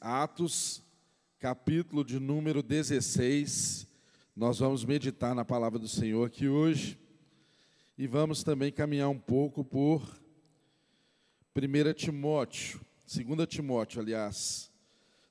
Atos, 0.00 0.82
capítulo 1.38 2.04
de 2.04 2.18
número 2.18 2.64
16. 2.64 3.86
Nós 4.34 4.58
vamos 4.58 4.84
meditar 4.84 5.36
na 5.36 5.44
palavra 5.44 5.78
do 5.78 5.86
Senhor 5.86 6.26
aqui 6.26 6.48
hoje 6.48 6.98
e 7.96 8.06
vamos 8.08 8.42
também 8.42 8.72
caminhar 8.72 9.08
um 9.08 9.18
pouco 9.18 9.64
por 9.64 10.02
1 11.54 11.92
Timóteo, 11.94 12.80
2 13.06 13.48
Timóteo, 13.48 14.00
aliás, 14.00 14.68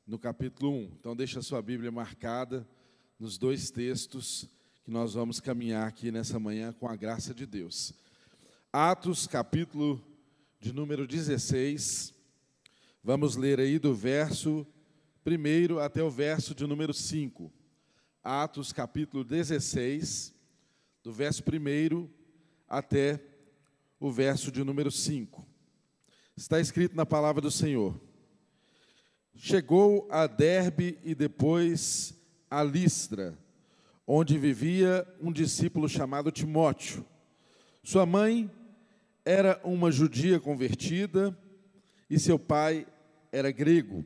no 0.06 0.18
capítulo 0.18 0.72
1. 0.72 0.92
Então, 0.98 1.14
deixa 1.14 1.40
a 1.40 1.44
sua 1.44 1.62
Bíblia 1.62 1.92
marcada 1.92 2.66
nos 3.20 3.38
dois 3.38 3.70
textos 3.70 4.50
que 4.86 4.92
nós 4.92 5.14
vamos 5.14 5.42
caminhar 5.42 5.86
aqui 5.86 6.10
nessa 6.10 6.40
manhã 6.40 6.72
com 6.72 6.88
a 6.88 6.96
graça 6.96 7.34
de 7.34 7.46
Deus. 7.46 7.94
Atos, 8.72 9.28
capítulo 9.28 10.02
de 10.58 10.72
número 10.72 11.06
16. 11.06 12.17
Vamos 13.04 13.36
ler 13.36 13.60
aí 13.60 13.80
do 13.80 13.94
verso 13.94 14.68
1 15.26 15.80
até 15.80 16.04
o 16.04 16.10
verso 16.10 16.54
de 16.54 16.66
número 16.66 16.94
5. 16.94 17.52
Atos 18.24 18.74
capítulo 18.74 19.24
16, 19.24 20.34
do 21.04 21.14
verso 21.14 21.42
1 21.42 22.10
até 22.68 23.24
o 24.00 24.12
verso 24.12 24.52
de 24.52 24.64
número 24.64 24.92
5. 24.92 25.48
Está 26.36 26.60
escrito 26.60 26.96
na 26.96 27.06
palavra 27.06 27.42
do 27.42 27.52
Senhor. 27.52 28.00
Chegou 29.36 30.08
a 30.12 30.28
Derbe 30.28 30.98
e 31.04 31.16
depois 31.16 32.14
a 32.50 32.64
Listra, 32.64 33.38
onde 34.06 34.38
vivia 34.38 35.08
um 35.22 35.32
discípulo 35.32 35.88
chamado 35.88 36.32
Timóteo. 36.32 37.06
Sua 37.84 38.06
mãe 38.06 38.52
era 39.24 39.62
uma 39.64 39.92
judia 39.92 40.40
convertida 40.40 41.38
e 42.10 42.20
seu 42.20 42.40
pai 42.40 42.86
era 43.32 43.52
grego. 43.52 44.06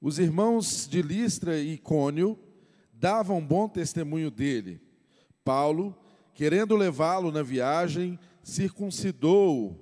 Os 0.00 0.18
irmãos 0.18 0.86
de 0.88 1.02
Listra 1.02 1.58
e 1.58 1.76
Cônio 1.76 2.38
davam 2.92 3.44
bom 3.44 3.68
testemunho 3.68 4.30
dele. 4.30 4.80
Paulo, 5.44 5.96
querendo 6.34 6.76
levá-lo 6.76 7.32
na 7.32 7.42
viagem, 7.42 8.18
circuncidou-o 8.42 9.76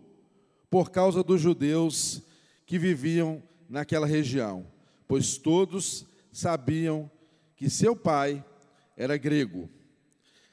por 0.70 0.90
causa 0.90 1.22
dos 1.22 1.40
judeus 1.40 2.22
que 2.64 2.78
viviam 2.78 3.42
naquela 3.68 4.06
região, 4.06 4.66
pois 5.06 5.36
todos 5.36 6.06
sabiam 6.32 7.10
que 7.56 7.70
seu 7.70 7.94
pai 7.94 8.44
era 8.96 9.16
grego. 9.16 9.68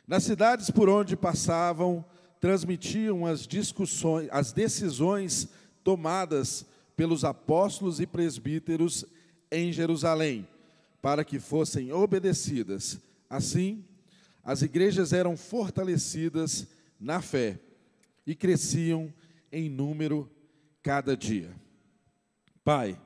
Nas 0.07 0.23
cidades 0.23 0.69
por 0.69 0.89
onde 0.89 1.15
passavam, 1.15 2.03
transmitiam 2.39 3.25
as 3.25 3.47
discussões, 3.47 4.27
as 4.31 4.51
decisões 4.51 5.47
tomadas 5.83 6.65
pelos 6.95 7.23
apóstolos 7.23 7.99
e 7.99 8.05
presbíteros 8.05 9.05
em 9.51 9.71
Jerusalém, 9.71 10.47
para 11.01 11.23
que 11.23 11.39
fossem 11.39 11.91
obedecidas. 11.91 12.99
Assim, 13.29 13.83
as 14.43 14.61
igrejas 14.61 15.13
eram 15.13 15.37
fortalecidas 15.37 16.67
na 16.99 17.21
fé 17.21 17.59
e 18.25 18.35
cresciam 18.35 19.13
em 19.51 19.69
número 19.69 20.29
cada 20.81 21.15
dia. 21.15 21.51
Pai, 22.63 22.99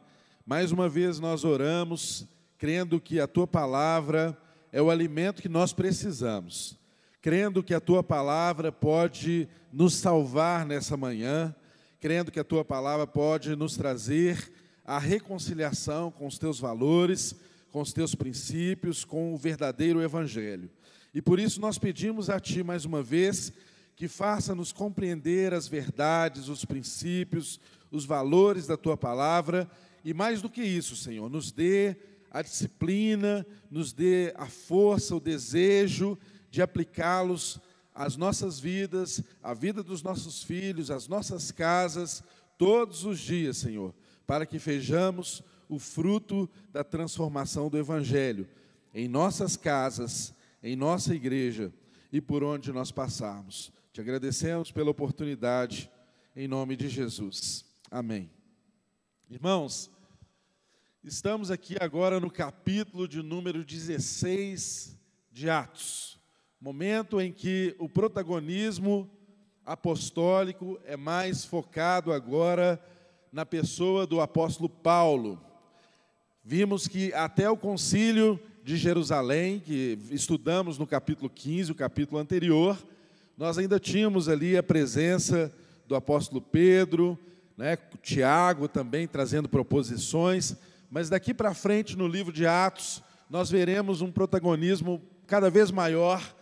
mais 0.46 0.72
uma 0.72 0.88
vez 0.88 1.20
nós 1.20 1.44
oramos, 1.44 2.28
crendo 2.58 3.00
que 3.02 3.20
a 3.20 3.28
tua 3.28 3.48
palavra 3.48 4.38
é 4.72 4.82
o 4.82 4.90
alimento 4.90 5.42
que 5.42 5.50
nós 5.50 5.74
precisamos, 5.74 6.78
crendo 7.22 7.64
que 7.64 7.74
a 7.74 7.80
tua 7.80 8.04
palavra 8.04 8.72
pode 8.72 9.48
nos 9.72 9.96
salvar 9.96 10.66
nessa 10.66 10.96
manhã 10.96 11.56
crendo 12.00 12.32
que 12.32 12.40
a 12.40 12.44
tua 12.44 12.64
palavra 12.64 13.08
pode 13.08 13.56
nos 13.56 13.76
trazer 13.76 14.52
a 14.86 15.00
reconciliação 15.00 16.12
com 16.12 16.28
os 16.28 16.38
teus 16.38 16.60
valores, 16.60 17.36
com 17.72 17.82
os 17.82 17.92
teus 17.92 18.16
princípios, 18.16 19.04
com 19.04 19.34
o 19.34 19.38
verdadeiro 19.38 20.02
evangelho. 20.02 20.70
E 21.14 21.22
por 21.22 21.40
isso 21.40 21.60
nós 21.60 21.78
pedimos 21.78 22.30
a 22.30 22.40
ti 22.40 22.64
mais 22.64 22.86
uma 22.86 23.02
vez 23.02 23.52
que 23.96 24.08
faça-nos 24.08 24.72
compreender 24.72 25.54
as 25.54 25.68
verdades, 25.68 26.50
os 26.50 26.64
princípios, 26.64 27.60
os 27.92 28.06
valores 28.06 28.68
da 28.68 28.78
tua 28.78 28.96
palavra 28.96 29.70
e 30.06 30.14
mais 30.14 30.42
do 30.42 30.50
que 30.50 30.62
isso, 30.62 30.96
Senhor, 30.96 31.30
nos 31.30 31.52
dê 31.52 31.98
a 32.30 32.42
disciplina, 32.42 33.46
nos 33.70 33.92
dê 33.92 34.34
a 34.38 34.46
força, 34.46 35.16
o 35.16 35.20
desejo 35.20 36.18
de 36.50 36.62
aplicá-los 36.62 37.60
as 37.98 38.16
nossas 38.16 38.60
vidas, 38.60 39.24
a 39.42 39.56
vida 39.56 39.82
dos 39.82 40.04
nossos 40.04 40.44
filhos, 40.44 40.92
as 40.92 41.08
nossas 41.08 41.52
casas, 41.52 42.24
todos 42.56 43.04
os 43.04 43.18
dias, 43.20 43.58
Senhor, 43.58 43.92
para 44.28 44.46
que 44.46 44.60
vejamos 44.60 45.42
o 45.68 45.80
fruto 45.80 46.48
da 46.72 46.84
transformação 46.84 47.72
do 47.72 47.78
Evangelho 47.78 48.48
em 48.94 49.08
nossas 49.08 49.58
casas, 49.58 50.32
em 50.62 50.76
nossa 50.76 51.16
igreja 51.16 51.74
e 52.12 52.22
por 52.22 52.44
onde 52.44 52.72
nós 52.72 52.92
passarmos. 52.92 53.72
Te 53.92 54.00
agradecemos 54.00 54.72
pela 54.72 54.92
oportunidade, 54.92 55.90
em 56.36 56.48
nome 56.48 56.76
de 56.76 56.90
Jesus. 56.90 57.66
Amém. 57.90 58.30
Irmãos, 59.28 59.90
estamos 61.04 61.50
aqui 61.50 61.76
agora 61.82 62.20
no 62.20 62.30
capítulo 62.30 63.08
de 63.08 63.24
número 63.24 63.66
16 63.66 64.96
de 65.32 65.50
Atos 65.50 66.17
momento 66.60 67.22
em 67.22 67.32
que 67.32 67.76
o 67.78 67.88
protagonismo 67.88 69.10
apostólico 69.64 70.80
é 70.86 70.98
mais 70.98 71.46
focado 71.46 72.12
agora 72.12 72.82
na 73.32 73.46
pessoa 73.46 74.08
do 74.08 74.20
apóstolo 74.20 74.68
Paulo. 74.68 75.40
Vimos 76.44 76.88
que 76.88 77.14
até 77.14 77.48
o 77.50 77.58
concílio 77.58 78.40
de 78.64 78.76
Jerusalém, 78.76 79.60
que 79.60 80.00
estudamos 80.10 80.80
no 80.80 80.88
capítulo 80.88 81.30
15, 81.30 81.74
o 81.74 81.76
capítulo 81.76 82.20
anterior, 82.20 82.78
nós 83.38 83.58
ainda 83.60 83.80
tínhamos 83.80 84.28
ali 84.28 84.58
a 84.58 84.64
presença 84.64 85.54
do 85.88 85.96
apóstolo 85.96 86.42
Pedro, 86.42 87.20
né, 87.56 87.78
Tiago 88.02 88.68
também 88.68 89.08
trazendo 89.08 89.48
proposições, 89.48 90.56
mas 90.90 91.08
daqui 91.08 91.34
para 91.34 91.54
frente 91.54 91.96
no 91.96 92.08
livro 92.08 92.34
de 92.34 92.48
Atos, 92.48 93.04
nós 93.30 93.52
veremos 93.52 94.02
um 94.02 94.12
protagonismo 94.12 95.02
cada 95.28 95.50
vez 95.50 95.70
maior 95.70 96.37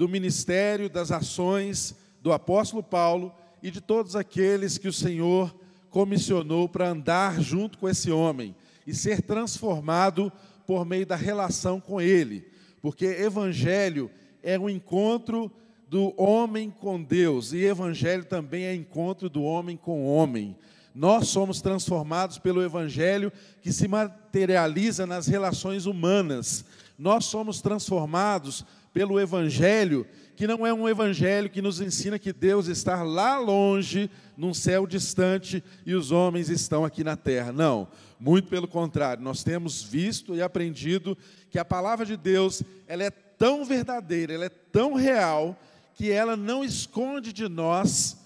do 0.00 0.08
ministério, 0.08 0.88
das 0.88 1.12
ações 1.12 1.94
do 2.22 2.32
apóstolo 2.32 2.82
Paulo 2.82 3.34
e 3.62 3.70
de 3.70 3.82
todos 3.82 4.16
aqueles 4.16 4.78
que 4.78 4.88
o 4.88 4.92
Senhor 4.94 5.54
comissionou 5.90 6.66
para 6.70 6.88
andar 6.88 7.38
junto 7.42 7.76
com 7.76 7.86
esse 7.86 8.10
homem 8.10 8.56
e 8.86 8.94
ser 8.94 9.20
transformado 9.20 10.32
por 10.66 10.86
meio 10.86 11.04
da 11.04 11.16
relação 11.16 11.78
com 11.78 12.00
ele, 12.00 12.48
porque 12.80 13.04
evangelho 13.04 14.10
é 14.42 14.58
um 14.58 14.70
encontro 14.70 15.52
do 15.86 16.14
homem 16.16 16.70
com 16.70 17.02
Deus 17.02 17.52
e 17.52 17.58
evangelho 17.58 18.24
também 18.24 18.64
é 18.64 18.74
encontro 18.74 19.28
do 19.28 19.42
homem 19.42 19.76
com 19.76 20.00
o 20.00 20.14
homem. 20.14 20.56
Nós 20.94 21.28
somos 21.28 21.60
transformados 21.60 22.38
pelo 22.38 22.62
evangelho 22.62 23.30
que 23.60 23.70
se 23.70 23.86
materializa 23.86 25.06
nas 25.06 25.26
relações 25.26 25.84
humanas. 25.84 26.64
Nós 26.98 27.26
somos 27.26 27.60
transformados 27.60 28.64
pelo 28.92 29.20
Evangelho, 29.20 30.06
que 30.36 30.46
não 30.46 30.66
é 30.66 30.72
um 30.72 30.88
Evangelho 30.88 31.50
que 31.50 31.62
nos 31.62 31.80
ensina 31.80 32.18
que 32.18 32.32
Deus 32.32 32.66
está 32.66 33.02
lá 33.02 33.38
longe, 33.38 34.10
num 34.36 34.54
céu 34.54 34.86
distante, 34.86 35.62
e 35.84 35.94
os 35.94 36.10
homens 36.10 36.48
estão 36.48 36.84
aqui 36.84 37.04
na 37.04 37.16
terra. 37.16 37.52
Não, 37.52 37.88
muito 38.18 38.48
pelo 38.48 38.68
contrário, 38.68 39.22
nós 39.22 39.44
temos 39.44 39.82
visto 39.82 40.34
e 40.34 40.42
aprendido 40.42 41.16
que 41.50 41.58
a 41.58 41.64
palavra 41.64 42.04
de 42.04 42.16
Deus 42.16 42.62
ela 42.86 43.02
é 43.04 43.10
tão 43.10 43.64
verdadeira, 43.64 44.32
ela 44.32 44.44
é 44.44 44.50
tão 44.50 44.94
real, 44.94 45.58
que 45.94 46.10
ela 46.10 46.36
não 46.36 46.64
esconde 46.64 47.32
de 47.32 47.48
nós 47.48 48.19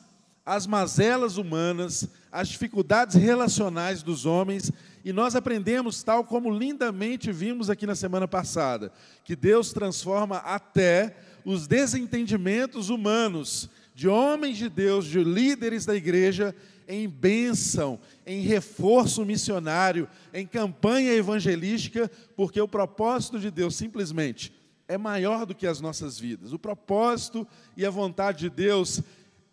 as 0.45 0.67
mazelas 0.67 1.37
humanas, 1.39 2.09
as 2.31 2.49
dificuldades 2.49 3.17
relacionais 3.17 4.03
dos 4.03 4.27
homens, 4.27 4.71
e 5.05 5.13
nós 5.13 5.35
aprendemos, 5.35 6.03
tal 6.03 6.25
como 6.25 6.51
lindamente 6.51 7.33
vimos 7.33 7.71
aqui 7.71 7.87
na 7.87 7.95
semana 7.95 8.29
passada, 8.29 8.93
que 9.25 9.35
Deus 9.35 9.73
transforma 9.73 10.39
até 10.39 11.17
os 11.45 11.67
desentendimentos 11.67 12.91
humanos 12.91 13.71
de 13.95 14.09
homens 14.09 14.57
de 14.57 14.69
Deus, 14.69 15.07
de 15.07 15.23
líderes 15.23 15.87
da 15.87 15.95
igreja, 15.95 16.55
em 16.87 17.09
bênção, 17.09 17.99
em 18.27 18.43
reforço 18.43 19.25
missionário, 19.25 20.09
em 20.33 20.47
campanha 20.47 21.15
evangelística, 21.15 22.11
porque 22.37 22.61
o 22.61 22.69
propósito 22.69 23.39
de 23.39 23.51
Deus 23.51 23.77
simplesmente 23.77 24.53
é 24.87 24.99
maior 24.99 25.47
do 25.47 25.55
que 25.55 25.67
as 25.67 25.81
nossas 25.81 26.19
vidas. 26.19 26.53
O 26.53 26.59
propósito 26.59 27.47
e 27.77 27.87
a 27.87 27.91
vontade 27.91 28.41
de 28.41 28.51
Deus 28.51 29.03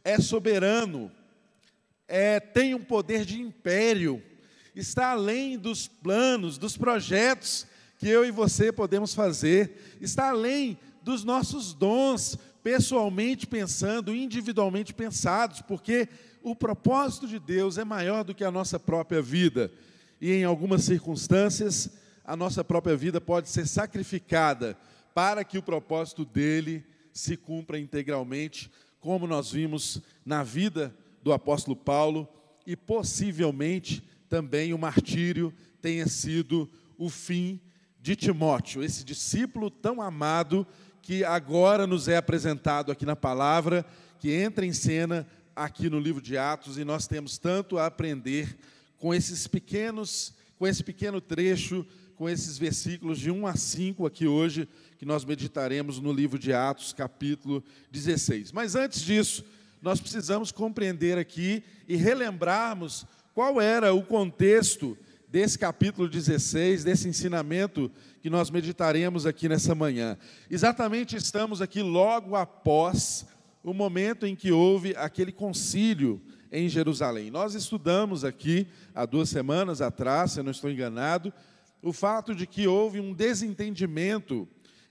é 0.03 0.19
soberano, 0.19 1.11
é, 2.07 2.39
tem 2.39 2.73
um 2.73 2.83
poder 2.83 3.25
de 3.25 3.39
império, 3.39 4.21
está 4.75 5.11
além 5.11 5.57
dos 5.57 5.87
planos, 5.87 6.57
dos 6.57 6.75
projetos 6.75 7.65
que 7.97 8.07
eu 8.07 8.25
e 8.25 8.31
você 8.31 8.71
podemos 8.71 9.13
fazer, 9.13 9.97
está 10.01 10.29
além 10.29 10.77
dos 11.03 11.23
nossos 11.23 11.73
dons, 11.73 12.37
pessoalmente 12.63 13.47
pensando, 13.47 14.15
individualmente 14.15 14.93
pensados, 14.93 15.61
porque 15.61 16.07
o 16.43 16.55
propósito 16.55 17.27
de 17.27 17.39
Deus 17.39 17.77
é 17.77 17.83
maior 17.83 18.23
do 18.23 18.33
que 18.33 18.43
a 18.43 18.51
nossa 18.51 18.79
própria 18.79 19.21
vida. 19.21 19.71
e 20.19 20.31
em 20.33 20.43
algumas 20.43 20.83
circunstâncias 20.83 21.89
a 22.23 22.35
nossa 22.35 22.63
própria 22.63 22.95
vida 22.95 23.19
pode 23.19 23.49
ser 23.49 23.67
sacrificada 23.67 24.77
para 25.13 25.43
que 25.43 25.57
o 25.57 25.63
propósito 25.63 26.23
dele 26.23 26.85
se 27.11 27.35
cumpra 27.35 27.79
integralmente, 27.79 28.71
como 29.01 29.27
nós 29.27 29.51
vimos 29.51 29.99
na 30.23 30.43
vida 30.43 30.95
do 31.21 31.33
apóstolo 31.33 31.75
Paulo 31.75 32.27
e 32.65 32.77
possivelmente 32.77 34.01
também 34.29 34.73
o 34.73 34.77
martírio 34.77 35.53
tenha 35.81 36.07
sido 36.07 36.69
o 36.97 37.09
fim 37.09 37.59
de 37.99 38.15
Timóteo, 38.15 38.83
esse 38.83 39.03
discípulo 39.03 39.69
tão 39.69 40.01
amado 40.01 40.65
que 41.01 41.23
agora 41.23 41.85
nos 41.85 42.07
é 42.07 42.15
apresentado 42.15 42.91
aqui 42.91 43.05
na 43.05 43.15
palavra, 43.15 43.83
que 44.19 44.31
entra 44.31 44.65
em 44.65 44.73
cena 44.73 45.27
aqui 45.55 45.89
no 45.89 45.99
livro 45.99 46.21
de 46.21 46.37
Atos 46.37 46.77
e 46.77 46.85
nós 46.85 47.07
temos 47.07 47.37
tanto 47.39 47.77
a 47.79 47.87
aprender 47.87 48.55
com 48.97 49.13
esses 49.13 49.47
pequenos, 49.47 50.33
com 50.57 50.67
esse 50.67 50.83
pequeno 50.83 51.19
trecho, 51.19 51.85
com 52.21 52.29
esses 52.29 52.55
versículos 52.55 53.17
de 53.17 53.31
1 53.31 53.47
a 53.47 53.55
5 53.55 54.05
aqui 54.05 54.27
hoje, 54.27 54.69
que 54.99 55.05
nós 55.05 55.25
meditaremos 55.25 55.99
no 55.99 56.13
livro 56.13 56.37
de 56.37 56.53
Atos, 56.53 56.93
capítulo 56.93 57.63
16. 57.89 58.51
Mas 58.51 58.75
antes 58.75 59.01
disso, 59.01 59.43
nós 59.81 59.99
precisamos 59.99 60.51
compreender 60.51 61.17
aqui 61.17 61.63
e 61.87 61.95
relembrarmos 61.95 63.07
qual 63.33 63.59
era 63.59 63.91
o 63.91 64.03
contexto 64.03 64.95
desse 65.27 65.57
capítulo 65.57 66.07
16, 66.07 66.83
desse 66.83 67.09
ensinamento 67.09 67.91
que 68.21 68.29
nós 68.29 68.51
meditaremos 68.51 69.25
aqui 69.25 69.49
nessa 69.49 69.73
manhã. 69.73 70.15
Exatamente 70.47 71.15
estamos 71.15 71.59
aqui 71.59 71.81
logo 71.81 72.35
após 72.35 73.25
o 73.63 73.73
momento 73.73 74.27
em 74.27 74.35
que 74.35 74.51
houve 74.51 74.93
aquele 74.95 75.31
concílio 75.31 76.21
em 76.51 76.69
Jerusalém. 76.69 77.31
Nós 77.31 77.55
estudamos 77.55 78.23
aqui 78.23 78.67
há 78.93 79.07
duas 79.07 79.27
semanas 79.29 79.81
atrás, 79.81 80.33
se 80.33 80.39
eu 80.39 80.43
não 80.43 80.51
estou 80.51 80.69
enganado, 80.69 81.33
o 81.81 81.91
fato 81.91 82.35
de 82.35 82.45
que 82.45 82.67
houve 82.67 82.99
um 82.99 83.13
desentendimento 83.13 84.47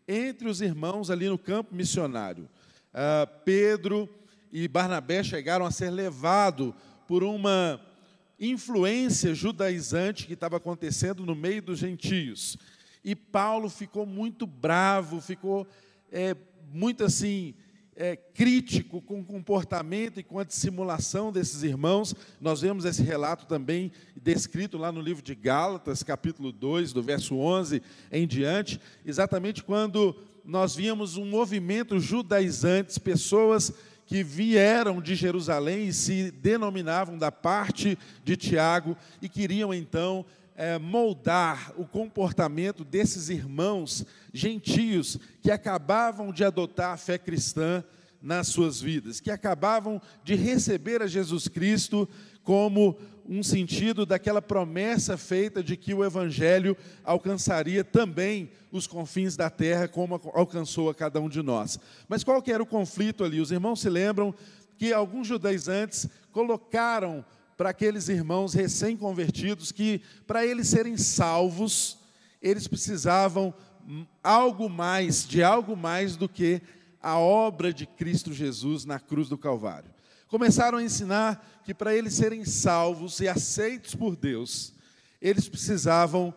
entre 0.06 0.48
os 0.48 0.60
irmãos 0.60 1.10
ali 1.10 1.28
no 1.28 1.38
campo 1.38 1.74
missionário. 1.74 2.48
Uh, 2.92 3.40
Pedro 3.44 4.08
e 4.52 4.66
Barnabé 4.66 5.22
chegaram 5.22 5.64
a 5.64 5.70
ser 5.70 5.90
levados 5.90 6.74
por 7.06 7.22
uma 7.22 7.80
influência 8.38 9.34
judaizante 9.34 10.26
que 10.26 10.32
estava 10.32 10.56
acontecendo 10.56 11.24
no 11.24 11.34
meio 11.34 11.62
dos 11.62 11.78
gentios. 11.78 12.56
E 13.04 13.14
Paulo 13.14 13.68
ficou 13.68 14.04
muito 14.04 14.46
bravo, 14.46 15.20
ficou 15.20 15.66
é, 16.10 16.34
muito 16.72 17.04
assim, 17.04 17.54
é, 17.96 18.16
crítico 18.16 19.02
com 19.02 19.20
o 19.20 19.24
comportamento 19.24 20.18
e 20.18 20.22
com 20.22 20.38
a 20.38 20.44
dissimulação 20.44 21.30
desses 21.30 21.62
irmãos. 21.62 22.14
Nós 22.40 22.60
vemos 22.60 22.84
esse 22.84 23.02
relato 23.02 23.46
também 23.46 23.92
descrito 24.16 24.78
lá 24.78 24.90
no 24.90 25.00
livro 25.00 25.22
de 25.22 25.34
Gálatas, 25.34 26.02
capítulo 26.02 26.52
2, 26.52 26.92
do 26.92 27.02
verso 27.02 27.36
11 27.36 27.82
em 28.10 28.26
diante, 28.26 28.80
exatamente 29.04 29.62
quando 29.62 30.16
nós 30.44 30.74
víamos 30.74 31.16
um 31.16 31.26
movimento 31.26 32.00
judaizante, 32.00 32.98
pessoas 32.98 33.72
que 34.10 34.24
vieram 34.24 35.00
de 35.00 35.14
Jerusalém 35.14 35.86
e 35.86 35.92
se 35.92 36.32
denominavam 36.32 37.16
da 37.16 37.30
parte 37.30 37.96
de 38.24 38.36
Tiago 38.36 38.96
e 39.22 39.28
queriam 39.28 39.72
então 39.72 40.26
é, 40.60 40.78
moldar 40.78 41.72
o 41.78 41.86
comportamento 41.86 42.84
desses 42.84 43.30
irmãos 43.30 44.04
gentios 44.30 45.18
que 45.40 45.50
acabavam 45.50 46.30
de 46.30 46.44
adotar 46.44 46.92
a 46.92 46.96
fé 46.98 47.16
cristã 47.16 47.82
nas 48.20 48.48
suas 48.48 48.78
vidas, 48.78 49.20
que 49.20 49.30
acabavam 49.30 50.02
de 50.22 50.34
receber 50.34 51.00
a 51.00 51.06
Jesus 51.06 51.48
Cristo 51.48 52.06
como 52.44 52.98
um 53.26 53.42
sentido 53.42 54.04
daquela 54.04 54.42
promessa 54.42 55.16
feita 55.16 55.62
de 55.62 55.78
que 55.78 55.94
o 55.94 56.04
Evangelho 56.04 56.76
alcançaria 57.02 57.82
também 57.82 58.50
os 58.70 58.86
confins 58.86 59.36
da 59.36 59.48
terra, 59.48 59.88
como 59.88 60.20
alcançou 60.34 60.90
a 60.90 60.94
cada 60.94 61.22
um 61.22 61.28
de 61.30 61.40
nós. 61.40 61.80
Mas 62.06 62.22
qual 62.22 62.42
que 62.42 62.52
era 62.52 62.62
o 62.62 62.66
conflito 62.66 63.24
ali? 63.24 63.40
Os 63.40 63.50
irmãos 63.50 63.80
se 63.80 63.88
lembram 63.88 64.34
que 64.76 64.92
alguns 64.92 65.26
judaizantes 65.26 66.06
colocaram 66.30 67.24
para 67.60 67.68
aqueles 67.68 68.08
irmãos 68.08 68.54
recém-convertidos 68.54 69.70
que, 69.70 70.00
para 70.26 70.46
eles 70.46 70.66
serem 70.66 70.96
salvos, 70.96 71.98
eles 72.40 72.66
precisavam 72.66 73.52
algo 74.24 74.66
mais, 74.66 75.28
de 75.28 75.42
algo 75.42 75.76
mais 75.76 76.16
do 76.16 76.26
que 76.26 76.62
a 77.02 77.18
obra 77.18 77.70
de 77.70 77.84
Cristo 77.84 78.32
Jesus 78.32 78.86
na 78.86 78.98
cruz 78.98 79.28
do 79.28 79.36
Calvário. 79.36 79.90
Começaram 80.26 80.78
a 80.78 80.82
ensinar 80.82 81.60
que 81.62 81.74
para 81.74 81.94
eles 81.94 82.14
serem 82.14 82.46
salvos 82.46 83.20
e 83.20 83.28
aceitos 83.28 83.94
por 83.94 84.16
Deus, 84.16 84.72
eles 85.20 85.46
precisavam 85.46 86.32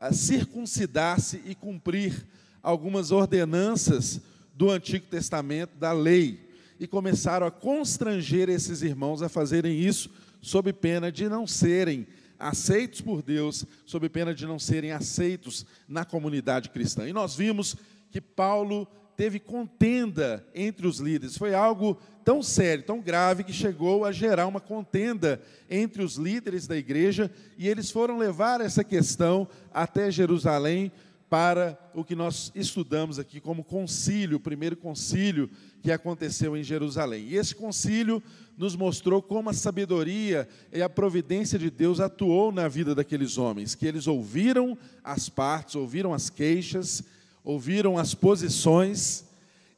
ah, 0.00 0.10
circuncidar-se 0.10 1.42
e 1.44 1.54
cumprir 1.54 2.26
algumas 2.62 3.10
ordenanças 3.10 4.22
do 4.54 4.70
Antigo 4.70 5.04
Testamento, 5.04 5.76
da 5.76 5.92
lei, 5.92 6.48
e 6.80 6.86
começaram 6.86 7.46
a 7.46 7.50
constranger 7.50 8.48
esses 8.48 8.80
irmãos 8.80 9.20
a 9.20 9.28
fazerem 9.28 9.78
isso, 9.78 10.10
sob 10.42 10.72
pena 10.72 11.10
de 11.10 11.28
não 11.28 11.46
serem 11.46 12.06
aceitos 12.38 13.00
por 13.00 13.22
Deus, 13.22 13.64
sob 13.86 14.08
pena 14.08 14.34
de 14.34 14.44
não 14.44 14.58
serem 14.58 14.90
aceitos 14.90 15.64
na 15.88 16.04
comunidade 16.04 16.68
cristã. 16.68 17.08
E 17.08 17.12
nós 17.12 17.36
vimos 17.36 17.76
que 18.10 18.20
Paulo 18.20 18.86
teve 19.16 19.38
contenda 19.38 20.44
entre 20.52 20.86
os 20.86 20.98
líderes. 20.98 21.38
Foi 21.38 21.54
algo 21.54 21.96
tão 22.24 22.42
sério, 22.42 22.84
tão 22.84 23.00
grave, 23.00 23.44
que 23.44 23.52
chegou 23.52 24.04
a 24.04 24.10
gerar 24.10 24.48
uma 24.48 24.60
contenda 24.60 25.40
entre 25.70 26.02
os 26.02 26.16
líderes 26.16 26.66
da 26.66 26.76
igreja, 26.76 27.30
e 27.56 27.68
eles 27.68 27.90
foram 27.90 28.18
levar 28.18 28.60
essa 28.60 28.82
questão 28.82 29.46
até 29.72 30.10
Jerusalém 30.10 30.90
para 31.32 31.78
o 31.94 32.04
que 32.04 32.14
nós 32.14 32.52
estudamos 32.54 33.18
aqui 33.18 33.40
como 33.40 33.64
concílio, 33.64 34.36
o 34.36 34.40
primeiro 34.40 34.76
concílio 34.76 35.48
que 35.80 35.90
aconteceu 35.90 36.54
em 36.54 36.62
Jerusalém. 36.62 37.28
E 37.28 37.36
esse 37.36 37.54
concílio 37.54 38.22
nos 38.54 38.76
mostrou 38.76 39.22
como 39.22 39.48
a 39.48 39.54
sabedoria 39.54 40.46
e 40.70 40.82
a 40.82 40.90
providência 40.90 41.58
de 41.58 41.70
Deus 41.70 42.00
atuou 42.00 42.52
na 42.52 42.68
vida 42.68 42.94
daqueles 42.94 43.38
homens, 43.38 43.74
que 43.74 43.86
eles 43.86 44.06
ouviram 44.06 44.76
as 45.02 45.30
partes, 45.30 45.74
ouviram 45.74 46.12
as 46.12 46.28
queixas, 46.28 47.02
ouviram 47.42 47.96
as 47.96 48.12
posições 48.12 49.24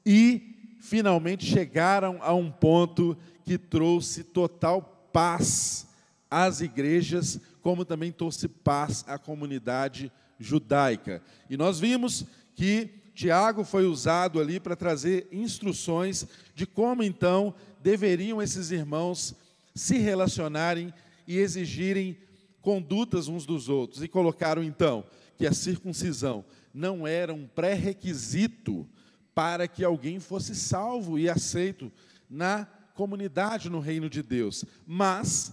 e 0.05 0.57
finalmente 0.81 1.47
chegaram 1.47 2.19
a 2.21 2.35
um 2.35 2.51
ponto 2.51 3.17
que 3.45 3.57
trouxe 3.57 4.25
total 4.25 5.09
paz 5.13 5.87
às 6.35 6.61
igrejas, 6.61 7.39
como 7.63 7.85
também 7.85 8.11
trouxe 8.11 8.49
paz 8.49 9.05
à 9.07 9.17
comunidade 9.17 10.11
judaica. 10.37 11.23
E 11.49 11.57
nós 11.57 11.79
vimos 11.79 12.27
que 12.57 12.91
Tiago 13.15 13.63
foi 13.63 13.87
usado 13.87 14.41
ali 14.41 14.59
para 14.59 14.75
trazer 14.75 15.29
instruções 15.31 16.27
de 16.53 16.67
como 16.67 17.05
então 17.05 17.55
deveriam 17.81 18.43
esses 18.43 18.73
irmãos 18.73 19.37
se 19.77 19.97
relacionarem 19.99 20.93
e 21.25 21.39
exigirem 21.39 22.19
condutas 22.61 23.29
uns 23.29 23.47
dos 23.47 23.69
outros. 23.69 24.03
E 24.03 24.09
colocaram 24.09 24.65
então 24.65 25.05
que 25.39 25.47
a 25.47 25.53
circuncisão 25.53 26.45
não 26.75 27.07
era 27.07 27.33
um 27.33 27.47
pré-requisito 27.47 28.85
para 29.33 29.69
que 29.69 29.85
alguém 29.85 30.19
fosse 30.19 30.53
salvo 30.57 31.17
e 31.17 31.29
aceito 31.29 31.93
na 32.29 32.67
comunidade 32.93 33.71
no 33.71 33.79
reino 33.79 34.11
de 34.11 34.21
Deus, 34.21 34.65
mas 34.85 35.53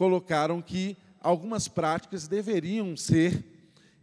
colocaram 0.00 0.62
que 0.62 0.96
algumas 1.20 1.68
práticas 1.68 2.26
deveriam 2.26 2.96
ser 2.96 3.44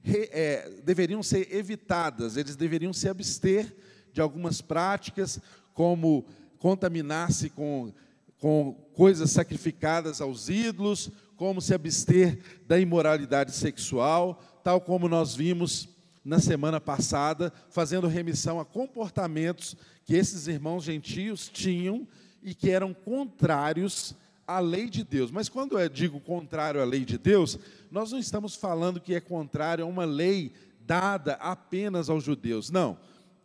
é, 0.06 0.70
deveriam 0.84 1.24
ser 1.24 1.52
evitadas, 1.52 2.38
eles 2.38 2.56
deveriam 2.56 2.94
se 2.94 3.10
abster 3.10 3.76
de 4.14 4.22
algumas 4.22 4.62
práticas, 4.62 5.42
como 5.74 6.24
contaminar-se 6.60 7.50
com, 7.50 7.92
com 8.38 8.74
coisas 8.94 9.32
sacrificadas 9.32 10.22
aos 10.22 10.50
ídolos, 10.50 11.10
como 11.36 11.60
se 11.60 11.74
abster 11.74 12.42
da 12.68 12.80
imoralidade 12.80 13.52
sexual, 13.52 14.40
tal 14.64 14.80
como 14.80 15.10
nós 15.10 15.36
vimos 15.36 15.90
na 16.24 16.38
semana 16.38 16.80
passada, 16.80 17.52
fazendo 17.72 18.06
remissão 18.06 18.60
a 18.60 18.66
comportamentos 18.66 19.76
que 20.06 20.14
esses 20.14 20.48
irmãos 20.48 20.84
gentios 20.84 21.50
tinham 21.50 22.08
e 22.44 22.54
que 22.54 22.70
eram 22.70 22.94
contrários 22.94 24.16
à 24.48 24.60
lei 24.60 24.90
de 24.90 25.04
Deus. 25.04 25.30
Mas 25.30 25.50
quando 25.50 25.78
eu 25.78 25.90
digo 25.90 26.20
contrário 26.22 26.82
à 26.82 26.86
lei 26.86 27.04
de 27.04 27.18
Deus, 27.18 27.60
nós 27.92 28.12
não 28.12 28.18
estamos 28.18 28.56
falando 28.56 29.02
que 29.02 29.14
é 29.14 29.20
contrário 29.20 29.84
a 29.84 29.88
uma 29.88 30.06
lei 30.06 30.54
dada 30.80 31.34
apenas 31.34 32.10
aos 32.10 32.24
judeus. 32.24 32.72
Não. 32.72 32.98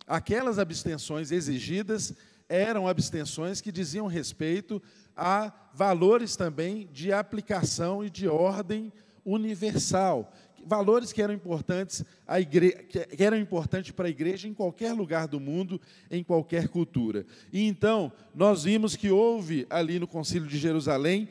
Aquelas 0.06 0.58
abstenções 0.58 1.32
exigidas 1.32 2.14
eram 2.48 2.86
abstenções 2.86 3.60
que 3.60 3.72
diziam 3.72 4.06
respeito 4.06 4.80
a 5.16 5.52
valores 5.74 6.36
também 6.36 6.88
de 6.92 7.12
aplicação 7.12 8.04
e 8.04 8.10
de 8.10 8.28
ordem 8.28 8.92
universal, 9.24 10.32
valores 10.64 11.12
que 11.12 11.22
eram 11.22 11.34
importantes 11.34 12.04
à 12.26 12.40
igreja, 12.40 12.82
que 12.84 13.22
eram 13.22 13.36
importantes 13.36 13.90
para 13.92 14.06
a 14.06 14.10
igreja 14.10 14.48
em 14.48 14.54
qualquer 14.54 14.92
lugar 14.92 15.26
do 15.26 15.40
mundo, 15.40 15.80
em 16.10 16.22
qualquer 16.22 16.68
cultura. 16.68 17.26
E 17.52 17.66
então, 17.66 18.12
nós 18.34 18.64
vimos 18.64 18.96
que 18.96 19.10
houve 19.10 19.66
ali 19.68 19.98
no 19.98 20.06
Concílio 20.06 20.48
de 20.48 20.58
Jerusalém 20.58 21.28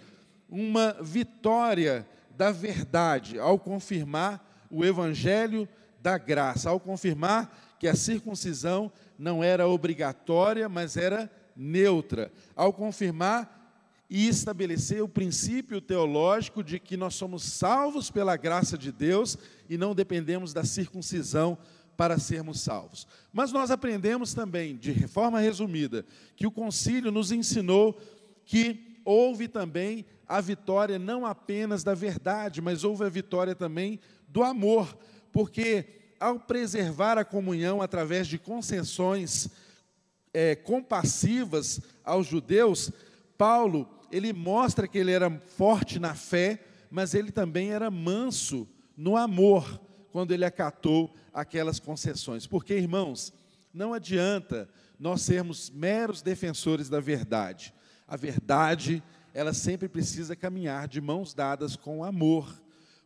uma 0.50 0.96
vitória 1.02 2.06
da 2.36 2.52
verdade, 2.52 3.40
ao 3.40 3.58
confirmar 3.58 4.68
o 4.70 4.84
evangelho 4.84 5.68
da 6.02 6.18
graça, 6.18 6.70
ao 6.70 6.80
confirmar 6.80 7.78
que 7.80 7.88
a 7.88 7.96
circuncisão 7.96 8.92
não 9.18 9.44
era 9.44 9.68
obrigatória, 9.68 10.68
mas 10.68 10.98
era 10.98 11.30
neutra, 11.56 12.32
ao 12.56 12.74
confirmar 12.74 13.61
e 14.14 14.28
estabelecer 14.28 15.02
o 15.02 15.08
princípio 15.08 15.80
teológico 15.80 16.62
de 16.62 16.78
que 16.78 16.98
nós 16.98 17.16
somos 17.16 17.44
salvos 17.44 18.12
pela 18.12 18.36
graça 18.36 18.78
de 18.78 18.92
Deus 18.92 19.38
e 19.70 19.78
não 19.78 19.96
dependemos 19.96 20.52
da 20.52 20.66
circuncisão 20.66 21.58
para 21.96 22.20
sermos 22.20 22.60
salvos. 22.60 23.08
Mas 23.32 23.54
nós 23.54 23.72
aprendemos 23.72 24.34
também, 24.34 24.76
de 24.76 25.08
forma 25.08 25.40
resumida, 25.40 26.06
que 26.36 26.46
o 26.46 26.52
concílio 26.52 27.10
nos 27.10 27.32
ensinou 27.32 27.98
que 28.46 29.00
houve 29.06 29.48
também 29.48 30.06
a 30.28 30.42
vitória 30.42 31.00
não 31.00 31.26
apenas 31.26 31.82
da 31.82 31.94
verdade, 31.94 32.60
mas 32.60 32.84
houve 32.84 33.06
a 33.06 33.10
vitória 33.10 33.56
também 33.56 33.98
do 34.28 34.44
amor, 34.44 34.94
porque 35.32 35.86
ao 36.20 36.38
preservar 36.38 37.18
a 37.18 37.24
comunhão 37.24 37.82
através 37.82 38.28
de 38.28 38.38
concessões 38.38 39.48
é, 40.34 40.54
compassivas 40.54 41.80
aos 42.04 42.28
judeus, 42.28 42.92
Paulo 43.42 43.90
ele 44.12 44.32
mostra 44.34 44.88
que 44.88 45.00
ele 45.00 45.12
era 45.12 45.28
forte 45.58 45.98
na 45.98 46.14
fé, 46.14 46.64
mas 46.92 47.16
ele 47.16 47.32
também 47.32 47.72
era 47.72 47.90
manso 47.90 48.70
no 48.96 49.18
amor 49.18 49.82
quando 50.12 50.32
ele 50.32 50.46
acatou 50.46 51.12
aquelas 51.34 51.80
concessões. 51.80 52.46
Porque, 52.46 52.76
irmãos, 52.76 53.34
não 53.74 53.96
adianta 53.96 54.70
nós 55.00 55.24
sermos 55.24 55.72
meros 55.72 56.22
defensores 56.22 56.88
da 56.88 57.00
verdade. 57.00 57.74
A 58.08 58.16
verdade, 58.16 59.02
ela 59.34 59.54
sempre 59.54 59.90
precisa 59.90 60.36
caminhar 60.36 60.88
de 60.88 61.02
mãos 61.02 61.34
dadas 61.34 61.76
com 61.76 62.04
amor. 62.04 62.62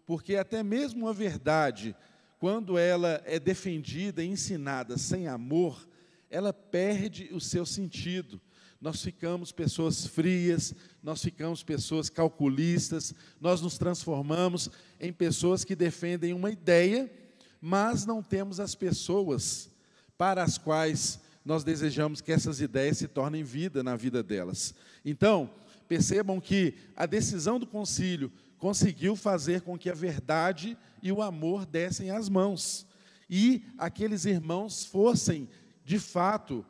Porque 0.06 0.36
até 0.36 0.62
mesmo 0.62 1.08
a 1.08 1.14
verdade, 1.14 1.96
quando 2.40 2.78
ela 2.78 3.22
é 3.24 3.40
defendida 3.40 4.22
e 4.22 4.28
ensinada 4.28 4.98
sem 4.98 5.30
amor, 5.30 5.88
ela 6.30 6.52
perde 6.52 7.30
o 7.32 7.40
seu 7.40 7.66
sentido. 7.66 8.42
Nós 8.86 9.02
ficamos 9.02 9.52
pessoas 9.52 10.06
frias, 10.06 10.72
nós 11.02 11.20
ficamos 11.20 11.64
pessoas 11.64 12.08
calculistas, 12.08 13.16
nós 13.42 13.60
nos 13.60 13.80
transformamos 13.80 14.70
em 15.00 15.12
pessoas 15.12 15.64
que 15.64 15.76
defendem 15.76 16.36
uma 16.36 16.52
ideia, 16.52 17.12
mas 17.60 18.06
não 18.06 18.22
temos 18.22 18.60
as 18.60 18.76
pessoas 18.76 19.72
para 20.20 20.44
as 20.44 20.60
quais 20.60 21.20
nós 21.44 21.64
desejamos 21.64 22.22
que 22.22 22.32
essas 22.32 22.62
ideias 22.62 23.00
se 23.00 23.08
tornem 23.08 23.44
vida 23.44 23.82
na 23.82 23.96
vida 23.96 24.22
delas. 24.22 24.76
Então, 25.04 25.50
percebam 25.88 26.40
que 26.40 26.76
a 26.96 27.08
decisão 27.08 27.58
do 27.58 27.66
concílio 27.66 28.32
conseguiu 28.60 29.16
fazer 29.16 29.62
com 29.62 29.80
que 29.80 29.90
a 29.90 29.96
verdade 29.96 30.78
e 31.02 31.12
o 31.12 31.24
amor 31.24 31.66
dessem 31.66 32.12
as 32.12 32.30
mãos. 32.30 32.86
E 33.28 33.66
aqueles 33.80 34.26
irmãos 34.26 34.86
fossem, 34.86 35.50
de 35.84 35.98
fato, 35.98 36.64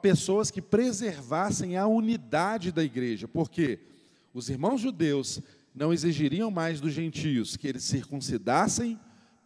pessoas 0.00 0.50
que 0.50 0.62
preservassem 0.62 1.76
a 1.76 1.86
unidade 1.86 2.70
da 2.70 2.82
igreja, 2.82 3.26
porque 3.26 3.80
os 4.32 4.48
irmãos 4.48 4.80
judeus 4.80 5.40
não 5.74 5.92
exigiriam 5.92 6.50
mais 6.50 6.80
dos 6.80 6.92
gentios 6.92 7.56
que 7.56 7.66
eles 7.66 7.84
circuncidassem 7.84 8.98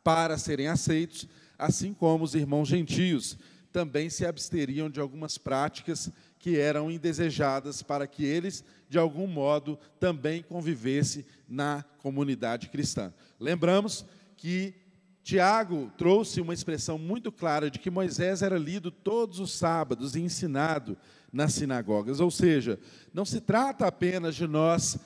para 0.05 0.37
serem 0.37 0.69
aceitos, 0.69 1.27
assim 1.59 1.93
como 1.93 2.25
os 2.25 2.35
irmãos 2.35 2.69
gentios 2.69 3.39
também 3.73 4.09
se 4.09 4.25
absteriam 4.25 4.89
de 4.89 5.01
algumas 5.01 5.39
práticas 5.39 6.11
que 6.39 6.59
eram 6.59 6.91
indesejadas 6.91 7.83
para 7.83 8.07
que 8.07 8.25
eles, 8.25 8.65
de 8.89 8.99
algum 8.99 9.27
modo, 9.27 9.79
também 10.01 10.43
convivessem 10.43 11.25
na 11.49 11.85
comunidade 11.99 12.69
cristã. 12.71 13.13
Lembramos 13.39 14.05
que 14.37 14.75
Tiago 15.29 15.93
trouxe 15.99 16.41
uma 16.41 16.55
expressão 16.55 16.97
muito 16.97 17.31
clara 17.31 17.71
de 17.71 17.79
que 17.79 17.91
Moisés 17.91 18.41
era 18.41 18.57
lido 18.57 18.91
todos 18.91 19.39
os 19.41 19.53
sábados 19.53 20.17
e 20.17 20.21
ensinado 20.21 20.97
nas 21.31 21.53
sinagogas. 21.53 22.19
Ou 22.19 22.31
seja, 22.31 22.81
não 23.13 23.27
se 23.27 23.39
trata 23.39 23.87
apenas 23.87 24.35
de 24.35 24.47
nós 24.47 24.97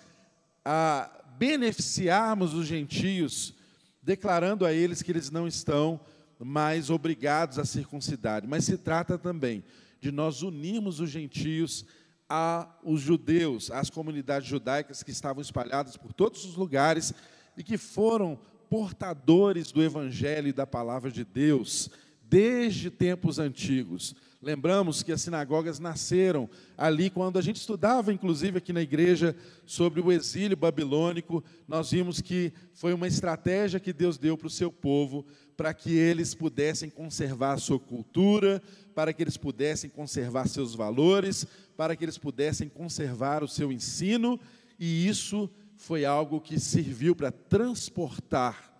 a 0.64 1.10
beneficiarmos 1.36 2.54
os 2.54 2.68
gentios, 2.68 3.52
declarando 4.00 4.64
a 4.64 4.72
eles 4.72 5.02
que 5.02 5.10
eles 5.10 5.28
não 5.28 5.48
estão 5.48 5.98
mais 6.38 6.88
obrigados 6.88 7.58
a 7.58 7.64
circuncidar, 7.64 8.44
mas 8.46 8.64
se 8.64 8.78
trata 8.78 9.18
também 9.18 9.64
de 9.98 10.12
nós 10.12 10.40
unirmos 10.40 11.00
os 11.00 11.10
gentios 11.10 11.84
aos 12.28 13.00
judeus, 13.00 13.72
às 13.72 13.90
comunidades 13.90 14.48
judaicas 14.48 15.02
que 15.02 15.10
estavam 15.10 15.42
espalhadas 15.42 15.96
por 15.96 16.12
todos 16.12 16.44
os 16.44 16.54
lugares 16.54 17.12
e 17.56 17.64
que 17.64 17.76
foram 17.76 18.38
portadores 18.72 19.70
do 19.70 19.82
Evangelho 19.82 20.48
e 20.48 20.52
da 20.52 20.66
palavra 20.66 21.10
de 21.10 21.26
Deus 21.26 21.90
desde 22.22 22.90
tempos 22.90 23.38
antigos. 23.38 24.16
Lembramos 24.40 25.02
que 25.02 25.12
as 25.12 25.20
sinagogas 25.20 25.78
nasceram 25.78 26.48
ali 26.78 27.10
quando 27.10 27.38
a 27.38 27.42
gente 27.42 27.56
estudava, 27.56 28.14
inclusive 28.14 28.56
aqui 28.56 28.72
na 28.72 28.80
igreja, 28.80 29.36
sobre 29.66 30.00
o 30.00 30.10
exílio 30.10 30.56
babilônico. 30.56 31.44
Nós 31.68 31.90
vimos 31.90 32.22
que 32.22 32.50
foi 32.72 32.94
uma 32.94 33.06
estratégia 33.06 33.78
que 33.78 33.92
Deus 33.92 34.16
deu 34.16 34.38
para 34.38 34.46
o 34.46 34.50
seu 34.50 34.72
povo, 34.72 35.26
para 35.54 35.74
que 35.74 35.92
eles 35.92 36.34
pudessem 36.34 36.88
conservar 36.88 37.52
a 37.52 37.58
sua 37.58 37.78
cultura, 37.78 38.62
para 38.94 39.12
que 39.12 39.22
eles 39.22 39.36
pudessem 39.36 39.90
conservar 39.90 40.48
seus 40.48 40.74
valores, 40.74 41.46
para 41.76 41.94
que 41.94 42.06
eles 42.06 42.16
pudessem 42.16 42.70
conservar 42.70 43.44
o 43.44 43.48
seu 43.48 43.70
ensino, 43.70 44.40
e 44.78 45.06
isso 45.06 45.50
foi 45.76 46.04
algo 46.04 46.40
que 46.40 46.58
serviu 46.58 47.14
para 47.14 47.32
transportar 47.32 48.72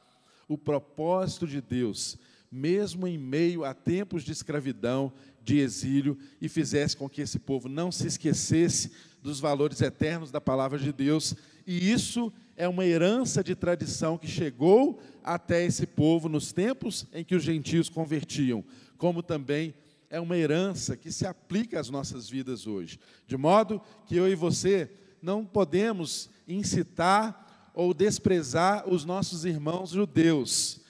o 0.49 0.59
propósito 0.59 1.47
de 1.47 1.61
Deus, 1.61 2.19
mesmo 2.51 3.07
em 3.07 3.17
meio 3.17 3.65
a 3.65 3.73
tempos 3.73 4.23
de 4.23 4.33
escravidão, 4.33 5.13
de 5.43 5.59
exílio, 5.59 6.19
e 6.41 6.49
fizesse 6.49 6.97
com 6.97 7.09
que 7.09 7.23
esse 7.23 7.39
povo 7.39 7.69
não 7.69 7.91
se 7.91 8.07
esquecesse 8.07 8.93
dos 9.23 9.41
valores 9.41 9.81
eternos 9.81 10.31
da 10.31 10.41
palavra 10.41 10.79
de 10.79 10.93
Deus, 10.93 11.35
e 11.67 11.91
isso 11.91 12.33
é 12.57 12.69
uma 12.69 12.85
herança 12.85 13.43
de 13.43 13.55
tradição 13.55 14.19
que 14.19 14.27
chegou 14.27 15.01
até 15.23 15.65
esse 15.65 15.87
povo 15.87 16.29
nos 16.29 16.53
tempos 16.53 17.07
em 17.13 17.25
que 17.25 17.35
os 17.35 17.43
gentios 17.43 17.89
convertiam, 17.89 18.65
como 18.99 19.23
também 19.23 19.75
é 20.11 20.21
uma 20.21 20.37
herança 20.37 20.97
que 20.97 21.11
se 21.11 21.27
aplica 21.27 21.81
às 21.81 21.89
nossas 21.89 22.29
vidas 22.29 22.67
hoje. 22.67 23.01
De 23.27 23.37
modo 23.37 23.81
que 24.07 24.15
eu 24.15 24.29
e 24.29 24.35
você 24.35 24.91
não 25.23 25.47
podemos 25.47 26.29
incitar 26.53 27.71
ou 27.75 27.95
desprezar 27.95 28.89
os 28.89 29.05
nossos 29.05 29.45
irmãos 29.45 29.91
judeus 29.91 30.81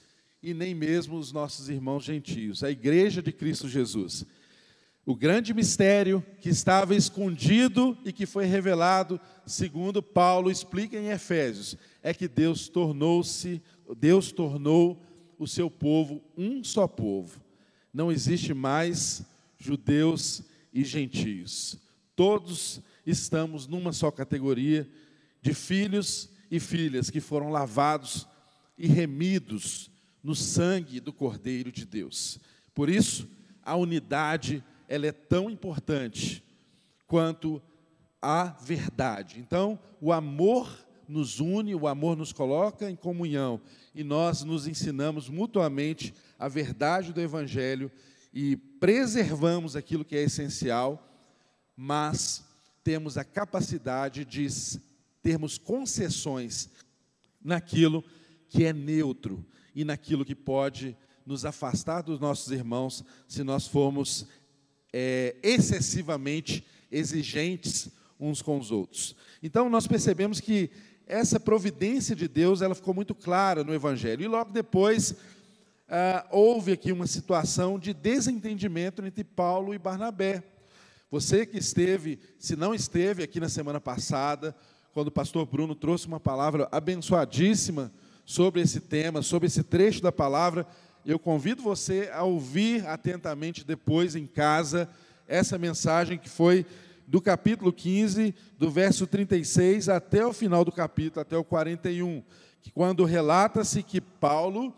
e 0.43 0.53
nem 0.53 0.75
mesmo 0.75 1.17
os 1.17 1.33
nossos 1.33 1.69
irmãos 1.69 2.03
gentios, 2.05 2.65
a 2.65 2.71
igreja 2.71 3.23
de 3.23 3.31
Cristo 3.31 3.69
Jesus. 3.69 4.27
O 5.05 5.17
grande 5.17 5.53
mistério 5.53 6.25
que 6.41 6.49
estava 6.49 6.95
escondido 6.95 7.97
e 8.05 8.13
que 8.13 8.27
foi 8.27 8.45
revelado, 8.45 9.21
segundo 9.47 10.03
Paulo 10.03 10.51
explica 10.51 10.97
em 10.97 11.09
Efésios, 11.09 11.77
é 12.03 12.13
que 12.15 12.29
Deus 12.29 12.69
tornou-se, 12.69 13.61
Deus 13.97 14.31
tornou 14.31 15.03
o 15.39 15.47
seu 15.47 15.69
povo 15.71 16.23
um 16.37 16.63
só 16.63 16.87
povo. 16.87 17.41
Não 17.93 18.13
existe 18.13 18.55
mais 18.55 19.25
judeus 19.59 20.43
e 20.73 20.85
gentios. 20.85 21.77
Todos 22.15 22.81
estamos 23.05 23.67
numa 23.67 23.93
só 23.93 24.11
categoria 24.11 24.89
de 25.43 25.53
filhos 25.53 26.31
e 26.51 26.61
filhas 26.61 27.11
que 27.11 27.21
foram 27.21 27.51
lavados 27.51 28.27
e 28.79 28.87
remidos 28.87 29.91
no 30.23 30.35
sangue 30.35 31.01
do 31.01 31.13
Cordeiro 31.13 31.73
de 31.73 31.85
Deus. 31.85 32.39
Por 32.73 32.89
isso, 32.89 33.29
a 33.63 33.77
unidade 33.77 34.65
ela 34.89 35.07
é 35.07 35.13
tão 35.13 35.51
importante 35.51 36.43
quanto 37.07 37.61
a 38.21 38.45
verdade. 38.45 39.41
Então, 39.41 39.79
o 40.01 40.13
amor 40.13 40.71
nos 41.09 41.41
une, 41.41 41.75
o 41.75 41.89
amor 41.89 42.17
nos 42.17 42.33
coloca 42.33 42.89
em 42.89 42.97
comunhão 42.97 43.61
e 43.95 44.05
nós 44.05 44.45
nos 44.45 44.67
ensinamos 44.67 45.29
mutuamente 45.29 46.15
a 46.39 46.49
verdade 46.49 47.13
do 47.13 47.21
Evangelho 47.21 47.91
e 48.33 48.57
preservamos 48.57 49.77
aquilo 49.77 50.05
que 50.05 50.17
é 50.17 50.23
essencial, 50.23 51.07
mas 51.77 52.45
temos 52.83 53.19
a 53.19 53.25
capacidade 53.25 54.25
de 54.25 54.45
termos 55.23 55.59
concessões 55.59 56.69
naquilo 57.43 58.05
que 58.49 58.65
é 58.65 58.73
neutro 58.73 59.45
e 59.75 59.85
naquilo 59.85 60.25
que 60.25 60.35
pode 60.35 60.97
nos 61.25 61.45
afastar 61.45 62.03
dos 62.03 62.19
nossos 62.19 62.51
irmãos 62.51 63.05
se 63.29 63.43
nós 63.43 63.67
formos 63.67 64.27
é, 64.93 65.37
excessivamente 65.43 66.65
exigentes 66.91 67.89
uns 68.19 68.43
com 68.43 68.59
os 68.59 68.71
outros. 68.71 69.17
Então 69.43 69.69
nós 69.69 69.87
percebemos 69.87 70.41
que 70.41 70.71
essa 71.07 71.41
providência 71.41 72.15
de 72.15 72.29
Deus 72.29 72.63
ela 72.63 72.75
ficou 72.75 72.95
muito 72.95 73.15
clara 73.15 73.65
no 73.65 73.75
Evangelho 73.75 74.23
e 74.23 74.29
logo 74.29 74.53
depois 74.53 75.17
ah, 75.89 76.27
houve 76.31 76.73
aqui 76.73 76.93
uma 76.93 77.07
situação 77.07 77.79
de 77.79 77.93
desentendimento 77.93 79.05
entre 79.05 79.25
Paulo 79.25 79.75
e 79.75 79.79
Barnabé. 79.79 80.43
Você 81.11 81.45
que 81.45 81.59
esteve, 81.59 82.19
se 82.39 82.57
não 82.57 82.75
esteve 82.75 83.23
aqui 83.23 83.39
na 83.39 83.49
semana 83.49 83.79
passada, 83.79 84.57
quando 84.93 85.09
o 85.09 85.13
pastor 85.13 85.47
Bruno 85.47 85.75
trouxe 85.75 86.07
uma 86.07 86.21
palavra 86.21 86.69
abençoadíssima 86.71 87.91
sobre 88.25 88.61
esse 88.61 88.79
tema, 88.79 89.23
sobre 89.23 89.47
esse 89.47 89.63
trecho 89.63 90.03
da 90.03 90.13
palavra. 90.13 90.67
Eu 91.05 91.19
convido 91.19 91.63
você 91.63 92.11
a 92.13 92.23
ouvir 92.25 92.87
atentamente 92.87 93.65
depois 93.65 94.15
em 94.15 94.27
casa 94.27 94.89
essa 95.27 95.57
mensagem 95.57 96.19
que 96.19 96.29
foi 96.29 96.67
do 97.07 97.21
capítulo 97.21 97.73
15, 97.73 98.35
do 98.59 98.71
verso 98.71 99.07
36 99.07 99.89
até 99.89 100.27
o 100.27 100.33
final 100.33 100.65
do 100.65 100.71
capítulo, 100.71 101.23
até 101.23 101.37
o 101.37 101.45
41, 101.45 102.23
que 102.61 102.71
quando 102.71 103.05
relata-se 103.05 103.83
que 103.83 104.01
Paulo 104.01 104.75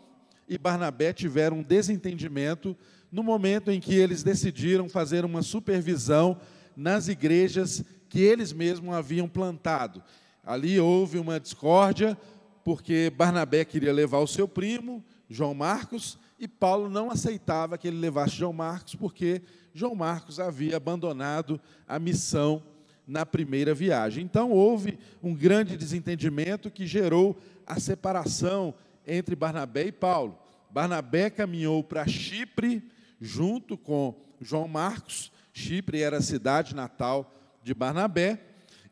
e 0.47 0.57
Barnabé 0.57 1.11
tiveram 1.11 1.57
um 1.57 1.63
desentendimento 1.63 2.75
no 3.11 3.21
momento 3.21 3.69
em 3.69 3.79
que 3.81 3.93
eles 3.93 4.23
decidiram 4.23 4.87
fazer 4.87 5.25
uma 5.25 5.41
supervisão 5.41 6.37
nas 6.75 7.07
igrejas 7.07 7.83
que 8.15 8.21
eles 8.21 8.53
mesmos 8.53 8.95
haviam 8.95 9.27
plantado. 9.27 10.01
Ali 10.41 10.79
houve 10.79 11.19
uma 11.19 11.37
discórdia, 11.37 12.17
porque 12.63 13.11
Barnabé 13.13 13.65
queria 13.65 13.91
levar 13.91 14.19
o 14.19 14.27
seu 14.27 14.47
primo, 14.47 15.03
João 15.29 15.53
Marcos, 15.53 16.17
e 16.39 16.47
Paulo 16.47 16.89
não 16.89 17.11
aceitava 17.11 17.77
que 17.77 17.89
ele 17.89 17.97
levasse 17.97 18.37
João 18.37 18.53
Marcos, 18.53 18.95
porque 18.95 19.41
João 19.73 19.95
Marcos 19.95 20.39
havia 20.39 20.77
abandonado 20.77 21.59
a 21.85 21.99
missão 21.99 22.63
na 23.05 23.25
primeira 23.25 23.73
viagem. 23.73 24.23
Então 24.23 24.49
houve 24.49 24.97
um 25.21 25.35
grande 25.35 25.75
desentendimento 25.75 26.71
que 26.71 26.87
gerou 26.87 27.37
a 27.67 27.81
separação 27.81 28.73
entre 29.05 29.35
Barnabé 29.35 29.87
e 29.87 29.91
Paulo. 29.91 30.39
Barnabé 30.71 31.29
caminhou 31.29 31.83
para 31.83 32.07
Chipre 32.07 32.81
junto 33.19 33.77
com 33.77 34.15
João 34.39 34.69
Marcos. 34.69 35.33
Chipre 35.51 36.01
era 36.01 36.19
a 36.19 36.21
cidade 36.21 36.73
natal 36.73 37.29
de 37.65 37.73
Barnabé. 37.73 38.39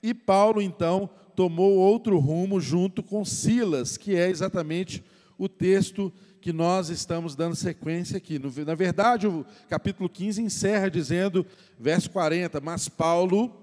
E 0.02 0.16
Paulo, 0.16 0.60
então, 0.60 1.08
tomou 1.36 1.76
outro 1.76 2.18
rumo 2.18 2.60
junto 2.60 3.04
com 3.04 3.24
Silas, 3.24 3.98
que 3.98 4.16
é 4.16 4.28
exatamente 4.28 5.04
o 5.38 5.48
texto 5.48 6.12
que 6.42 6.52
nós 6.52 6.90
estamos 6.90 7.36
dando 7.36 7.56
sequência 7.56 8.18
aqui. 8.18 8.40
Na 8.66 8.74
verdade, 8.74 9.28
o 9.28 9.46
capítulo 9.70 10.10
15 10.10 10.42
encerra 10.42 10.90
dizendo, 10.90 11.46
verso 11.80 12.10
40, 12.10 12.60
mas 12.60 12.90
Paulo 12.90 13.54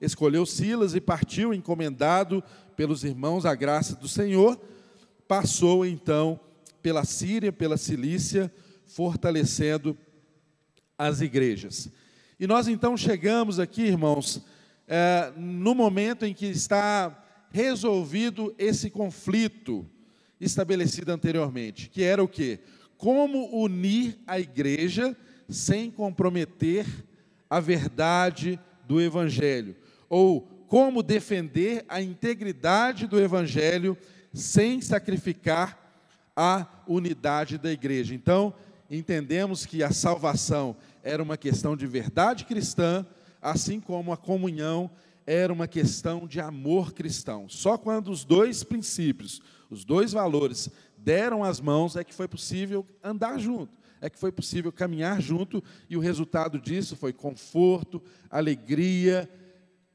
escolheu 0.00 0.46
Silas 0.46 0.94
e 0.94 1.00
partiu 1.00 1.52
encomendado 1.52 2.42
pelos 2.76 3.02
irmãos 3.02 3.44
à 3.44 3.54
graça 3.54 3.96
do 3.96 4.08
Senhor, 4.08 4.58
passou 5.26 5.84
então 5.84 6.38
pela 6.80 7.04
Síria, 7.04 7.52
pela 7.52 7.76
Cilícia, 7.76 8.50
fortalecendo 8.86 9.98
as 10.96 11.20
igrejas. 11.20 11.90
E 12.38 12.46
nós 12.46 12.68
então 12.68 12.96
chegamos 12.96 13.58
aqui, 13.58 13.82
irmãos, 13.82 14.42
é, 14.92 15.32
no 15.36 15.72
momento 15.72 16.26
em 16.26 16.34
que 16.34 16.46
está 16.46 17.16
resolvido 17.52 18.52
esse 18.58 18.90
conflito 18.90 19.86
estabelecido 20.40 21.12
anteriormente, 21.12 21.88
que 21.88 22.02
era 22.02 22.20
o 22.20 22.26
quê? 22.26 22.58
Como 22.98 23.54
unir 23.56 24.18
a 24.26 24.40
igreja 24.40 25.16
sem 25.48 25.92
comprometer 25.92 26.86
a 27.48 27.60
verdade 27.60 28.58
do 28.86 29.00
evangelho, 29.00 29.76
ou 30.08 30.40
como 30.66 31.04
defender 31.04 31.84
a 31.88 32.02
integridade 32.02 33.06
do 33.06 33.20
evangelho 33.20 33.96
sem 34.34 34.80
sacrificar 34.80 35.78
a 36.34 36.66
unidade 36.86 37.58
da 37.58 37.70
igreja. 37.70 38.12
Então, 38.12 38.52
entendemos 38.90 39.64
que 39.64 39.84
a 39.84 39.92
salvação 39.92 40.76
era 41.02 41.22
uma 41.22 41.36
questão 41.36 41.76
de 41.76 41.86
verdade 41.86 42.44
cristã, 42.44 43.06
assim 43.40 43.80
como 43.80 44.12
a 44.12 44.16
comunhão 44.16 44.90
era 45.26 45.52
uma 45.52 45.68
questão 45.68 46.26
de 46.26 46.40
amor 46.40 46.92
cristão. 46.92 47.48
Só 47.48 47.78
quando 47.78 48.10
os 48.10 48.24
dois 48.24 48.64
princípios, 48.64 49.40
os 49.70 49.84
dois 49.84 50.12
valores 50.12 50.68
deram 50.96 51.44
as 51.44 51.60
mãos 51.60 51.96
é 51.96 52.04
que 52.04 52.14
foi 52.14 52.26
possível 52.26 52.86
andar 53.02 53.38
junto, 53.38 53.78
é 54.00 54.10
que 54.10 54.18
foi 54.18 54.32
possível 54.32 54.72
caminhar 54.72 55.20
junto, 55.20 55.62
e 55.88 55.96
o 55.96 56.00
resultado 56.00 56.58
disso 56.58 56.96
foi 56.96 57.12
conforto, 57.12 58.02
alegria, 58.28 59.30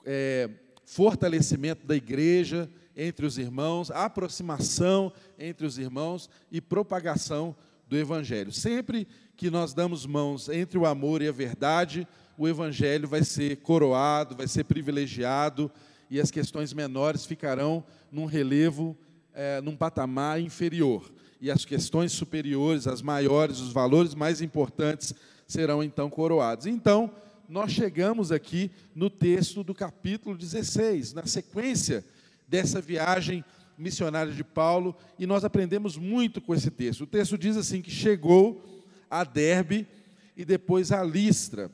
é, 0.06 0.50
fortalecimento 0.86 1.86
da 1.86 1.96
igreja 1.96 2.70
entre 2.96 3.26
os 3.26 3.38
irmãos, 3.38 3.92
aproximação 3.92 5.12
entre 5.38 5.66
os 5.66 5.78
irmãos 5.78 6.30
e 6.52 6.62
propagação 6.62 7.56
do 7.88 7.98
Evangelho. 7.98 8.52
Sempre 8.52 9.08
que 9.36 9.50
nós 9.50 9.74
damos 9.74 10.06
mãos 10.06 10.48
entre 10.50 10.78
o 10.78 10.86
amor 10.86 11.22
e 11.22 11.28
a 11.28 11.32
verdade, 11.32 12.08
o 12.38 12.48
Evangelho 12.48 13.08
vai 13.08 13.24
ser 13.24 13.58
coroado, 13.58 14.36
vai 14.36 14.48
ser 14.48 14.64
privilegiado 14.66 15.72
e 16.10 16.20
as 16.20 16.32
questões 16.32 16.74
menores 16.74 17.26
ficarão 17.26 17.84
num 18.12 18.26
relevo, 18.26 18.96
é, 19.34 19.62
num 19.62 19.76
patamar 19.76 20.40
inferior. 20.40 21.12
E 21.42 21.52
as 21.52 21.66
questões 21.66 22.12
superiores, 22.12 22.88
as 22.88 23.02
maiores, 23.02 23.60
os 23.60 23.72
valores 23.72 24.14
mais 24.16 24.42
importantes 24.42 25.14
serão 25.48 25.84
então 25.84 26.10
coroados. 26.10 26.66
Então, 26.66 27.12
nós 27.48 27.72
chegamos 27.72 28.32
aqui 28.32 28.72
no 28.96 29.10
texto 29.10 29.64
do 29.64 29.74
capítulo 29.74 30.38
16, 30.38 31.14
na 31.14 31.26
sequência 31.26 32.04
dessa 32.48 32.82
viagem 32.82 33.44
missionária 33.78 34.32
de 34.32 34.44
Paulo, 34.44 34.96
e 35.20 35.26
nós 35.28 35.44
aprendemos 35.44 35.98
muito 35.98 36.40
com 36.40 36.56
esse 36.56 36.72
texto. 36.72 37.02
O 37.02 37.08
texto 37.08 37.38
diz 37.38 37.58
assim: 37.58 37.82
que 37.82 37.92
chegou 37.92 38.64
a 39.10 39.24
Derbe 39.24 39.88
e 40.36 40.44
depois 40.46 40.92
a 40.92 41.04
Listra, 41.04 41.70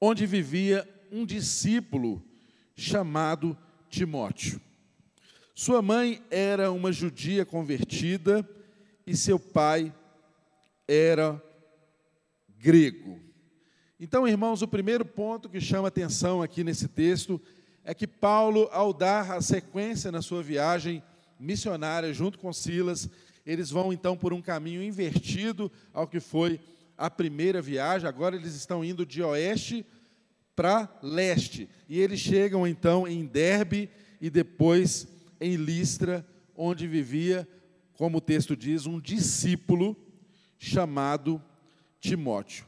onde 0.00 0.26
vivia 0.26 0.88
um 1.10 1.24
discípulo 1.24 2.22
chamado 2.76 3.56
Timóteo. 3.88 4.60
Sua 5.54 5.80
mãe 5.80 6.22
era 6.30 6.72
uma 6.72 6.90
judia 6.90 7.44
convertida 7.44 8.48
e 9.06 9.16
seu 9.16 9.38
pai 9.38 9.94
era 10.88 11.40
grego. 12.58 13.20
Então, 14.00 14.26
irmãos, 14.26 14.62
o 14.62 14.68
primeiro 14.68 15.04
ponto 15.04 15.48
que 15.48 15.60
chama 15.60 15.88
atenção 15.88 16.42
aqui 16.42 16.64
nesse 16.64 16.88
texto 16.88 17.40
é 17.84 17.94
que 17.94 18.06
Paulo, 18.06 18.68
ao 18.72 18.92
dar 18.92 19.30
a 19.30 19.40
sequência 19.40 20.10
na 20.10 20.20
sua 20.20 20.42
viagem 20.42 21.02
missionária 21.38 22.12
junto 22.12 22.38
com 22.38 22.52
Silas, 22.52 23.08
eles 23.46 23.70
vão 23.70 23.92
então 23.92 24.16
por 24.16 24.32
um 24.32 24.42
caminho 24.42 24.82
invertido 24.82 25.70
ao 25.92 26.08
que 26.08 26.18
foi 26.18 26.58
a 26.96 27.10
primeira 27.10 27.60
viagem. 27.60 28.08
Agora 28.08 28.36
eles 28.36 28.54
estão 28.54 28.84
indo 28.84 29.04
de 29.04 29.22
oeste 29.22 29.84
para 30.54 30.88
leste. 31.02 31.68
E 31.88 32.00
eles 32.00 32.20
chegam 32.20 32.66
então 32.66 33.06
em 33.06 33.26
Derbe 33.26 33.90
e 34.20 34.30
depois 34.30 35.06
em 35.40 35.56
Listra, 35.56 36.26
onde 36.56 36.86
vivia, 36.86 37.48
como 37.94 38.18
o 38.18 38.20
texto 38.20 38.56
diz, 38.56 38.86
um 38.86 39.00
discípulo 39.00 39.96
chamado 40.58 41.42
Timóteo. 42.00 42.64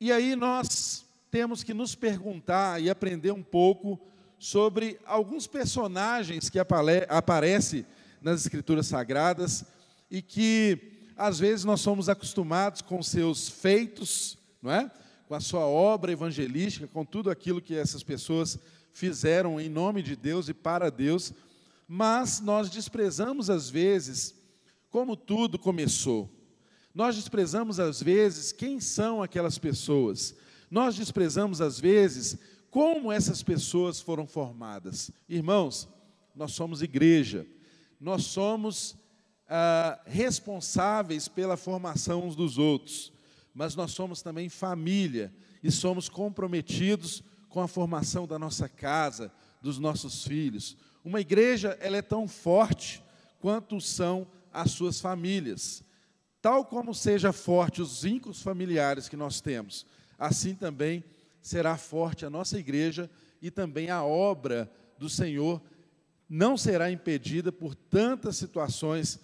E 0.00 0.10
aí 0.10 0.34
nós 0.34 1.04
temos 1.30 1.62
que 1.62 1.72
nos 1.72 1.94
perguntar 1.94 2.82
e 2.82 2.90
aprender 2.90 3.30
um 3.30 3.42
pouco 3.42 4.00
sobre 4.38 4.98
alguns 5.04 5.46
personagens 5.46 6.50
que 6.50 6.58
aparecem 6.58 7.86
nas 8.20 8.40
Escrituras 8.40 8.86
Sagradas 8.86 9.64
e 10.10 10.20
que 10.20 10.91
às 11.16 11.38
vezes 11.38 11.64
nós 11.64 11.80
somos 11.80 12.08
acostumados 12.08 12.82
com 12.82 13.02
seus 13.02 13.48
feitos, 13.48 14.38
não 14.60 14.70
é? 14.70 14.90
Com 15.26 15.34
a 15.34 15.40
sua 15.40 15.66
obra 15.66 16.12
evangelística, 16.12 16.86
com 16.86 17.04
tudo 17.04 17.30
aquilo 17.30 17.60
que 17.60 17.74
essas 17.74 18.02
pessoas 18.02 18.58
fizeram 18.92 19.60
em 19.60 19.68
nome 19.68 20.02
de 20.02 20.14
Deus 20.14 20.48
e 20.48 20.54
para 20.54 20.90
Deus, 20.90 21.32
mas 21.88 22.40
nós 22.40 22.70
desprezamos 22.70 23.48
às 23.48 23.68
vezes 23.70 24.34
como 24.90 25.16
tudo 25.16 25.58
começou. 25.58 26.30
Nós 26.94 27.16
desprezamos 27.16 27.80
às 27.80 28.02
vezes 28.02 28.52
quem 28.52 28.78
são 28.80 29.22
aquelas 29.22 29.58
pessoas. 29.58 30.34
Nós 30.70 30.94
desprezamos 30.94 31.60
às 31.60 31.80
vezes 31.80 32.36
como 32.70 33.10
essas 33.10 33.42
pessoas 33.42 34.00
foram 34.00 34.26
formadas? 34.26 35.10
Irmãos, 35.28 35.88
nós 36.34 36.52
somos 36.52 36.82
igreja, 36.82 37.46
nós 38.00 38.24
somos 38.24 38.96
ah, 39.54 40.00
responsáveis 40.06 41.28
pela 41.28 41.58
formação 41.58 42.26
uns 42.26 42.34
dos 42.34 42.56
outros, 42.56 43.12
mas 43.52 43.74
nós 43.74 43.90
somos 43.90 44.22
também 44.22 44.48
família 44.48 45.30
e 45.62 45.70
somos 45.70 46.08
comprometidos 46.08 47.22
com 47.50 47.60
a 47.60 47.68
formação 47.68 48.26
da 48.26 48.38
nossa 48.38 48.66
casa, 48.66 49.30
dos 49.60 49.78
nossos 49.78 50.24
filhos. 50.24 50.74
Uma 51.04 51.20
igreja, 51.20 51.76
ela 51.82 51.98
é 51.98 52.02
tão 52.02 52.26
forte 52.26 53.04
quanto 53.40 53.78
são 53.78 54.26
as 54.50 54.70
suas 54.70 55.02
famílias. 55.02 55.84
Tal 56.40 56.64
como 56.64 56.94
seja 56.94 57.30
forte 57.30 57.82
os 57.82 58.04
vínculos 58.04 58.40
familiares 58.40 59.06
que 59.06 59.16
nós 59.18 59.42
temos, 59.42 59.84
assim 60.18 60.54
também 60.54 61.04
será 61.42 61.76
forte 61.76 62.24
a 62.24 62.30
nossa 62.30 62.58
igreja 62.58 63.10
e 63.42 63.50
também 63.50 63.90
a 63.90 64.02
obra 64.02 64.72
do 64.98 65.10
Senhor 65.10 65.60
não 66.26 66.56
será 66.56 66.90
impedida 66.90 67.52
por 67.52 67.74
tantas 67.74 68.38
situações 68.38 69.20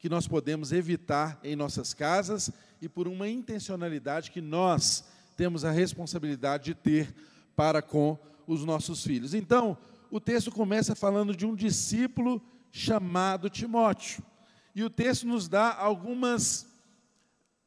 que 0.00 0.08
nós 0.08 0.26
podemos 0.26 0.72
evitar 0.72 1.38
em 1.44 1.54
nossas 1.54 1.92
casas 1.92 2.50
e 2.80 2.88
por 2.88 3.06
uma 3.06 3.28
intencionalidade 3.28 4.30
que 4.30 4.40
nós 4.40 5.04
temos 5.36 5.62
a 5.62 5.70
responsabilidade 5.70 6.64
de 6.64 6.74
ter 6.74 7.14
para 7.54 7.82
com 7.82 8.18
os 8.46 8.64
nossos 8.64 9.04
filhos. 9.04 9.34
Então, 9.34 9.76
o 10.10 10.18
texto 10.18 10.50
começa 10.50 10.94
falando 10.94 11.36
de 11.36 11.44
um 11.44 11.54
discípulo 11.54 12.42
chamado 12.72 13.50
Timóteo. 13.50 14.24
E 14.74 14.82
o 14.82 14.88
texto 14.88 15.26
nos 15.26 15.48
dá 15.48 15.74
algumas 15.74 16.66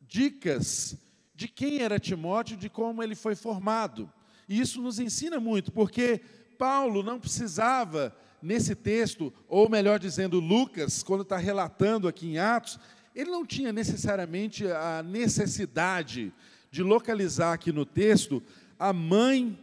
dicas 0.02 0.98
de 1.36 1.48
quem 1.48 1.82
era 1.82 2.00
Timóteo, 2.00 2.58
de 2.58 2.67
como 2.67 3.04
ele 3.04 3.15
foi 3.15 3.36
formado. 3.36 4.12
E 4.50 4.60
isso 4.60 4.82
nos 4.82 4.98
ensina 5.00 5.39
muito, 5.39 5.72
porque 5.72 6.19
Paulo 6.58 7.04
não 7.04 7.19
precisava, 7.19 8.15
nesse 8.43 8.75
texto, 8.75 9.34
ou 9.47 9.69
melhor 9.69 9.97
dizendo, 9.97 10.39
Lucas, 10.39 11.01
quando 11.01 11.21
está 11.21 11.38
relatando 11.38 12.08
aqui 12.10 12.27
em 12.27 12.38
Atos, 12.38 12.77
ele 13.15 13.32
não 13.32 13.45
tinha 13.45 13.71
necessariamente 13.71 14.67
a 14.67 15.01
necessidade 15.01 16.34
de 16.69 16.84
localizar 16.84 17.53
aqui 17.53 17.71
no 17.71 17.86
texto 17.86 18.43
a 18.77 18.91
mãe 18.91 19.58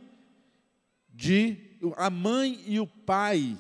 de 1.13 1.69
a 1.97 2.11
mãe 2.11 2.61
e 2.67 2.79
o 2.79 2.87
pai 2.87 3.59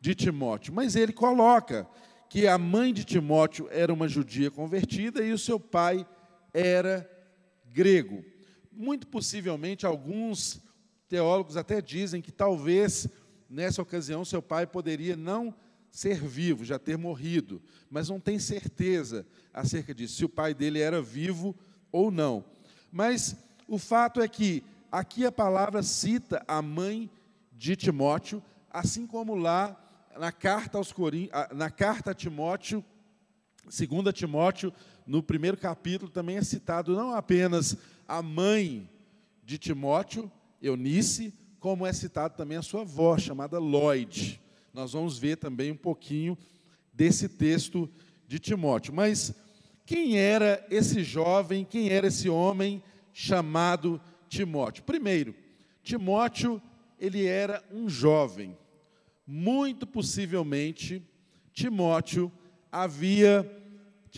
de 0.00 0.14
Timóteo, 0.14 0.74
mas 0.74 0.96
ele 0.96 1.12
coloca 1.12 1.86
que 2.28 2.46
a 2.46 2.58
mãe 2.58 2.92
de 2.92 3.04
Timóteo 3.04 3.68
era 3.70 3.92
uma 3.92 4.08
judia 4.08 4.50
convertida 4.50 5.24
e 5.24 5.32
o 5.32 5.38
seu 5.38 5.60
pai 5.60 6.06
era 6.52 7.08
grego. 7.72 8.24
Muito 8.70 9.06
possivelmente 9.06 9.86
alguns 9.86 10.60
teólogos 11.08 11.56
até 11.56 11.80
dizem 11.80 12.20
que 12.22 12.32
talvez 12.32 13.06
nessa 13.52 13.82
ocasião 13.82 14.24
seu 14.24 14.40
pai 14.40 14.66
poderia 14.66 15.14
não 15.14 15.54
ser 15.90 16.26
vivo, 16.26 16.64
já 16.64 16.78
ter 16.78 16.96
morrido, 16.96 17.60
mas 17.90 18.08
não 18.08 18.18
tem 18.18 18.38
certeza 18.38 19.26
acerca 19.52 19.94
disso, 19.94 20.16
se 20.16 20.24
o 20.24 20.28
pai 20.28 20.54
dele 20.54 20.80
era 20.80 21.02
vivo 21.02 21.54
ou 21.92 22.10
não. 22.10 22.42
Mas 22.90 23.36
o 23.68 23.76
fato 23.76 24.22
é 24.22 24.26
que 24.26 24.64
aqui 24.90 25.26
a 25.26 25.30
palavra 25.30 25.82
cita 25.82 26.42
a 26.48 26.62
mãe 26.62 27.10
de 27.52 27.76
Timóteo, 27.76 28.42
assim 28.70 29.06
como 29.06 29.34
lá 29.34 29.78
na 30.18 30.32
carta 30.32 30.78
aos 30.78 30.94
na 31.54 31.70
carta 31.70 32.12
a 32.12 32.14
Timóteo, 32.14 32.82
segunda 33.68 34.14
Timóteo, 34.14 34.72
no 35.06 35.22
primeiro 35.22 35.58
capítulo 35.58 36.10
também 36.10 36.38
é 36.38 36.42
citado 36.42 36.94
não 36.96 37.14
apenas 37.14 37.76
a 38.08 38.22
mãe 38.22 38.88
de 39.44 39.58
Timóteo, 39.58 40.32
Eunice, 40.60 41.34
como 41.62 41.86
é 41.86 41.92
citado 41.92 42.34
também 42.36 42.58
a 42.58 42.62
sua 42.62 42.80
avó, 42.80 43.16
chamada 43.16 43.56
Lloyd. 43.60 44.42
Nós 44.74 44.94
vamos 44.94 45.16
ver 45.16 45.36
também 45.36 45.70
um 45.70 45.76
pouquinho 45.76 46.36
desse 46.92 47.28
texto 47.28 47.88
de 48.26 48.40
Timóteo. 48.40 48.92
Mas 48.92 49.32
quem 49.86 50.18
era 50.18 50.66
esse 50.68 51.04
jovem, 51.04 51.64
quem 51.64 51.88
era 51.88 52.08
esse 52.08 52.28
homem 52.28 52.82
chamado 53.12 54.00
Timóteo? 54.28 54.82
Primeiro, 54.82 55.36
Timóteo 55.84 56.60
ele 56.98 57.26
era 57.26 57.62
um 57.70 57.88
jovem. 57.88 58.58
Muito 59.24 59.86
possivelmente, 59.86 61.00
Timóteo 61.52 62.32
havia 62.72 63.48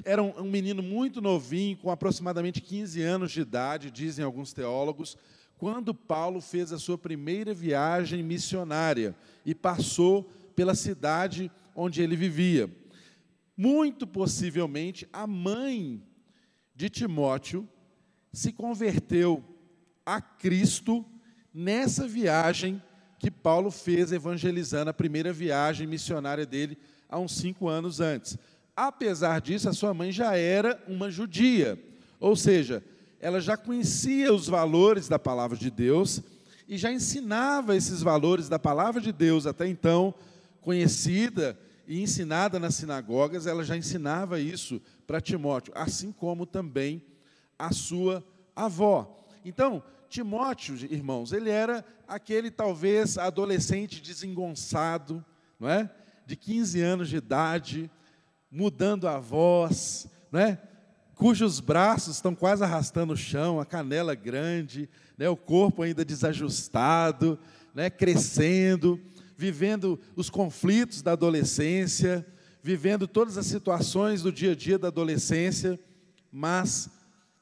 era 0.03 0.23
um, 0.23 0.33
um, 0.39 0.51
menino 0.51 0.83
muito 0.83 1.21
novinho, 1.21 1.77
com 1.77 1.91
aproximadamente 1.91 2.63
15 2.63 3.03
anos 3.03 3.33
de 3.33 3.43
idade, 3.43 3.91
dizem 3.91 4.25
alguns 4.25 4.55
teólogos, 4.55 5.15
quando 5.65 5.95
Paulo 5.95 6.43
fez 6.43 6.75
a 6.75 6.79
sua 6.79 6.99
primeira 6.99 7.55
viagem 7.55 8.23
missionária 8.23 9.17
e 9.47 9.55
passou 9.55 10.31
pela 10.55 10.75
cidade 10.75 11.51
onde 11.75 12.03
ele 12.03 12.15
vivia. 12.15 12.69
Muito 13.57 14.07
possivelmente, 14.07 15.09
a 15.11 15.27
mãe 15.27 16.03
de 16.75 16.91
Timóteo 16.91 17.67
se 18.31 18.53
converteu 18.53 19.43
a 20.05 20.21
Cristo 20.21 21.03
nessa 21.55 22.07
viagem 22.07 22.83
que 23.19 23.31
Paulo 23.31 23.71
fez 23.71 24.13
evangelizando, 24.13 24.91
a 24.91 24.93
primeira 24.93 25.33
viagem 25.33 25.87
missionária 25.87 26.45
dele, 26.45 26.77
há 27.09 27.19
uns 27.19 27.37
cinco 27.37 27.69
anos 27.69 28.01
antes. 28.01 28.37
Apesar 28.77 29.41
disso, 29.41 29.67
a 29.67 29.73
sua 29.73 29.95
mãe 29.95 30.13
já 30.13 30.37
era 30.37 30.79
uma 30.87 31.11
judia, 31.11 31.83
ou 32.21 32.37
seja, 32.37 32.85
ela 33.25 33.41
já 33.41 33.57
conhecia 33.57 34.35
os 34.35 34.49
valores 34.49 35.09
da 35.09 35.19
palavra 35.19 35.57
de 35.57 35.71
Deus 35.71 36.23
e 36.69 36.77
já 36.77 36.93
ensinava 36.93 37.75
esses 37.75 38.03
valores 38.03 38.51
da 38.51 38.59
palavra 38.59 39.01
de 39.01 39.13
Deus 39.13 39.47
até 39.47 39.67
então, 39.67 40.13
conhecida 40.61 41.59
e 41.89 42.03
ensinada 42.03 42.59
nas 42.61 42.75
sinagogas, 42.75 43.47
ela 43.47 43.65
já 43.65 43.79
ensinava 43.79 44.39
isso 44.39 44.79
para 45.07 45.23
Timóteo, 45.23 45.73
assim 45.75 46.13
como 46.13 46.45
também 46.45 47.03
a 47.59 47.73
sua 47.73 48.23
avó. 48.55 49.25
Então, 49.43 49.83
Timóteo, 50.11 50.75
irmãos, 50.93 51.33
ele 51.33 51.49
era 51.49 51.83
aquele 52.07 52.51
talvez 52.51 53.17
adolescente 53.17 54.03
desengonçado, 54.03 55.25
não 55.59 55.71
é? 55.71 55.91
De 56.27 56.37
15 56.37 56.79
anos 56.83 57.09
de 57.09 57.17
idade, 57.17 57.91
mudando 58.51 59.09
a 59.09 59.19
voz, 59.19 60.07
né? 60.31 60.59
Cujos 61.15 61.61
braços 61.61 62.17
estão 62.17 62.35
quase 62.35 62.63
arrastando 62.63 63.13
o 63.13 63.17
chão, 63.17 63.61
a 63.61 63.67
canela 63.67 64.15
grande, 64.15 64.89
né? 65.17 65.29
o 65.29 65.37
corpo 65.37 65.83
ainda 65.83 66.05
desajustado, 66.05 67.39
né? 67.75 67.89
crescendo, 67.89 69.01
vivendo 69.37 69.99
os 70.17 70.29
conflitos 70.29 71.03
da 71.03 71.13
adolescência, 71.13 72.27
vivendo 72.63 73.07
todas 73.07 73.39
as 73.39 73.47
situações 73.47 74.23
do 74.23 74.33
dia 74.33 74.53
a 74.53 74.55
dia 74.57 74.79
da 74.79 74.89
adolescência, 74.89 75.79
mas 76.31 76.89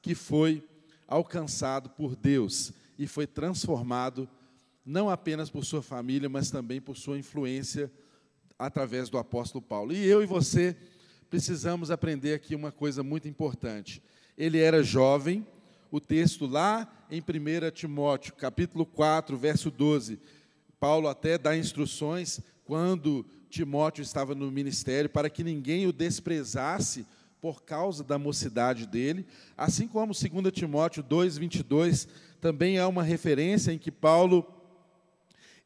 que 0.01 0.15
foi 0.15 0.67
alcançado 1.07 1.91
por 1.91 2.17
Deus 2.17 2.73
e 2.99 3.07
foi 3.07 3.27
transformado 3.27 4.29
não 4.85 5.09
apenas 5.09 5.49
por 5.49 5.65
sua 5.65 5.83
família, 5.83 6.29
mas 6.29 6.51
também 6.51 6.81
por 6.81 6.97
sua 6.97 7.19
influência 7.19 7.91
através 8.59 9.09
do 9.09 9.19
apóstolo 9.19 9.63
Paulo. 9.63 9.93
E 9.93 10.05
eu 10.05 10.23
e 10.23 10.27
você 10.27 10.77
precisamos 11.33 11.91
aprender 11.91 12.35
aqui 12.35 12.55
uma 12.55 12.71
coisa 12.71 13.03
muito 13.03 13.27
importante. 13.27 14.03
Ele 14.37 14.59
era 14.59 14.83
jovem, 14.83 15.47
o 15.91 15.99
texto 15.99 16.45
lá 16.45 16.87
em 17.11 17.23
1 17.23 17.71
Timóteo, 17.71 18.35
capítulo 18.35 18.85
4, 18.85 19.35
verso 19.39 19.71
12, 19.71 20.19
Paulo 20.79 21.09
até 21.09 21.39
dá 21.39 21.57
instruções 21.57 22.39
quando 22.67 23.25
Timóteo 23.49 24.03
estava 24.03 24.35
no 24.35 24.51
ministério 24.51 25.09
para 25.09 25.31
que 25.31 25.43
ninguém 25.43 25.87
o 25.87 25.93
desprezasse 25.93 27.07
por 27.41 27.63
causa 27.63 28.05
da 28.05 28.19
mocidade 28.19 28.87
dele, 28.87 29.27
assim 29.57 29.89
como 29.89 30.13
2 30.13 30.53
Timóteo 30.53 31.03
2:22 31.03 32.09
também 32.43 32.79
há 32.79 32.87
uma 32.87 33.03
referência 33.03 33.73
em 33.73 33.79
que 33.79 33.91
Paulo 33.91 34.47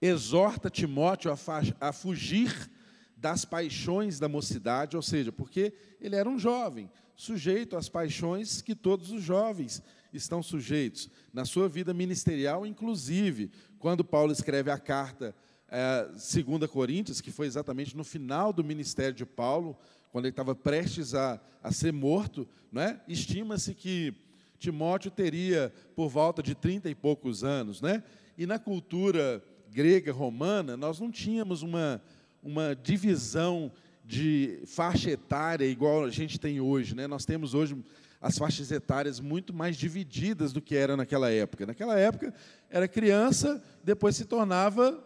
exorta 0.00 0.70
Timóteo 0.70 1.32
a, 1.32 1.88
a 1.88 1.92
fugir 1.92 2.70
das 3.16 3.44
paixões 3.44 4.18
da 4.18 4.28
mocidade, 4.28 4.96
ou 4.96 5.02
seja, 5.02 5.32
porque 5.32 5.72
ele 6.00 6.16
era 6.16 6.28
um 6.28 6.38
jovem, 6.38 6.90
sujeito 7.14 7.76
às 7.76 7.88
paixões 7.88 8.60
que 8.60 8.74
todos 8.74 9.10
os 9.10 9.22
jovens 9.22 9.82
estão 10.12 10.42
sujeitos 10.42 11.08
na 11.32 11.44
sua 11.44 11.68
vida 11.68 11.94
ministerial, 11.94 12.66
inclusive 12.66 13.50
quando 13.78 14.04
Paulo 14.04 14.32
escreve 14.32 14.70
a 14.70 14.78
carta 14.78 15.34
é, 15.68 16.04
2 16.04 16.70
Coríntios, 16.70 17.20
que 17.20 17.30
foi 17.30 17.46
exatamente 17.46 17.96
no 17.96 18.04
final 18.04 18.52
do 18.52 18.62
ministério 18.62 19.14
de 19.14 19.24
Paulo, 19.24 19.76
quando 20.10 20.26
ele 20.26 20.32
estava 20.32 20.54
prestes 20.54 21.14
a, 21.14 21.40
a 21.62 21.72
ser 21.72 21.92
morto, 21.92 22.48
né? 22.70 23.00
estima-se 23.08 23.74
que 23.74 24.14
Timóteo 24.58 25.10
teria 25.10 25.72
por 25.94 26.08
volta 26.08 26.42
de 26.42 26.54
30 26.54 26.88
e 26.88 26.94
poucos 26.94 27.44
anos. 27.44 27.80
Né? 27.80 28.02
E 28.38 28.46
na 28.46 28.58
cultura 28.58 29.42
grega, 29.70 30.12
romana, 30.12 30.76
nós 30.76 30.98
não 31.00 31.10
tínhamos 31.10 31.62
uma 31.62 32.00
uma 32.46 32.76
divisão 32.76 33.72
de 34.04 34.60
faixa 34.66 35.10
etária 35.10 35.66
igual 35.66 36.04
a 36.04 36.10
gente 36.10 36.38
tem 36.38 36.60
hoje. 36.60 36.94
Né? 36.94 37.08
Nós 37.08 37.24
temos 37.24 37.54
hoje 37.54 37.76
as 38.20 38.38
faixas 38.38 38.70
etárias 38.70 39.18
muito 39.18 39.52
mais 39.52 39.76
divididas 39.76 40.52
do 40.52 40.62
que 40.62 40.76
era 40.76 40.96
naquela 40.96 41.28
época. 41.28 41.66
Naquela 41.66 41.98
época, 41.98 42.32
era 42.70 42.86
criança, 42.86 43.60
depois 43.82 44.14
se 44.14 44.24
tornava 44.24 45.02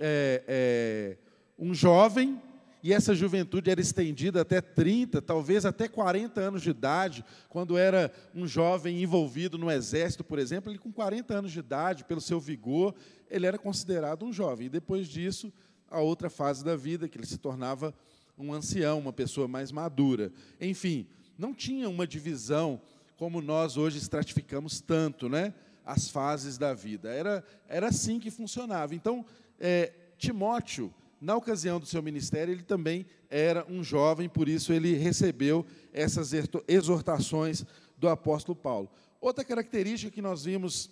é, 0.00 0.42
é, 0.48 1.16
um 1.58 1.74
jovem, 1.74 2.40
e 2.82 2.92
essa 2.92 3.14
juventude 3.14 3.70
era 3.70 3.80
estendida 3.80 4.40
até 4.40 4.60
30, 4.60 5.20
talvez 5.20 5.66
até 5.66 5.88
40 5.88 6.40
anos 6.40 6.62
de 6.62 6.70
idade, 6.70 7.24
quando 7.48 7.76
era 7.76 8.10
um 8.34 8.46
jovem 8.46 9.02
envolvido 9.02 9.58
no 9.58 9.70
exército, 9.70 10.24
por 10.24 10.38
exemplo, 10.38 10.70
ele 10.70 10.78
com 10.78 10.92
40 10.92 11.34
anos 11.34 11.52
de 11.52 11.58
idade, 11.58 12.04
pelo 12.04 12.20
seu 12.20 12.40
vigor, 12.40 12.94
ele 13.30 13.46
era 13.46 13.58
considerado 13.58 14.24
um 14.24 14.32
jovem. 14.32 14.66
E 14.66 14.70
depois 14.70 15.06
disso, 15.06 15.52
a 15.90 16.00
outra 16.00 16.28
fase 16.28 16.64
da 16.64 16.76
vida, 16.76 17.08
que 17.08 17.18
ele 17.18 17.26
se 17.26 17.38
tornava 17.38 17.94
um 18.38 18.52
ancião, 18.52 18.98
uma 18.98 19.12
pessoa 19.12 19.48
mais 19.48 19.72
madura. 19.72 20.32
Enfim, 20.60 21.06
não 21.36 21.52
tinha 21.52 21.88
uma 21.88 22.06
divisão 22.06 22.80
como 23.16 23.40
nós 23.40 23.76
hoje 23.76 23.98
estratificamos 23.98 24.80
tanto, 24.80 25.28
né? 25.28 25.52
As 25.84 26.08
fases 26.08 26.56
da 26.56 26.72
vida. 26.72 27.10
Era, 27.10 27.44
era 27.66 27.88
assim 27.88 28.20
que 28.20 28.30
funcionava. 28.30 28.94
Então, 28.94 29.24
é, 29.58 29.92
Timóteo, 30.16 30.94
na 31.20 31.34
ocasião 31.34 31.80
do 31.80 31.86
seu 31.86 32.02
ministério, 32.02 32.52
ele 32.52 32.62
também 32.62 33.06
era 33.28 33.66
um 33.68 33.82
jovem, 33.82 34.28
por 34.28 34.48
isso 34.48 34.72
ele 34.72 34.94
recebeu 34.94 35.66
essas 35.92 36.30
exortações 36.68 37.64
do 37.96 38.08
apóstolo 38.08 38.54
Paulo. 38.54 38.88
Outra 39.20 39.44
característica 39.44 40.12
que 40.12 40.22
nós 40.22 40.44
vimos 40.44 40.90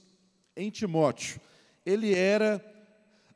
em 0.56 0.68
Timóteo, 0.70 1.40
ele 1.84 2.12
era 2.12 2.64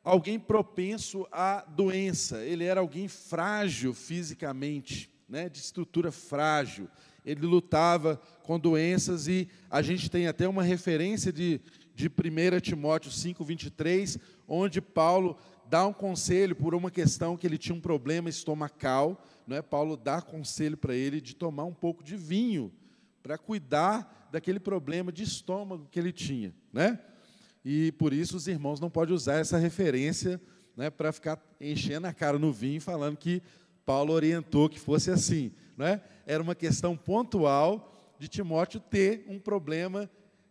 alguém 0.03 0.39
propenso 0.39 1.27
à 1.31 1.63
doença, 1.67 2.43
ele 2.43 2.63
era 2.63 2.79
alguém 2.79 3.07
frágil 3.07 3.93
fisicamente, 3.93 5.09
né, 5.27 5.47
de 5.47 5.59
estrutura 5.59 6.11
frágil. 6.11 6.87
Ele 7.23 7.45
lutava 7.45 8.19
com 8.43 8.59
doenças 8.59 9.27
e 9.27 9.47
a 9.69 9.81
gente 9.81 10.09
tem 10.09 10.27
até 10.27 10.47
uma 10.47 10.63
referência 10.63 11.31
de, 11.31 11.61
de 11.93 12.07
1 12.07 12.59
Timóteo 12.59 13.11
5, 13.11 13.43
23, 13.43 14.17
onde 14.47 14.81
Paulo 14.81 15.37
dá 15.69 15.85
um 15.85 15.93
conselho 15.93 16.55
por 16.55 16.73
uma 16.73 16.89
questão 16.89 17.37
que 17.37 17.45
ele 17.45 17.57
tinha 17.57 17.75
um 17.75 17.79
problema 17.79 18.27
estomacal, 18.27 19.23
não 19.47 19.55
é? 19.55 19.61
Paulo 19.61 19.95
dá 19.95 20.21
conselho 20.21 20.75
para 20.75 20.95
ele 20.95 21.21
de 21.21 21.35
tomar 21.35 21.63
um 21.63 21.73
pouco 21.73 22.03
de 22.03 22.17
vinho 22.17 22.73
para 23.21 23.37
cuidar 23.37 24.29
daquele 24.31 24.59
problema 24.59 25.11
de 25.11 25.23
estômago 25.23 25.87
que 25.91 25.99
ele 25.99 26.11
tinha, 26.11 26.53
né? 26.73 26.99
E 27.63 27.91
por 27.93 28.13
isso 28.13 28.37
os 28.37 28.47
irmãos 28.47 28.79
não 28.79 28.89
podem 28.89 29.13
usar 29.13 29.35
essa 29.35 29.57
referência 29.57 30.41
né, 30.75 30.89
para 30.89 31.11
ficar 31.11 31.39
enchendo 31.59 32.07
a 32.07 32.13
cara 32.13 32.39
no 32.39 32.51
vinho 32.51 32.81
falando 32.81 33.17
que 33.17 33.41
Paulo 33.85 34.13
orientou 34.13 34.69
que 34.69 34.79
fosse 34.79 35.11
assim. 35.11 35.51
Né? 35.77 36.01
Era 36.25 36.41
uma 36.41 36.55
questão 36.55 36.95
pontual 36.97 38.15
de 38.17 38.27
Timóteo 38.27 38.79
ter 38.79 39.25
um 39.27 39.39
problema 39.39 40.09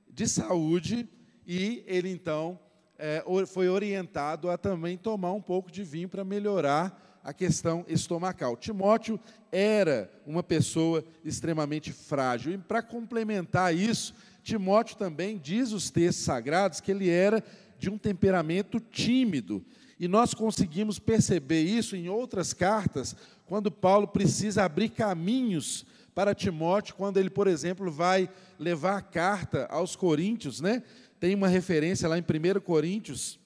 de 0.08 0.26
saúde 0.26 1.08
e 1.46 1.82
ele 1.86 2.08
então 2.10 2.58
é, 2.98 3.24
foi 3.46 3.68
orientado 3.68 4.50
a 4.50 4.58
também 4.58 4.96
tomar 4.96 5.32
um 5.32 5.40
pouco 5.40 5.70
de 5.70 5.82
vinho 5.82 6.08
para 6.08 6.24
melhorar 6.24 7.20
a 7.24 7.32
questão 7.32 7.84
estomacal. 7.88 8.56
Timóteo 8.56 9.20
era 9.52 10.10
uma 10.26 10.42
pessoa 10.42 11.04
extremamente 11.24 11.92
frágil. 11.92 12.52
E 12.52 12.58
para 12.58 12.82
complementar 12.82 13.74
isso, 13.74 14.14
Timóteo 14.42 14.96
também 14.96 15.38
diz 15.38 15.72
os 15.72 15.90
textos 15.90 16.24
sagrados 16.24 16.80
que 16.80 16.90
ele 16.90 17.08
era 17.08 17.42
de 17.78 17.90
um 17.90 17.98
temperamento 17.98 18.78
tímido. 18.78 19.64
E 19.98 20.08
nós 20.08 20.32
conseguimos 20.32 20.98
perceber 20.98 21.62
isso 21.62 21.94
em 21.94 22.08
outras 22.08 22.52
cartas, 22.52 23.14
quando 23.46 23.70
Paulo 23.70 24.08
precisa 24.08 24.64
abrir 24.64 24.90
caminhos 24.90 25.84
para 26.14 26.34
Timóteo, 26.34 26.94
quando 26.94 27.18
ele, 27.18 27.30
por 27.30 27.46
exemplo, 27.46 27.90
vai 27.90 28.28
levar 28.58 28.96
a 28.96 29.02
carta 29.02 29.66
aos 29.70 29.96
Coríntios, 29.96 30.60
né? 30.60 30.82
Tem 31.18 31.34
uma 31.34 31.48
referência 31.48 32.08
lá 32.08 32.18
em 32.18 32.22
1 32.22 32.60
Coríntios, 32.60 33.38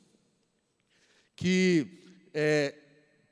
que 1.34 1.86
é, 2.32 2.74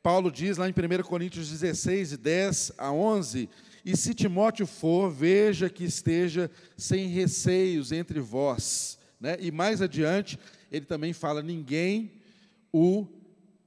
Paulo 0.02 0.30
diz 0.30 0.56
lá 0.56 0.68
em 0.68 0.72
1 0.72 1.02
Coríntios 1.04 1.48
16, 1.50 2.16
10 2.16 2.72
a 2.76 2.92
11, 2.92 3.48
e 3.84 3.96
se 3.96 4.14
Timóteo 4.14 4.66
for, 4.66 5.10
veja 5.10 5.68
que 5.68 5.84
esteja 5.84 6.50
sem 6.76 7.08
receios 7.08 7.90
entre 7.90 8.20
vós. 8.20 8.98
Né? 9.20 9.36
E 9.40 9.50
mais 9.50 9.82
adiante, 9.82 10.38
ele 10.70 10.86
também 10.86 11.12
fala: 11.12 11.42
ninguém 11.42 12.12
o 12.72 13.06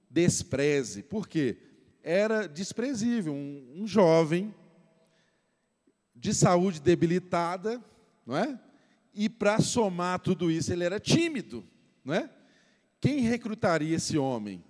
despreze. 0.09 1.03
Por 1.03 1.27
quê? 1.27 1.57
Era 2.01 2.47
desprezível, 2.47 3.33
um, 3.33 3.81
um 3.81 3.87
jovem 3.87 4.53
de 6.15 6.33
saúde 6.33 6.79
debilitada, 6.79 7.83
não 8.25 8.37
é? 8.37 8.59
E 9.13 9.27
para 9.27 9.59
somar 9.59 10.19
tudo 10.19 10.49
isso, 10.49 10.71
ele 10.71 10.83
era 10.83 10.99
tímido, 10.99 11.63
não 12.03 12.13
é? 12.13 12.29
Quem 13.01 13.19
recrutaria 13.19 13.95
esse 13.95 14.17
homem? 14.17 14.63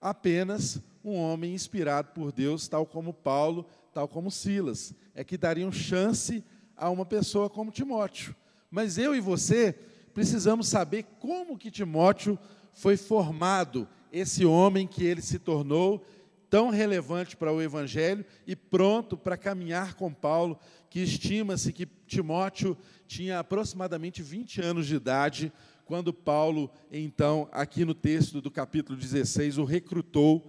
Apenas 0.00 0.80
um 1.04 1.14
homem 1.14 1.54
inspirado 1.54 2.12
por 2.12 2.32
Deus, 2.32 2.68
tal 2.68 2.86
como 2.86 3.12
Paulo 3.12 3.66
tal 3.92 4.08
como 4.08 4.30
Silas, 4.30 4.94
é 5.14 5.22
que 5.22 5.36
dariam 5.36 5.70
chance 5.70 6.42
a 6.76 6.88
uma 6.90 7.04
pessoa 7.04 7.50
como 7.50 7.70
Timóteo. 7.70 8.34
Mas 8.70 8.98
eu 8.98 9.14
e 9.14 9.20
você 9.20 9.74
precisamos 10.14 10.68
saber 10.68 11.04
como 11.18 11.58
que 11.58 11.70
Timóteo 11.70 12.38
foi 12.72 12.96
formado, 12.96 13.86
esse 14.10 14.44
homem 14.44 14.86
que 14.86 15.04
ele 15.04 15.22
se 15.22 15.38
tornou 15.38 16.04
tão 16.50 16.68
relevante 16.68 17.34
para 17.36 17.52
o 17.52 17.62
evangelho 17.62 18.24
e 18.46 18.54
pronto 18.54 19.16
para 19.16 19.38
caminhar 19.38 19.94
com 19.94 20.12
Paulo, 20.12 20.58
que 20.90 21.00
estima-se 21.00 21.72
que 21.72 21.86
Timóteo 22.06 22.76
tinha 23.06 23.38
aproximadamente 23.38 24.22
20 24.22 24.60
anos 24.60 24.86
de 24.86 24.94
idade 24.94 25.52
quando 25.84 26.12
Paulo, 26.12 26.70
então, 26.90 27.48
aqui 27.52 27.84
no 27.84 27.94
texto 27.94 28.40
do 28.40 28.50
capítulo 28.50 28.98
16, 28.98 29.58
o 29.58 29.64
recrutou 29.64 30.46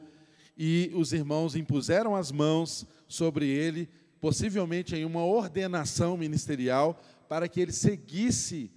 e 0.57 0.91
os 0.93 1.11
irmãos 1.11 1.55
impuseram 1.55 2.15
as 2.15 2.31
mãos 2.31 2.85
sobre 3.13 3.47
ele, 3.47 3.87
possivelmente 4.19 4.95
em 4.95 5.05
uma 5.05 5.23
ordenação 5.23 6.17
ministerial, 6.17 6.99
para 7.29 7.47
que 7.47 7.61
ele 7.61 7.71
seguisse 7.71 8.71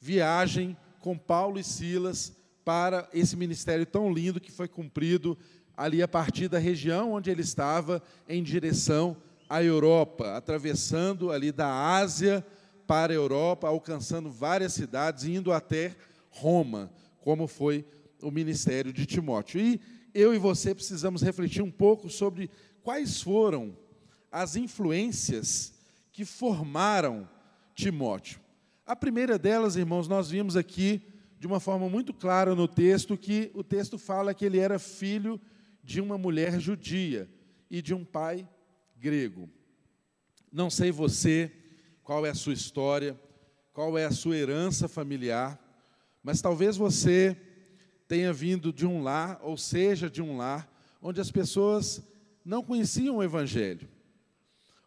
viagem 0.00 0.76
com 0.98 1.18
Paulo 1.18 1.58
e 1.58 1.64
Silas 1.64 2.34
para 2.64 3.06
esse 3.12 3.36
ministério 3.36 3.84
tão 3.84 4.10
lindo 4.10 4.40
que 4.40 4.50
foi 4.50 4.66
cumprido 4.66 5.36
ali 5.76 6.02
a 6.02 6.08
partir 6.08 6.48
da 6.48 6.58
região 6.58 7.12
onde 7.12 7.30
ele 7.30 7.42
estava, 7.42 8.02
em 8.26 8.42
direção 8.42 9.16
à 9.48 9.62
Europa, 9.62 10.36
atravessando 10.36 11.30
ali 11.30 11.52
da 11.52 11.94
Ásia 11.96 12.44
para 12.86 13.12
a 13.12 13.16
Europa, 13.16 13.68
alcançando 13.68 14.30
várias 14.30 14.72
cidades, 14.72 15.24
indo 15.24 15.52
até 15.52 15.94
Roma, 16.30 16.90
como 17.20 17.46
foi 17.46 17.84
o 18.22 18.30
ministério 18.30 18.92
de 18.92 19.04
Timóteo. 19.04 19.60
E 19.60 19.80
eu 20.14 20.34
e 20.34 20.38
você 20.38 20.74
precisamos 20.74 21.20
refletir 21.20 21.62
um 21.62 21.70
pouco 21.70 22.08
sobre 22.08 22.50
quais 22.82 23.20
foram 23.20 23.76
as 24.32 24.56
influências 24.56 25.74
que 26.10 26.24
formaram 26.24 27.28
Timóteo. 27.74 28.40
A 28.86 28.96
primeira 28.96 29.38
delas, 29.38 29.76
irmãos, 29.76 30.08
nós 30.08 30.30
vimos 30.30 30.56
aqui 30.56 31.02
de 31.38 31.46
uma 31.46 31.60
forma 31.60 31.88
muito 31.88 32.14
clara 32.14 32.54
no 32.54 32.66
texto 32.66 33.16
que 33.16 33.50
o 33.54 33.62
texto 33.62 33.98
fala 33.98 34.34
que 34.34 34.44
ele 34.44 34.58
era 34.58 34.78
filho 34.78 35.40
de 35.84 36.00
uma 36.00 36.16
mulher 36.16 36.58
judia 36.58 37.28
e 37.70 37.82
de 37.82 37.92
um 37.92 38.04
pai 38.04 38.48
grego. 38.98 39.48
Não 40.50 40.70
sei 40.70 40.90
você 40.90 41.52
qual 42.02 42.24
é 42.24 42.30
a 42.30 42.34
sua 42.34 42.52
história, 42.52 43.18
qual 43.72 43.96
é 43.96 44.04
a 44.04 44.10
sua 44.10 44.36
herança 44.36 44.88
familiar, 44.88 45.58
mas 46.22 46.40
talvez 46.40 46.76
você 46.76 47.36
tenha 48.06 48.32
vindo 48.32 48.72
de 48.72 48.86
um 48.86 49.02
lar, 49.02 49.40
ou 49.42 49.56
seja, 49.56 50.10
de 50.10 50.20
um 50.20 50.36
lar, 50.36 50.70
onde 51.00 51.20
as 51.20 51.30
pessoas 51.30 52.02
não 52.44 52.62
conheciam 52.62 53.16
o 53.16 53.22
Evangelho. 53.22 53.88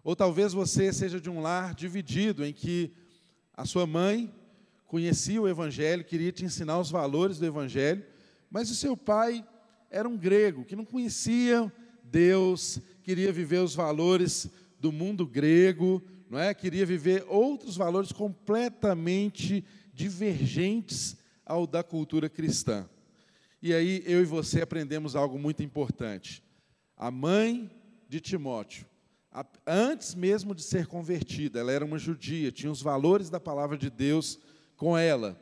Ou 0.05 0.15
talvez 0.15 0.53
você 0.53 0.93
seja 0.93 1.19
de 1.19 1.31
um 1.31 1.41
lar 1.41 1.73
dividido, 1.73 2.45
em 2.45 2.53
que 2.53 2.93
a 3.51 3.65
sua 3.65 3.87
mãe 3.87 4.31
conhecia 4.85 5.41
o 5.41 5.47
Evangelho, 5.47 6.05
queria 6.05 6.31
te 6.31 6.45
ensinar 6.45 6.79
os 6.79 6.91
valores 6.91 7.39
do 7.39 7.45
Evangelho, 7.47 8.05
mas 8.47 8.69
o 8.69 8.75
seu 8.75 8.95
pai 8.95 9.43
era 9.89 10.07
um 10.07 10.15
grego, 10.15 10.63
que 10.63 10.75
não 10.75 10.85
conhecia 10.85 11.73
Deus, 12.03 12.79
queria 13.01 13.31
viver 13.31 13.57
os 13.63 13.73
valores 13.73 14.47
do 14.79 14.91
mundo 14.91 15.25
grego, 15.25 16.03
não 16.29 16.37
é? 16.37 16.53
Queria 16.53 16.85
viver 16.85 17.25
outros 17.27 17.75
valores 17.75 18.11
completamente 18.11 19.65
divergentes 19.91 21.17
ao 21.43 21.65
da 21.65 21.81
cultura 21.81 22.29
cristã. 22.29 22.87
E 23.59 23.73
aí 23.73 24.03
eu 24.05 24.21
e 24.21 24.25
você 24.25 24.61
aprendemos 24.61 25.15
algo 25.15 25.39
muito 25.39 25.63
importante. 25.63 26.43
A 26.95 27.09
mãe 27.09 27.71
de 28.07 28.19
Timóteo, 28.19 28.85
antes 29.65 30.15
mesmo 30.15 30.53
de 30.53 30.61
ser 30.61 30.87
convertida, 30.87 31.59
ela 31.59 31.71
era 31.71 31.83
uma 31.83 31.97
judia, 31.97 32.51
tinha 32.51 32.71
os 32.71 32.81
valores 32.81 33.29
da 33.29 33.39
palavra 33.39 33.77
de 33.77 33.89
Deus 33.89 34.39
com 34.77 34.97
ela. 34.97 35.41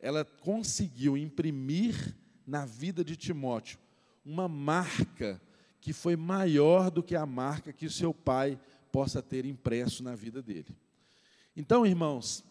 Ela 0.00 0.24
conseguiu 0.24 1.16
imprimir 1.16 2.16
na 2.46 2.64
vida 2.64 3.04
de 3.04 3.16
Timóteo 3.16 3.78
uma 4.24 4.48
marca 4.48 5.40
que 5.80 5.92
foi 5.92 6.16
maior 6.16 6.90
do 6.90 7.02
que 7.02 7.14
a 7.14 7.26
marca 7.26 7.72
que 7.72 7.86
o 7.86 7.90
seu 7.90 8.12
pai 8.12 8.58
possa 8.90 9.22
ter 9.22 9.44
impresso 9.44 10.02
na 10.02 10.14
vida 10.14 10.42
dele. 10.42 10.76
Então, 11.56 11.86
irmãos, 11.86 12.44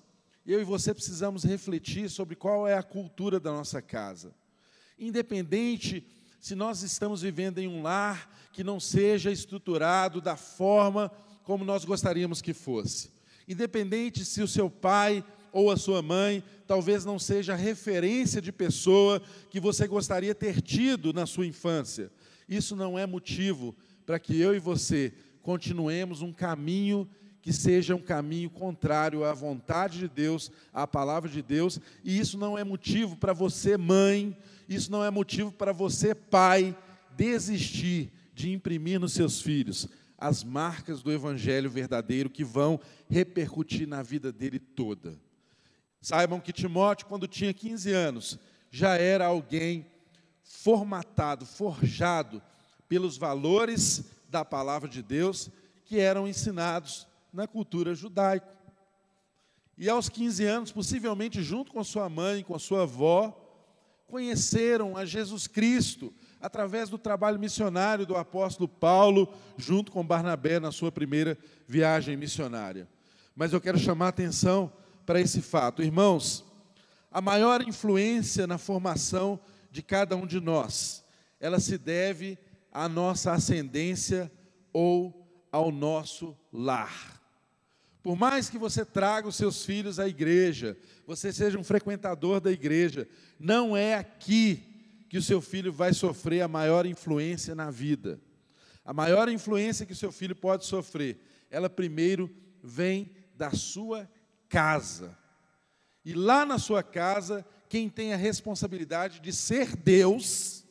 eu 0.46 0.62
e 0.62 0.64
você 0.64 0.94
precisamos 0.94 1.44
refletir 1.44 2.10
sobre 2.10 2.36
qual 2.36 2.68
é 2.68 2.76
a 2.78 2.84
cultura 2.84 3.40
da 3.40 3.52
nossa 3.52 3.82
casa 3.82 4.34
independente 4.98 6.04
se 6.40 6.56
nós 6.56 6.84
estamos 6.84 7.22
vivendo 7.22 7.60
em 7.60 7.68
um 7.68 7.82
lar 7.82 8.30
que 8.52 8.64
não 8.64 8.80
seja 8.80 9.32
estruturado 9.32 10.22
da 10.22 10.36
forma 10.36 11.12
como 11.44 11.64
nós 11.64 11.86
gostaríamos 11.86 12.42
que 12.42 12.54
fosse. 12.54 13.12
Independente 13.48 14.26
se 14.26 14.42
o 14.42 14.48
seu 14.48 14.70
pai 14.70 15.24
ou 15.52 15.72
a 15.72 15.78
sua 15.78 16.02
mãe 16.02 16.44
talvez 16.68 17.06
não 17.06 17.18
seja 17.18 17.54
a 17.54 17.56
referência 17.56 18.42
de 18.42 18.52
pessoa 18.52 19.22
que 19.50 19.60
você 19.60 19.88
gostaria 19.88 20.36
ter 20.36 20.62
tido 20.62 21.14
na 21.14 21.26
sua 21.26 21.46
infância. 21.46 22.12
Isso 22.48 22.76
não 22.76 22.98
é 22.98 23.06
motivo 23.06 23.76
para 24.06 24.20
que 24.20 24.40
eu 24.40 24.56
e 24.56 24.60
você 24.60 25.14
continuemos 25.42 26.22
um 26.22 26.34
caminho 26.34 27.10
que 27.48 27.54
seja 27.54 27.96
um 27.96 28.02
caminho 28.02 28.50
contrário 28.50 29.24
à 29.24 29.32
vontade 29.32 30.00
de 30.00 30.10
Deus, 30.10 30.52
à 30.74 30.86
palavra 30.86 31.30
de 31.30 31.42
Deus, 31.42 31.80
e 32.04 32.20
isso 32.20 32.38
não 32.38 32.58
é 32.58 32.64
motivo 32.66 33.16
para 33.16 33.32
você, 33.32 33.78
mãe, 33.78 34.38
isso 34.68 34.92
não 34.92 35.02
é 35.02 35.10
motivo 35.10 35.50
para 35.50 35.72
você, 35.72 36.14
pai, 36.14 36.78
desistir 37.16 38.12
de 38.34 38.52
imprimir 38.52 39.00
nos 39.00 39.14
seus 39.14 39.40
filhos 39.40 39.88
as 40.18 40.44
marcas 40.44 41.02
do 41.02 41.10
evangelho 41.10 41.70
verdadeiro 41.70 42.30
que 42.30 42.44
vão 42.44 42.82
repercutir 43.10 43.88
na 43.88 44.04
vida 44.04 44.30
dele 44.30 44.60
toda. 44.60 45.18
Saibam 46.02 46.42
que 46.42 46.52
Timóteo, 46.52 47.08
quando 47.08 47.30
tinha 47.30 47.54
15 47.54 47.94
anos, 47.94 48.38
já 48.70 48.98
era 48.98 49.26
alguém 49.26 49.86
formatado, 50.44 51.46
forjado 51.46 52.42
pelos 52.90 53.16
valores 53.16 54.04
da 54.30 54.44
palavra 54.44 54.90
de 54.90 55.02
Deus 55.02 55.50
que 55.86 55.98
eram 55.98 56.28
ensinados 56.28 57.08
na 57.32 57.48
cultura 57.48 57.94
judaica. 57.94 58.56
E 59.78 59.88
aos 59.90 60.10
15 60.10 60.44
anos, 60.46 60.72
possivelmente 60.72 61.44
junto 61.44 61.72
com 61.72 61.84
sua 61.84 62.10
mãe, 62.10 62.44
com 62.44 62.56
a 62.56 62.60
sua 62.60 62.84
avó, 62.84 63.48
conheceram 64.08 64.96
a 64.98 65.06
Jesus 65.06 65.46
Cristo 65.46 66.14
através 66.40 66.90
do 66.90 66.98
trabalho 66.98 67.38
missionário 67.38 68.06
do 68.06 68.16
apóstolo 68.16 68.68
Paulo, 68.68 69.32
junto 69.58 69.92
com 69.92 70.06
Barnabé 70.06 70.60
na 70.60 70.72
sua 70.72 70.92
primeira 70.92 71.38
viagem 71.68 72.16
missionária. 72.16 72.88
Mas 73.36 73.54
eu 73.54 73.62
quero 73.62 73.78
chamar 73.78 74.08
a 74.08 74.10
atenção 74.10 74.72
para 75.06 75.22
esse 75.22 75.42
fato. 75.42 75.84
Irmãos, 75.84 76.44
a 77.12 77.22
maior 77.22 77.62
influência 77.62 78.48
na 78.48 78.58
formação 78.58 79.40
de 79.72 79.82
cada 79.84 80.16
um 80.16 80.26
de 80.26 80.40
nós, 80.40 81.04
ela 81.40 81.60
se 81.60 81.78
deve 81.78 82.38
à 82.72 82.88
nossa 82.90 83.32
ascendência 83.32 84.32
ou 84.74 85.28
ao 85.52 85.72
nosso 85.72 86.36
lar. 86.52 87.17
Por 88.08 88.16
mais 88.16 88.50
que 88.50 88.58
você 88.58 88.86
traga 88.86 89.28
os 89.28 89.36
seus 89.36 89.66
filhos 89.66 90.00
à 90.00 90.08
igreja, 90.08 90.78
você 91.06 91.34
seja 91.34 91.60
um 91.60 91.64
frequentador 91.64 92.40
da 92.40 92.50
igreja, 92.50 93.06
não 93.38 93.76
é 93.76 93.96
aqui 93.96 94.64
que 95.10 95.18
o 95.18 95.22
seu 95.22 95.42
filho 95.42 95.74
vai 95.74 95.94
sofrer 95.94 96.40
a 96.40 96.48
maior 96.48 96.86
influência 96.86 97.54
na 97.54 97.70
vida. 97.70 98.18
A 98.86 98.94
maior 98.94 99.28
influência 99.28 99.86
que 99.86 99.92
o 99.92 99.96
seu 99.98 100.10
filho 100.10 100.34
pode 100.34 100.66
sofrer, 100.66 101.20
ela 101.52 101.70
primeiro 101.70 102.34
vem 102.64 103.12
da 103.36 103.52
sua 103.52 104.10
casa. 104.48 105.14
E 106.06 106.14
lá 106.14 106.46
na 106.46 106.58
sua 106.58 106.82
casa, 106.82 107.46
quem 107.68 107.90
tem 107.90 108.14
a 108.14 108.16
responsabilidade 108.16 109.20
de 109.20 109.34
ser 109.34 109.76
Deus 109.76 110.64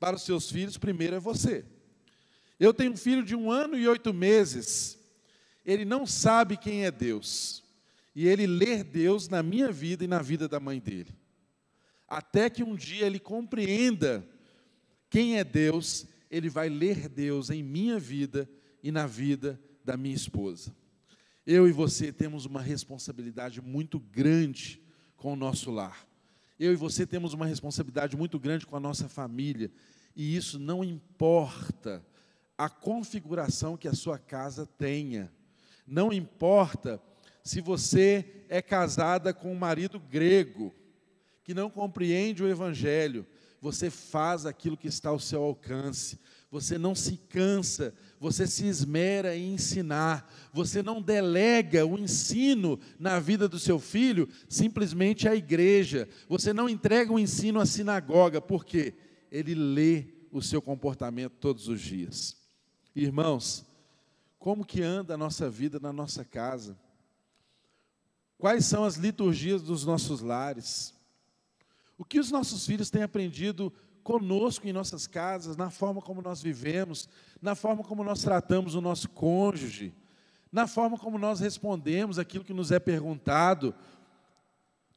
para 0.00 0.16
os 0.16 0.22
seus 0.22 0.50
filhos, 0.50 0.78
primeiro 0.78 1.16
é 1.16 1.20
você. 1.20 1.66
Eu 2.58 2.72
tenho 2.72 2.92
um 2.92 2.96
filho 2.96 3.22
de 3.22 3.36
um 3.36 3.50
ano 3.50 3.76
e 3.76 3.86
oito 3.86 4.14
meses, 4.14 4.97
ele 5.70 5.84
não 5.84 6.06
sabe 6.06 6.56
quem 6.56 6.86
é 6.86 6.90
Deus. 6.90 7.62
E 8.14 8.26
ele 8.26 8.46
lê 8.46 8.82
Deus 8.82 9.28
na 9.28 9.42
minha 9.42 9.70
vida 9.70 10.02
e 10.02 10.08
na 10.08 10.22
vida 10.22 10.48
da 10.48 10.58
mãe 10.58 10.80
dele. 10.80 11.14
Até 12.08 12.48
que 12.48 12.64
um 12.64 12.74
dia 12.74 13.04
ele 13.04 13.18
compreenda 13.18 14.26
quem 15.10 15.38
é 15.38 15.44
Deus, 15.44 16.06
ele 16.30 16.48
vai 16.48 16.70
ler 16.70 17.06
Deus 17.06 17.50
em 17.50 17.62
minha 17.62 17.98
vida 17.98 18.48
e 18.82 18.90
na 18.90 19.06
vida 19.06 19.60
da 19.84 19.94
minha 19.94 20.14
esposa. 20.14 20.74
Eu 21.46 21.68
e 21.68 21.72
você 21.72 22.10
temos 22.10 22.46
uma 22.46 22.62
responsabilidade 22.62 23.60
muito 23.60 24.00
grande 24.00 24.80
com 25.18 25.34
o 25.34 25.36
nosso 25.36 25.70
lar. 25.70 26.08
Eu 26.58 26.72
e 26.72 26.76
você 26.76 27.06
temos 27.06 27.34
uma 27.34 27.44
responsabilidade 27.44 28.16
muito 28.16 28.38
grande 28.38 28.66
com 28.66 28.74
a 28.74 28.80
nossa 28.80 29.06
família. 29.06 29.70
E 30.16 30.34
isso 30.34 30.58
não 30.58 30.82
importa 30.82 32.02
a 32.56 32.70
configuração 32.70 33.76
que 33.76 33.86
a 33.86 33.94
sua 33.94 34.18
casa 34.18 34.64
tenha. 34.64 35.30
Não 35.88 36.12
importa 36.12 37.00
se 37.42 37.62
você 37.62 38.44
é 38.48 38.60
casada 38.60 39.32
com 39.32 39.50
um 39.50 39.58
marido 39.58 39.98
grego, 39.98 40.74
que 41.42 41.54
não 41.54 41.70
compreende 41.70 42.42
o 42.42 42.48
Evangelho, 42.48 43.26
você 43.60 43.88
faz 43.88 44.44
aquilo 44.44 44.76
que 44.76 44.86
está 44.86 45.08
ao 45.08 45.18
seu 45.18 45.42
alcance, 45.42 46.18
você 46.50 46.76
não 46.76 46.94
se 46.94 47.16
cansa, 47.16 47.94
você 48.20 48.46
se 48.46 48.66
esmera 48.66 49.34
em 49.34 49.54
ensinar, 49.54 50.30
você 50.52 50.82
não 50.82 51.00
delega 51.00 51.86
o 51.86 51.98
ensino 51.98 52.78
na 52.98 53.18
vida 53.18 53.48
do 53.48 53.58
seu 53.58 53.78
filho 53.78 54.28
simplesmente 54.48 55.28
à 55.28 55.34
igreja, 55.34 56.08
você 56.28 56.52
não 56.52 56.68
entrega 56.68 57.12
o 57.12 57.18
ensino 57.18 57.60
à 57.60 57.66
sinagoga, 57.66 58.40
porque 58.40 58.94
ele 59.30 59.54
lê 59.54 60.06
o 60.30 60.42
seu 60.42 60.60
comportamento 60.60 61.34
todos 61.40 61.68
os 61.68 61.80
dias. 61.80 62.36
Irmãos, 62.94 63.67
como 64.38 64.64
que 64.64 64.82
anda 64.82 65.14
a 65.14 65.18
nossa 65.18 65.50
vida 65.50 65.78
na 65.80 65.92
nossa 65.92 66.24
casa? 66.24 66.78
Quais 68.38 68.64
são 68.66 68.84
as 68.84 68.94
liturgias 68.94 69.62
dos 69.62 69.84
nossos 69.84 70.20
lares? 70.20 70.94
O 71.96 72.04
que 72.04 72.20
os 72.20 72.30
nossos 72.30 72.64
filhos 72.64 72.88
têm 72.88 73.02
aprendido 73.02 73.72
conosco 74.04 74.66
em 74.66 74.72
nossas 74.72 75.06
casas, 75.06 75.56
na 75.56 75.70
forma 75.70 76.00
como 76.00 76.22
nós 76.22 76.40
vivemos, 76.40 77.08
na 77.42 77.54
forma 77.54 77.82
como 77.82 78.04
nós 78.04 78.22
tratamos 78.22 78.74
o 78.74 78.80
nosso 78.80 79.08
cônjuge, 79.10 79.92
na 80.50 80.66
forma 80.66 80.96
como 80.96 81.18
nós 81.18 81.40
respondemos 81.40 82.18
aquilo 82.18 82.44
que 82.44 82.54
nos 82.54 82.70
é 82.70 82.78
perguntado, 82.78 83.74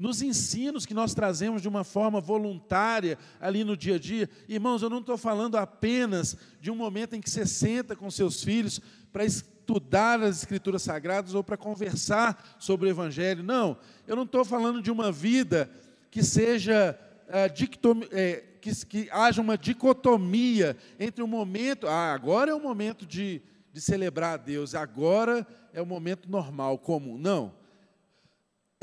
nos 0.02 0.24
ensinos 0.24 0.84
que 0.84 0.96
nós 0.96 1.14
trazemos 1.14 1.62
de 1.62 1.68
uma 1.68 1.84
forma 1.84 2.20
voluntária 2.20 3.20
ali 3.40 3.64
no 3.64 3.78
dia 3.78 3.96
a 3.96 4.00
dia. 4.00 4.28
Irmãos, 4.50 4.82
eu 4.82 4.90
não 4.90 4.98
estou 4.98 5.16
falando 5.16 5.58
apenas 5.58 6.36
de 6.60 6.72
um 6.72 6.76
momento 6.76 7.16
em 7.16 7.22
que 7.22 7.30
você 7.30 7.46
senta 7.46 7.96
com 7.96 8.10
seus 8.10 8.44
filhos 8.44 8.82
para 9.14 9.24
estudar 9.24 10.20
as 10.20 10.40
Escrituras 10.40 10.82
Sagradas 10.82 11.36
ou 11.36 11.44
para 11.44 11.56
conversar 11.56 12.58
sobre 12.58 12.88
o 12.88 12.90
Evangelho. 12.90 13.44
Não, 13.44 13.78
eu 14.08 14.16
não 14.16 14.24
estou 14.24 14.44
falando 14.44 14.82
de 14.82 14.90
uma 14.90 15.12
vida 15.12 15.70
que 16.10 16.24
seja 16.24 17.00
é, 17.28 17.46
é, 17.46 18.44
que, 18.60 18.86
que 18.88 19.08
haja 19.12 19.40
uma 19.40 19.56
dicotomia 19.56 20.76
entre 21.00 21.24
o 21.24 21.28
momento, 21.28 21.88
ah, 21.88 22.12
agora 22.12 22.50
é 22.50 22.56
o 22.56 22.60
momento 22.60 23.06
de, 23.06 23.40
de 23.72 23.80
celebrar 23.80 24.34
a 24.34 24.38
Deus, 24.38 24.74
agora 24.74 25.46
é 25.72 25.82
o 25.82 25.86
momento 25.86 26.28
normal, 26.28 26.80
comum. 26.80 27.20
Não. 27.20 27.61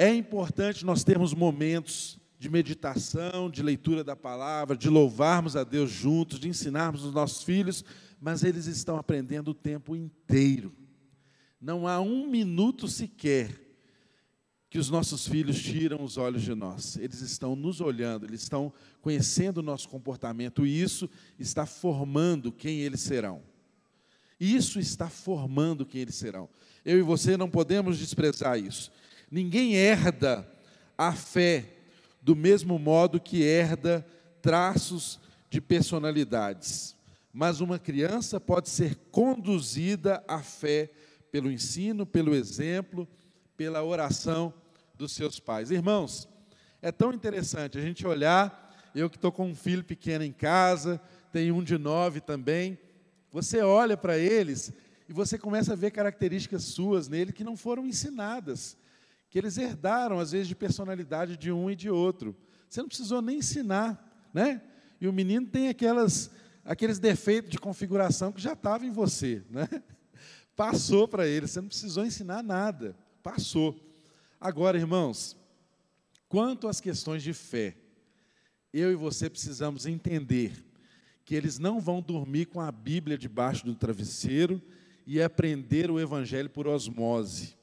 É 0.01 0.15
importante 0.15 0.87
nós 0.87 1.03
termos 1.03 1.35
momentos 1.35 2.21
de 2.39 2.49
meditação, 2.49 3.51
de 3.51 3.65
leitura 3.65 4.05
da 4.05 4.15
palavra, 4.15 4.77
de 4.77 4.89
louvarmos 4.89 5.57
a 5.57 5.65
Deus 5.65 5.91
juntos, 5.91 6.39
de 6.39 6.49
ensinarmos 6.49 7.05
os 7.05 7.13
nossos 7.13 7.43
filhos, 7.43 7.85
mas 8.21 8.45
eles 8.45 8.67
estão 8.67 8.97
aprendendo 8.97 9.49
o 9.49 9.55
tempo 9.55 9.97
inteiro. 9.97 10.73
Não 11.61 11.89
há 11.89 12.01
um 12.01 12.29
minuto 12.29 12.87
sequer 12.87 13.51
que 14.71 14.79
os 14.79 14.89
nossos 14.89 15.27
filhos 15.27 15.61
tiram 15.61 16.05
os 16.05 16.17
olhos 16.17 16.43
de 16.43 16.55
nós. 16.55 16.97
Eles 16.97 17.21
estão 17.21 17.57
nos 17.57 17.81
olhando, 17.81 18.25
eles 18.25 18.43
estão 18.43 18.73
conhecendo 19.01 19.59
o 19.59 19.63
nosso 19.63 19.89
comportamento, 19.89 20.65
e 20.65 20.81
isso 20.81 21.11
está 21.41 21.67
formando 21.67 22.53
quem 22.53 22.83
eles 22.83 23.01
serão. 23.01 23.43
Isso 24.39 24.79
está 24.79 25.09
formando 25.09 25.85
quem 25.85 26.03
eles 26.03 26.15
serão. 26.15 26.49
Eu 26.85 26.99
e 26.99 27.03
você 27.03 27.37
não 27.37 27.51
podemos 27.51 27.99
desprezar 27.99 28.57
isso. 28.57 28.93
Ninguém 29.31 29.75
herda 29.75 30.49
a 30.97 31.13
fé 31.13 31.75
do 32.23 32.35
mesmo 32.35 32.79
modo 32.79 33.21
que 33.21 33.43
herda 33.43 34.07
traços 34.41 35.21
de 35.51 35.61
personalidades. 35.61 36.97
Mas 37.33 37.61
uma 37.61 37.79
criança 37.79 38.41
pode 38.41 38.71
ser 38.71 38.97
conduzida 39.11 40.25
à 40.27 40.43
fé 40.43 40.91
pelo 41.31 41.51
ensino, 41.53 42.07
pelo 42.07 42.35
exemplo, 42.35 43.07
pela 43.57 43.83
oração 43.83 44.53
dos 44.97 45.13
seus 45.13 45.39
pais. 45.39 45.71
Irmãos, 45.71 46.27
é 46.81 46.91
tão 46.91 47.13
interessante 47.13 47.79
a 47.79 47.83
gente 47.83 48.07
olhar, 48.07 48.75
eu 48.95 49.11
que 49.11 49.17
estou 49.17 49.31
com 49.31 49.49
um 49.49 49.55
filho 49.55 49.85
pequeno 49.85 50.25
em 50.25 50.33
casa, 50.33 51.01
tem 51.31 51.53
um 51.53 51.63
de 51.63 51.77
nove 51.77 52.21
também, 52.21 52.79
você 53.31 53.61
olha 53.61 53.97
para 53.97 54.17
eles 54.17 54.73
e 55.07 55.13
você 55.13 55.37
começa 55.37 55.75
a 55.75 55.77
ver 55.77 55.91
características 55.91 56.65
suas 56.65 57.09
nele 57.09 57.33
que 57.33 57.45
não 57.45 57.57
foram 57.57 57.87
ensinadas 57.87 58.78
que 59.31 59.39
eles 59.39 59.59
herdaram, 59.59 60.19
às 60.19 60.33
vezes, 60.33 60.49
de 60.49 60.55
personalidade 60.55 61.37
de 61.37 61.53
um 61.53 61.71
e 61.71 61.77
de 61.77 61.91
outro. 61.91 62.37
Você 62.69 62.81
não 62.81 62.89
precisou 62.89 63.21
nem 63.21 63.39
ensinar, 63.39 64.29
né? 64.33 64.63
E 65.01 65.07
o 65.07 65.13
menino 65.13 65.47
tem 65.47 65.69
aquelas, 65.69 66.31
aqueles 66.65 66.99
defeitos 66.99 67.51
de 67.51 67.59
configuração 67.59 68.33
que 68.33 68.41
já 68.41 68.55
estavam 68.55 68.87
em 68.87 68.91
você, 68.91 69.43
né? 69.51 69.69
Passou 70.57 71.07
para 71.07 71.27
ele, 71.27 71.47
você 71.47 71.61
não 71.61 71.69
precisou 71.69 72.05
ensinar 72.05 72.43
nada, 72.43 72.97
passou. 73.23 73.79
Agora, 74.41 74.77
irmãos, 74.77 75.37
quanto 76.29 76.67
às 76.67 76.81
questões 76.81 77.23
de 77.23 77.33
fé, 77.33 77.77
eu 78.73 78.91
e 78.91 78.97
você 78.97 79.31
precisamos 79.31 79.87
entender 79.87 80.65
que 81.25 81.37
eles 81.37 81.61
não 81.61 81.79
vão 81.79 82.03
dormir 82.03 82.47
com 82.47 82.61
a 82.61 82.73
Bíblia 82.73 83.17
debaixo 83.17 83.65
do 83.65 83.75
travesseiro 83.77 84.61
e 85.07 85.23
aprender 85.23 85.93
o 85.93 86.01
Evangelho 86.01 86.51
por 86.51 86.67
osmose 86.67 87.58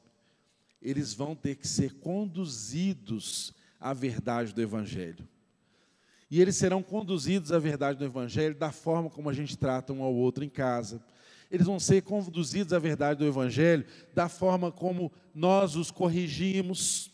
eles 0.82 1.14
vão 1.14 1.36
ter 1.36 1.56
que 1.56 1.68
ser 1.68 1.94
conduzidos 1.96 3.54
à 3.80 3.94
verdade 3.94 4.54
do 4.54 4.62
Evangelho. 4.62 5.28
E 6.30 6.42
eles 6.42 6.56
serão 6.56 6.82
conduzidos 6.82 7.52
à 7.52 7.60
verdade 7.60 8.00
do 8.00 8.06
Evangelho 8.06 8.56
da 8.56 8.72
forma 8.72 9.10
como 9.10 9.30
a 9.30 9.34
gente 9.34 9.58
trata 9.58 9.94
um 9.94 10.04
ao 10.04 10.14
outro 10.14 10.44
em 10.44 10.50
casa. 10.50 11.04
Eles 11.52 11.68
vão 11.68 11.80
ser 11.80 12.02
conduzidos 12.02 12.74
à 12.74 12.80
verdade 12.80 13.20
do 13.20 13.26
Evangelho 13.26 13.86
da 14.14 14.28
forma 14.28 14.72
como 14.72 15.12
nós 15.34 15.76
os 15.76 15.92
corrigimos. 15.92 17.12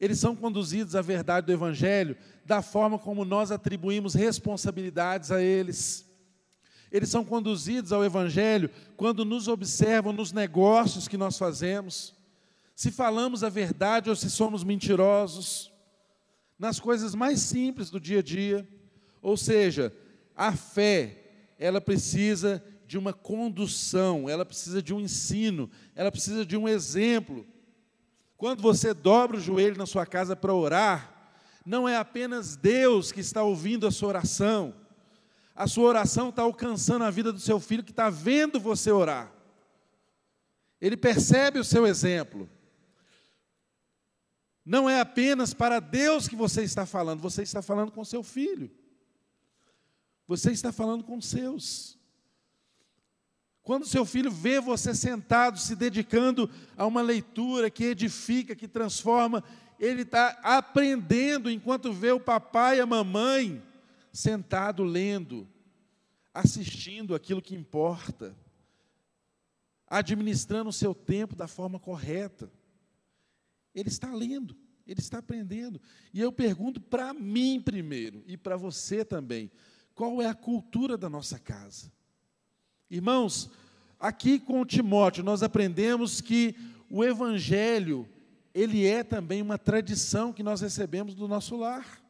Eles 0.00 0.18
são 0.18 0.34
conduzidos 0.34 0.94
à 0.94 1.02
verdade 1.02 1.46
do 1.46 1.52
Evangelho 1.52 2.16
da 2.44 2.62
forma 2.62 2.98
como 2.98 3.24
nós 3.24 3.50
atribuímos 3.50 4.14
responsabilidades 4.14 5.30
a 5.30 5.42
eles. 5.42 6.08
Eles 6.90 7.08
são 7.08 7.24
conduzidos 7.24 7.92
ao 7.92 8.04
Evangelho 8.04 8.70
quando 8.96 9.24
nos 9.24 9.48
observam 9.48 10.12
nos 10.12 10.32
negócios 10.32 11.08
que 11.08 11.16
nós 11.16 11.38
fazemos 11.38 12.14
se 12.82 12.90
falamos 12.90 13.44
a 13.44 13.48
verdade 13.48 14.10
ou 14.10 14.16
se 14.16 14.28
somos 14.28 14.64
mentirosos, 14.64 15.72
nas 16.58 16.80
coisas 16.80 17.14
mais 17.14 17.38
simples 17.38 17.90
do 17.90 18.00
dia 18.00 18.18
a 18.18 18.22
dia, 18.22 18.68
Ou 19.22 19.36
seja, 19.36 19.96
a 20.34 20.50
fé, 20.50 21.54
ela 21.60 21.80
precisa 21.80 22.60
de 22.84 22.98
uma 22.98 23.12
condução, 23.12 24.28
ela 24.28 24.44
precisa 24.44 24.82
de 24.82 24.92
um 24.92 24.98
ensino, 24.98 25.70
ela 25.94 26.10
precisa 26.10 26.44
de 26.44 26.56
um 26.56 26.68
exemplo. 26.68 27.46
Quando 28.36 28.60
você 28.60 28.92
dobra 28.92 29.36
o 29.36 29.40
joelho 29.40 29.78
na 29.78 29.86
sua 29.86 30.04
casa 30.04 30.34
para 30.34 30.52
orar, 30.52 31.32
não 31.64 31.88
é 31.88 31.96
apenas 31.96 32.56
Deus 32.56 33.12
que 33.12 33.20
está 33.20 33.44
ouvindo 33.44 33.86
a 33.86 33.92
sua 33.92 34.08
oração, 34.08 34.74
a 35.54 35.68
sua 35.68 35.88
oração 35.88 36.30
está 36.30 36.42
alcançando 36.42 37.04
a 37.04 37.10
vida 37.12 37.32
do 37.32 37.38
seu 37.38 37.60
filho 37.60 37.84
que 37.84 37.92
está 37.92 38.10
vendo 38.10 38.58
você 38.58 38.90
orar. 38.90 39.32
Ele 40.80 40.96
percebe 40.96 41.60
o 41.60 41.64
seu 41.64 41.86
exemplo. 41.86 42.50
Não 44.64 44.88
é 44.88 45.00
apenas 45.00 45.52
para 45.52 45.80
Deus 45.80 46.28
que 46.28 46.36
você 46.36 46.62
está 46.62 46.86
falando, 46.86 47.20
você 47.20 47.42
está 47.42 47.60
falando 47.60 47.90
com 47.90 48.04
seu 48.04 48.22
filho. 48.22 48.70
Você 50.26 50.52
está 50.52 50.72
falando 50.72 51.04
com 51.04 51.20
seus. 51.20 51.98
Quando 53.62 53.86
seu 53.86 54.04
filho 54.04 54.30
vê 54.30 54.60
você 54.60 54.94
sentado, 54.94 55.58
se 55.58 55.76
dedicando 55.76 56.50
a 56.76 56.86
uma 56.86 57.00
leitura 57.00 57.70
que 57.70 57.84
edifica, 57.84 58.56
que 58.56 58.66
transforma, 58.66 59.42
ele 59.78 60.02
está 60.02 60.38
aprendendo 60.42 61.50
enquanto 61.50 61.92
vê 61.92 62.12
o 62.12 62.20
papai 62.20 62.78
e 62.78 62.80
a 62.80 62.86
mamãe 62.86 63.62
sentado 64.12 64.84
lendo, 64.84 65.48
assistindo 66.32 67.14
aquilo 67.14 67.42
que 67.42 67.54
importa, 67.54 68.36
administrando 69.88 70.70
o 70.70 70.72
seu 70.72 70.94
tempo 70.94 71.34
da 71.36 71.46
forma 71.48 71.78
correta. 71.78 72.50
Ele 73.74 73.88
está 73.88 74.12
lendo, 74.14 74.56
ele 74.86 75.00
está 75.00 75.18
aprendendo. 75.18 75.80
E 76.12 76.20
eu 76.20 76.32
pergunto 76.32 76.80
para 76.80 77.12
mim 77.14 77.60
primeiro 77.60 78.22
e 78.26 78.36
para 78.36 78.56
você 78.56 79.04
também: 79.04 79.50
qual 79.94 80.20
é 80.20 80.26
a 80.26 80.34
cultura 80.34 80.96
da 80.96 81.08
nossa 81.08 81.38
casa? 81.38 81.92
Irmãos, 82.90 83.50
aqui 83.98 84.38
com 84.38 84.64
Timóteo 84.64 85.24
nós 85.24 85.42
aprendemos 85.42 86.20
que 86.20 86.54
o 86.90 87.02
evangelho, 87.02 88.06
ele 88.54 88.86
é 88.86 89.02
também 89.02 89.40
uma 89.40 89.56
tradição 89.56 90.32
que 90.32 90.42
nós 90.42 90.60
recebemos 90.60 91.14
do 91.14 91.26
nosso 91.26 91.56
lar. 91.56 92.02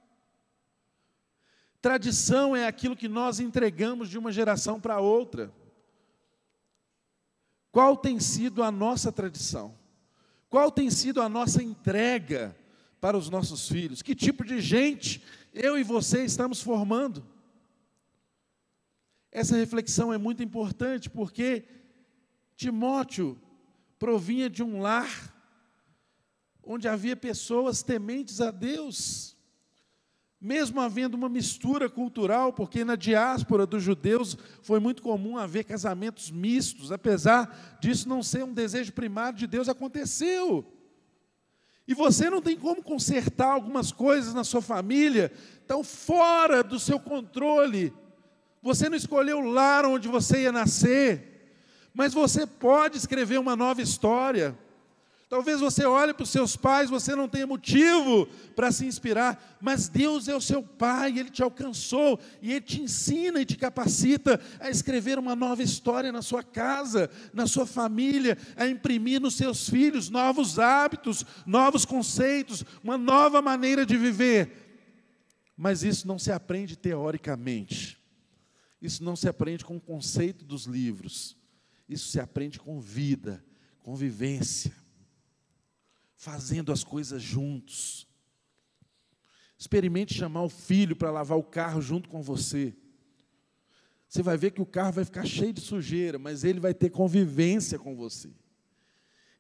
Tradição 1.81 2.55
é 2.57 2.67
aquilo 2.67 2.97
que 2.97 3.09
nós 3.09 3.41
entregamos 3.41 4.09
de 4.09 4.19
uma 4.19 4.33
geração 4.33 4.81
para 4.81 5.01
outra. 5.01 5.53
Qual 7.71 7.97
tem 7.97 8.21
sido 8.21 8.63
a 8.63 8.71
nossa 8.71 9.11
tradição? 9.11 9.77
Qual 10.53 10.71
tem 10.71 10.91
sido 10.91 11.23
a 11.23 11.31
nossa 11.31 11.63
entrega 11.63 12.55
para 13.01 13.17
os 13.17 13.31
nossos 13.31 13.67
filhos? 13.71 14.03
Que 14.03 14.15
tipo 14.15 14.45
de 14.45 14.61
gente 14.61 15.25
eu 15.55 15.79
e 15.79 15.83
você 15.83 16.27
estamos 16.27 16.61
formando? 16.61 17.27
Essa 19.31 19.57
reflexão 19.57 20.13
é 20.13 20.19
muito 20.19 20.43
importante 20.43 21.09
porque 21.09 21.65
Timóteo 22.55 23.41
provinha 23.99 24.51
de 24.51 24.63
um 24.63 24.83
lar 24.83 25.35
onde 26.63 26.87
havia 26.87 27.17
pessoas 27.17 27.83
tementes 27.83 28.39
a 28.39 28.51
Deus, 28.51 29.32
mesmo 30.43 30.81
havendo 30.81 31.15
uma 31.15 31.29
mistura 31.29 31.89
cultural, 31.89 32.53
porque 32.53 32.85
na 32.85 32.97
diáspora 32.97 33.65
dos 33.65 33.81
judeus 33.81 34.37
foi 34.61 34.81
muito 34.81 35.01
comum 35.01 35.39
haver 35.39 35.63
casamentos 35.63 36.33
mistos, 36.33 36.91
apesar 36.91 37.79
disso 37.81 38.09
não 38.09 38.25
ser 38.25 38.43
um 38.43 38.53
desejo 38.53 38.93
primário 38.93 39.39
de 39.39 39.47
Deus, 39.47 39.69
aconteceu. 39.69 40.67
E 41.87 41.95
você 41.95 42.29
não 42.29 42.43
tem 42.43 42.57
como 42.57 42.83
consertar 42.83 43.53
algumas 43.53 43.93
coisas 43.93 44.35
na 44.35 44.43
sua 44.43 44.61
família, 44.61 45.31
estão 45.61 45.85
fora 45.85 46.65
do 46.65 46.81
seu 46.81 46.99
controle. 46.99 47.95
Você 48.61 48.89
não 48.89 48.97
escolheu 48.97 49.39
o 49.39 49.49
lar 49.49 49.85
onde 49.85 50.09
você 50.09 50.43
ia 50.43 50.53
nascer, 50.53 51.55
mas 51.95 52.13
você 52.13 52.49
pode 52.49 52.97
escrever 52.97 53.39
uma 53.39 53.55
nova 53.55 53.81
história. 53.81 54.59
Talvez 55.33 55.61
você 55.61 55.87
olhe 55.87 56.13
para 56.13 56.25
os 56.25 56.29
seus 56.29 56.57
pais, 56.57 56.91
você 56.91 57.17
não 57.17 57.27
tenha 57.27 57.47
motivo 57.47 58.27
para 58.55 58.71
se 58.71 58.85
inspirar, 58.85 59.57
mas 59.63 59.89
Deus 59.89 60.29
é 60.29 60.37
o 60.37 60.41
seu 60.43 60.63
pai, 60.63 61.19
Ele 61.19 61.31
te 61.31 61.43
alcançou 61.43 62.21
e 62.43 62.51
Ele 62.51 62.61
te 62.61 62.83
ensina 62.83 63.41
e 63.41 63.47
te 63.47 63.57
capacita 63.57 64.39
a 64.61 64.69
escrever 64.69 65.19
uma 65.19 65.35
nova 65.35 65.63
história 65.63 66.13
na 66.13 66.21
sua 66.21 66.43
casa, 66.43 67.11
na 67.33 67.47
sua 67.47 67.65
família, 67.65 68.37
a 68.59 68.67
imprimir 68.67 69.23
nos 69.23 69.33
seus 69.35 69.71
filhos 69.71 70.11
novos 70.11 70.59
hábitos, 70.59 71.25
novos 71.47 71.87
conceitos, 71.87 72.63
uma 72.85 72.99
nova 72.99 73.41
maneira 73.41 73.87
de 73.87 73.97
viver. 73.97 74.53
Mas 75.57 75.83
isso 75.83 76.07
não 76.07 76.19
se 76.19 76.31
aprende 76.31 76.77
teoricamente. 76.77 77.99
Isso 78.83 79.03
não 79.03 79.17
se 79.17 79.31
aprende 79.31 79.65
com 79.65 79.79
o 79.79 79.81
conceito 79.81 80.45
dos 80.45 80.67
livros. 80.67 81.39
Isso 81.89 82.11
se 82.11 82.21
aprende 82.21 82.61
com 82.61 82.79
vida, 82.79 83.43
convivência, 83.83 84.82
fazendo 86.23 86.71
as 86.71 86.85
coisas 86.85 87.21
juntos. 87.21 88.07
Experimente 89.59 90.15
chamar 90.15 90.43
o 90.43 90.49
filho 90.49 90.95
para 90.95 91.11
lavar 91.11 91.37
o 91.37 91.43
carro 91.43 91.83
junto 91.83 92.09
com 92.09 92.23
você. 92.23 92.77
Você 94.09 94.23
vai 94.23 94.37
ver 94.37 94.53
que 94.53 94.63
o 94.63 94.67
carro 94.67 94.93
vai 94.93 95.05
ficar 95.05 95.27
cheio 95.27 95.53
de 95.53 95.61
sujeira, 95.61 96.21
mas 96.21 96.45
ele 96.45 96.61
vai 96.61 96.73
ter 96.73 96.91
convivência 96.91 97.77
com 97.77 97.97
você. 97.97 98.31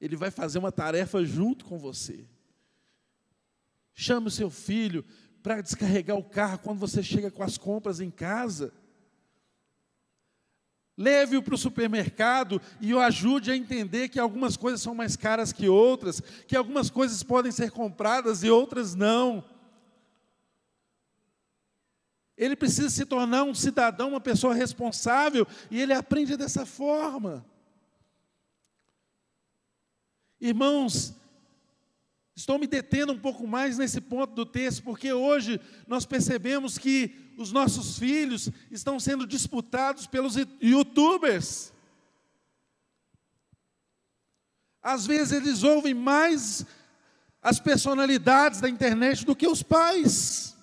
Ele 0.00 0.16
vai 0.16 0.32
fazer 0.32 0.58
uma 0.58 0.72
tarefa 0.72 1.24
junto 1.24 1.64
com 1.64 1.78
você. 1.78 2.26
Chame 3.94 4.26
o 4.26 4.30
seu 4.30 4.50
filho 4.50 5.04
para 5.40 5.60
descarregar 5.60 6.16
o 6.16 6.24
carro 6.24 6.58
quando 6.58 6.80
você 6.80 7.00
chega 7.00 7.30
com 7.30 7.44
as 7.44 7.56
compras 7.56 8.00
em 8.00 8.10
casa. 8.10 8.72
Leve-o 11.02 11.42
para 11.42 11.56
o 11.56 11.58
supermercado 11.58 12.62
e 12.80 12.94
o 12.94 13.00
ajude 13.00 13.50
a 13.50 13.56
entender 13.56 14.08
que 14.08 14.20
algumas 14.20 14.56
coisas 14.56 14.80
são 14.80 14.94
mais 14.94 15.16
caras 15.16 15.52
que 15.52 15.68
outras, 15.68 16.20
que 16.46 16.56
algumas 16.56 16.90
coisas 16.90 17.24
podem 17.24 17.50
ser 17.50 17.72
compradas 17.72 18.44
e 18.44 18.50
outras 18.50 18.94
não. 18.94 19.44
Ele 22.36 22.54
precisa 22.54 22.88
se 22.88 23.04
tornar 23.04 23.42
um 23.42 23.52
cidadão, 23.52 24.10
uma 24.10 24.20
pessoa 24.20 24.54
responsável, 24.54 25.44
e 25.72 25.80
ele 25.80 25.92
aprende 25.92 26.36
dessa 26.36 26.64
forma. 26.64 27.44
Irmãos, 30.40 31.16
Estou 32.34 32.58
me 32.58 32.66
detendo 32.66 33.12
um 33.12 33.18
pouco 33.18 33.46
mais 33.46 33.76
nesse 33.76 34.00
ponto 34.00 34.34
do 34.34 34.46
texto, 34.46 34.82
porque 34.82 35.12
hoje 35.12 35.60
nós 35.86 36.06
percebemos 36.06 36.78
que 36.78 37.14
os 37.36 37.52
nossos 37.52 37.98
filhos 37.98 38.48
estão 38.70 38.98
sendo 38.98 39.26
disputados 39.26 40.06
pelos 40.06 40.36
youtubers. 40.60 41.72
Às 44.82 45.06
vezes 45.06 45.32
eles 45.32 45.62
ouvem 45.62 45.92
mais 45.92 46.64
as 47.42 47.60
personalidades 47.60 48.60
da 48.60 48.68
internet 48.68 49.26
do 49.26 49.36
que 49.36 49.46
os 49.46 49.62
pais. 49.62 50.56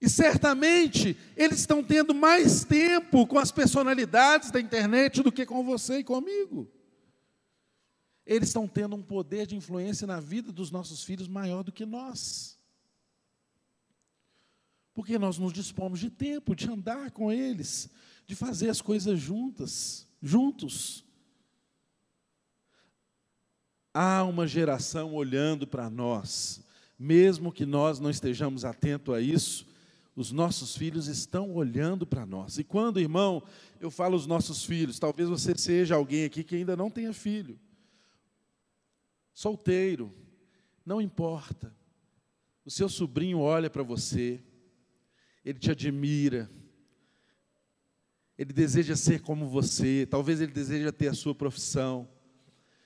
E 0.00 0.08
certamente 0.10 1.16
eles 1.36 1.60
estão 1.60 1.82
tendo 1.82 2.14
mais 2.14 2.64
tempo 2.64 3.26
com 3.26 3.38
as 3.38 3.50
personalidades 3.50 4.50
da 4.50 4.60
internet 4.60 5.22
do 5.22 5.32
que 5.32 5.46
com 5.46 5.64
você 5.64 5.98
e 5.98 6.04
comigo 6.04 6.70
eles 8.26 8.48
estão 8.48 8.68
tendo 8.68 8.94
um 8.96 9.02
poder 9.02 9.46
de 9.46 9.56
influência 9.56 10.06
na 10.06 10.20
vida 10.20 10.52
dos 10.52 10.70
nossos 10.70 11.02
filhos 11.02 11.28
maior 11.28 11.62
do 11.62 11.72
que 11.72 11.86
nós. 11.86 12.58
Porque 14.94 15.18
nós 15.18 15.38
nos 15.38 15.52
dispomos 15.52 15.98
de 15.98 16.10
tempo, 16.10 16.54
de 16.54 16.68
andar 16.68 17.10
com 17.10 17.32
eles, 17.32 17.88
de 18.26 18.34
fazer 18.34 18.68
as 18.68 18.80
coisas 18.80 19.18
juntas, 19.18 20.06
juntos. 20.20 21.04
Há 23.94 24.22
uma 24.24 24.46
geração 24.46 25.14
olhando 25.14 25.66
para 25.66 25.88
nós, 25.88 26.62
mesmo 26.98 27.52
que 27.52 27.64
nós 27.64 27.98
não 27.98 28.10
estejamos 28.10 28.64
atentos 28.64 29.14
a 29.14 29.20
isso, 29.20 29.66
os 30.14 30.30
nossos 30.30 30.76
filhos 30.76 31.06
estão 31.06 31.54
olhando 31.54 32.06
para 32.06 32.26
nós. 32.26 32.58
E 32.58 32.64
quando, 32.64 33.00
irmão, 33.00 33.42
eu 33.80 33.90
falo 33.90 34.16
os 34.16 34.26
nossos 34.26 34.64
filhos, 34.64 34.98
talvez 34.98 35.28
você 35.28 35.56
seja 35.56 35.94
alguém 35.94 36.24
aqui 36.24 36.44
que 36.44 36.56
ainda 36.56 36.76
não 36.76 36.90
tenha 36.90 37.12
filho 37.12 37.58
solteiro, 39.40 40.14
não 40.84 41.00
importa. 41.00 41.74
O 42.62 42.70
seu 42.70 42.90
sobrinho 42.90 43.38
olha 43.38 43.70
para 43.70 43.82
você, 43.82 44.38
ele 45.42 45.58
te 45.58 45.70
admira, 45.70 46.50
ele 48.36 48.52
deseja 48.52 48.94
ser 48.96 49.22
como 49.22 49.48
você, 49.48 50.06
talvez 50.10 50.42
ele 50.42 50.52
deseja 50.52 50.92
ter 50.92 51.08
a 51.08 51.14
sua 51.14 51.34
profissão. 51.34 52.06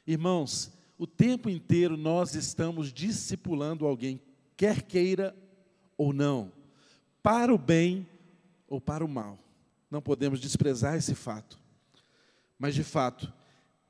Irmãos, 0.07 0.73
o 0.97 1.09
tempo 1.09 1.51
inteiro 1.51 1.97
nós 1.97 2.37
estamos 2.37 2.93
discipulando 2.93 3.85
alguém, 3.85 4.21
quer 4.57 4.81
queira 4.81 5.37
ou 5.99 6.13
não, 6.13 6.53
para 7.21 7.53
o 7.53 7.59
bem 7.59 8.07
ou 8.69 8.81
para 8.81 9.05
o 9.05 9.09
mal. 9.09 9.41
Não 9.91 10.01
podemos 10.01 10.39
desprezar 10.39 10.95
esse 10.95 11.17
fato. 11.17 11.59
Mas 12.57 12.77
de 12.77 12.85
fato, 12.85 13.33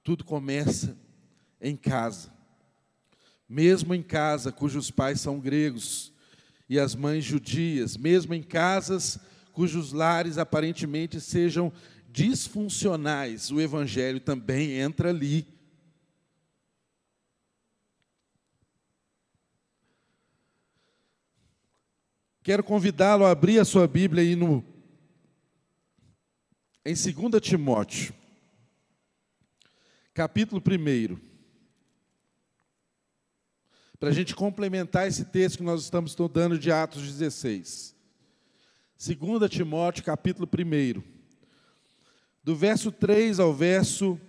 tudo 0.02 0.24
começa 0.24 0.96
em 1.60 1.76
casa 1.76 2.33
mesmo 3.48 3.94
em 3.94 4.02
casa, 4.02 4.52
cujos 4.52 4.90
pais 4.90 5.20
são 5.20 5.38
gregos. 5.40 6.12
e 6.68 6.78
as 6.78 6.94
mães 6.94 7.22
judias, 7.24 7.96
mesmo 7.96 8.32
em 8.32 8.42
casas 8.42 9.20
cujos 9.54 9.92
lares 9.92 10.36
aparentemente 10.36 11.20
sejam 11.20 11.72
disfuncionais, 12.10 13.50
o 13.50 13.60
evangelho 13.60 14.20
também 14.20 14.72
entra 14.72 15.10
ali. 15.10 15.46
Quero 22.42 22.62
convidá-lo 22.62 23.24
a 23.24 23.30
abrir 23.30 23.58
a 23.58 23.64
sua 23.64 23.86
Bíblia 23.86 24.22
aí 24.22 24.36
no 24.36 24.62
em 26.84 26.92
2 26.92 27.40
Timóteo, 27.40 28.12
capítulo 30.12 30.60
1. 30.60 31.33
Para 34.04 34.10
a 34.10 34.14
gente 34.14 34.34
complementar 34.34 35.08
esse 35.08 35.24
texto 35.24 35.56
que 35.56 35.64
nós 35.64 35.80
estamos 35.80 36.10
estudando 36.10 36.58
de 36.58 36.70
Atos 36.70 37.04
16. 37.04 37.96
2 38.98 39.50
Timóteo, 39.50 40.04
capítulo 40.04 40.46
1. 40.46 41.02
Do 42.42 42.54
verso 42.54 42.92
3 42.92 43.40
ao 43.40 43.54
verso 43.54 44.20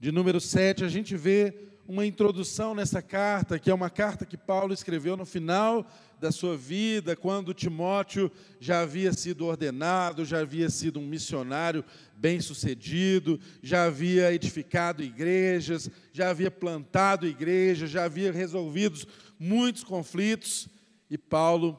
de 0.00 0.10
número 0.10 0.40
7, 0.40 0.82
a 0.82 0.88
gente 0.88 1.14
vê 1.14 1.68
uma 1.86 2.06
introdução 2.06 2.74
nessa 2.74 3.02
carta, 3.02 3.58
que 3.58 3.70
é 3.70 3.74
uma 3.74 3.90
carta 3.90 4.24
que 4.24 4.38
Paulo 4.38 4.72
escreveu 4.72 5.14
no 5.14 5.26
final 5.26 5.86
da 6.20 6.32
sua 6.32 6.56
vida, 6.56 7.14
quando 7.14 7.54
Timóteo 7.54 8.30
já 8.58 8.80
havia 8.80 9.12
sido 9.12 9.46
ordenado, 9.46 10.24
já 10.24 10.40
havia 10.40 10.68
sido 10.68 10.98
um 10.98 11.06
missionário 11.06 11.84
bem-sucedido, 12.16 13.38
já 13.62 13.84
havia 13.84 14.32
edificado 14.32 15.02
igrejas, 15.02 15.88
já 16.12 16.30
havia 16.30 16.50
plantado 16.50 17.26
igrejas, 17.26 17.90
já 17.90 18.04
havia 18.04 18.32
resolvido 18.32 19.06
muitos 19.38 19.84
conflitos, 19.84 20.68
e 21.10 21.16
Paulo 21.16 21.78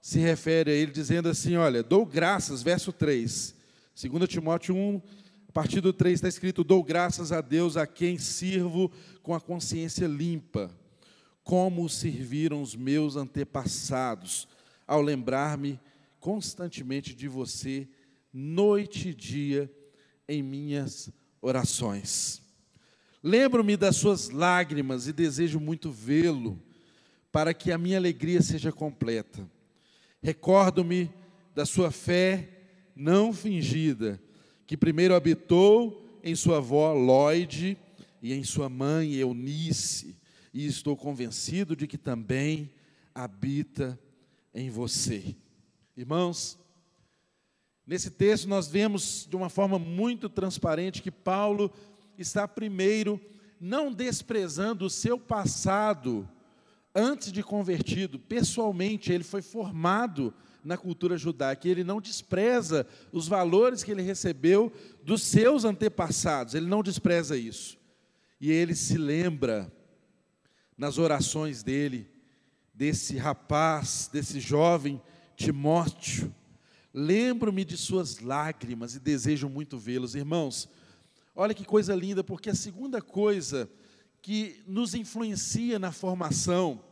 se 0.00 0.18
refere 0.18 0.70
a 0.70 0.74
ele 0.74 0.90
dizendo 0.90 1.28
assim: 1.28 1.56
Olha, 1.56 1.82
dou 1.82 2.04
graças, 2.04 2.62
verso 2.62 2.92
3, 2.92 3.54
2 3.94 4.28
Timóteo 4.28 4.74
1, 4.74 5.00
a 5.48 5.52
partir 5.52 5.80
do 5.80 5.92
3 5.92 6.14
está 6.14 6.28
escrito: 6.28 6.64
Dou 6.64 6.82
graças 6.82 7.32
a 7.32 7.40
Deus 7.40 7.76
a 7.76 7.86
quem 7.86 8.18
sirvo 8.18 8.90
com 9.22 9.34
a 9.34 9.40
consciência 9.40 10.06
limpa, 10.06 10.70
como 11.50 11.88
serviram 11.88 12.62
os 12.62 12.76
meus 12.76 13.16
antepassados, 13.16 14.46
ao 14.86 15.02
lembrar-me 15.02 15.80
constantemente 16.20 17.12
de 17.12 17.26
você, 17.26 17.88
noite 18.32 19.08
e 19.08 19.14
dia, 19.14 19.68
em 20.28 20.44
minhas 20.44 21.10
orações. 21.42 22.40
Lembro-me 23.20 23.76
das 23.76 23.96
suas 23.96 24.30
lágrimas 24.30 25.08
e 25.08 25.12
desejo 25.12 25.58
muito 25.58 25.90
vê-lo, 25.90 26.56
para 27.32 27.52
que 27.52 27.72
a 27.72 27.78
minha 27.78 27.98
alegria 27.98 28.40
seja 28.42 28.70
completa. 28.70 29.44
Recordo-me 30.22 31.10
da 31.52 31.66
sua 31.66 31.90
fé 31.90 32.48
não 32.94 33.32
fingida 33.32 34.22
que 34.68 34.76
primeiro 34.76 35.16
habitou 35.16 36.20
em 36.22 36.36
sua 36.36 36.58
avó 36.58 36.92
Lloyd 36.92 37.76
e 38.22 38.32
em 38.32 38.44
sua 38.44 38.68
mãe 38.68 39.14
Eunice, 39.14 40.19
e 40.52 40.66
estou 40.66 40.96
convencido 40.96 41.76
de 41.76 41.86
que 41.86 41.98
também 41.98 42.70
habita 43.14 43.98
em 44.54 44.70
você. 44.70 45.36
Irmãos, 45.96 46.58
nesse 47.86 48.10
texto 48.10 48.48
nós 48.48 48.68
vemos 48.68 49.26
de 49.28 49.36
uma 49.36 49.48
forma 49.48 49.78
muito 49.78 50.28
transparente 50.28 51.02
que 51.02 51.10
Paulo 51.10 51.72
está 52.18 52.46
primeiro 52.48 53.20
não 53.60 53.92
desprezando 53.92 54.86
o 54.86 54.90
seu 54.90 55.18
passado 55.18 56.28
antes 56.94 57.30
de 57.30 57.42
convertido, 57.42 58.18
pessoalmente 58.18 59.12
ele 59.12 59.22
foi 59.22 59.42
formado 59.42 60.34
na 60.64 60.76
cultura 60.76 61.16
judaica. 61.16 61.68
Ele 61.68 61.84
não 61.84 62.00
despreza 62.00 62.86
os 63.12 63.28
valores 63.28 63.82
que 63.82 63.90
ele 63.90 64.02
recebeu 64.02 64.72
dos 65.02 65.22
seus 65.22 65.64
antepassados, 65.64 66.54
ele 66.54 66.66
não 66.66 66.82
despreza 66.82 67.36
isso. 67.36 67.78
E 68.40 68.50
ele 68.50 68.74
se 68.74 68.96
lembra, 68.96 69.70
nas 70.80 70.96
orações 70.96 71.62
dele, 71.62 72.10
desse 72.74 73.18
rapaz, 73.18 74.08
desse 74.10 74.40
jovem 74.40 75.00
Timóteo. 75.36 76.34
Lembro-me 76.92 77.64
de 77.64 77.76
suas 77.76 78.18
lágrimas 78.18 78.94
e 78.94 78.98
desejo 78.98 79.46
muito 79.46 79.78
vê-los. 79.78 80.14
Irmãos, 80.14 80.68
olha 81.36 81.52
que 81.52 81.66
coisa 81.66 81.94
linda, 81.94 82.24
porque 82.24 82.48
a 82.48 82.54
segunda 82.54 83.02
coisa 83.02 83.70
que 84.22 84.62
nos 84.66 84.94
influencia 84.94 85.78
na 85.78 85.92
formação, 85.92 86.82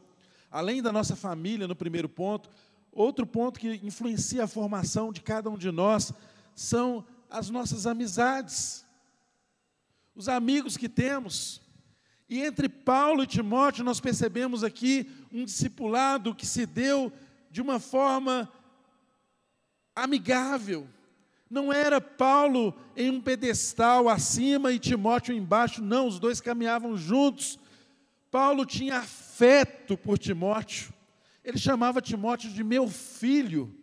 além 0.50 0.82
da 0.82 0.92
nossa 0.92 1.16
família, 1.16 1.66
no 1.66 1.74
primeiro 1.74 2.10
ponto, 2.10 2.48
Outro 2.92 3.24
ponto 3.24 3.60
que 3.60 3.80
influencia 3.84 4.42
a 4.42 4.48
formação 4.48 5.12
de 5.12 5.20
cada 5.20 5.48
um 5.48 5.56
de 5.56 5.70
nós 5.70 6.12
são 6.52 7.06
as 7.30 7.48
nossas 7.48 7.86
amizades, 7.86 8.84
os 10.16 10.28
amigos 10.28 10.76
que 10.76 10.88
temos. 10.88 11.62
E 12.28 12.42
entre 12.42 12.68
Paulo 12.68 13.22
e 13.22 13.26
Timóteo, 13.26 13.82
nós 13.82 14.00
percebemos 14.00 14.62
aqui 14.62 15.10
um 15.32 15.44
discipulado 15.44 16.34
que 16.34 16.44
se 16.44 16.66
deu 16.66 17.10
de 17.50 17.62
uma 17.62 17.80
forma 17.80 18.52
amigável. 19.96 20.86
Não 21.48 21.72
era 21.72 22.00
Paulo 22.00 22.74
em 22.94 23.08
um 23.10 23.20
pedestal 23.20 24.08
acima 24.08 24.70
e 24.70 24.78
Timóteo 24.78 25.34
embaixo, 25.34 25.82
não, 25.82 26.06
os 26.06 26.18
dois 26.18 26.40
caminhavam 26.40 26.96
juntos. 26.96 27.58
Paulo 28.30 28.66
tinha 28.66 28.98
afeto 28.98 29.96
por 29.96 30.18
Timóteo. 30.18 30.92
Ele 31.42 31.56
chamava 31.56 32.02
Timóteo 32.02 32.50
de 32.50 32.62
meu 32.62 32.86
filho. 32.88 33.74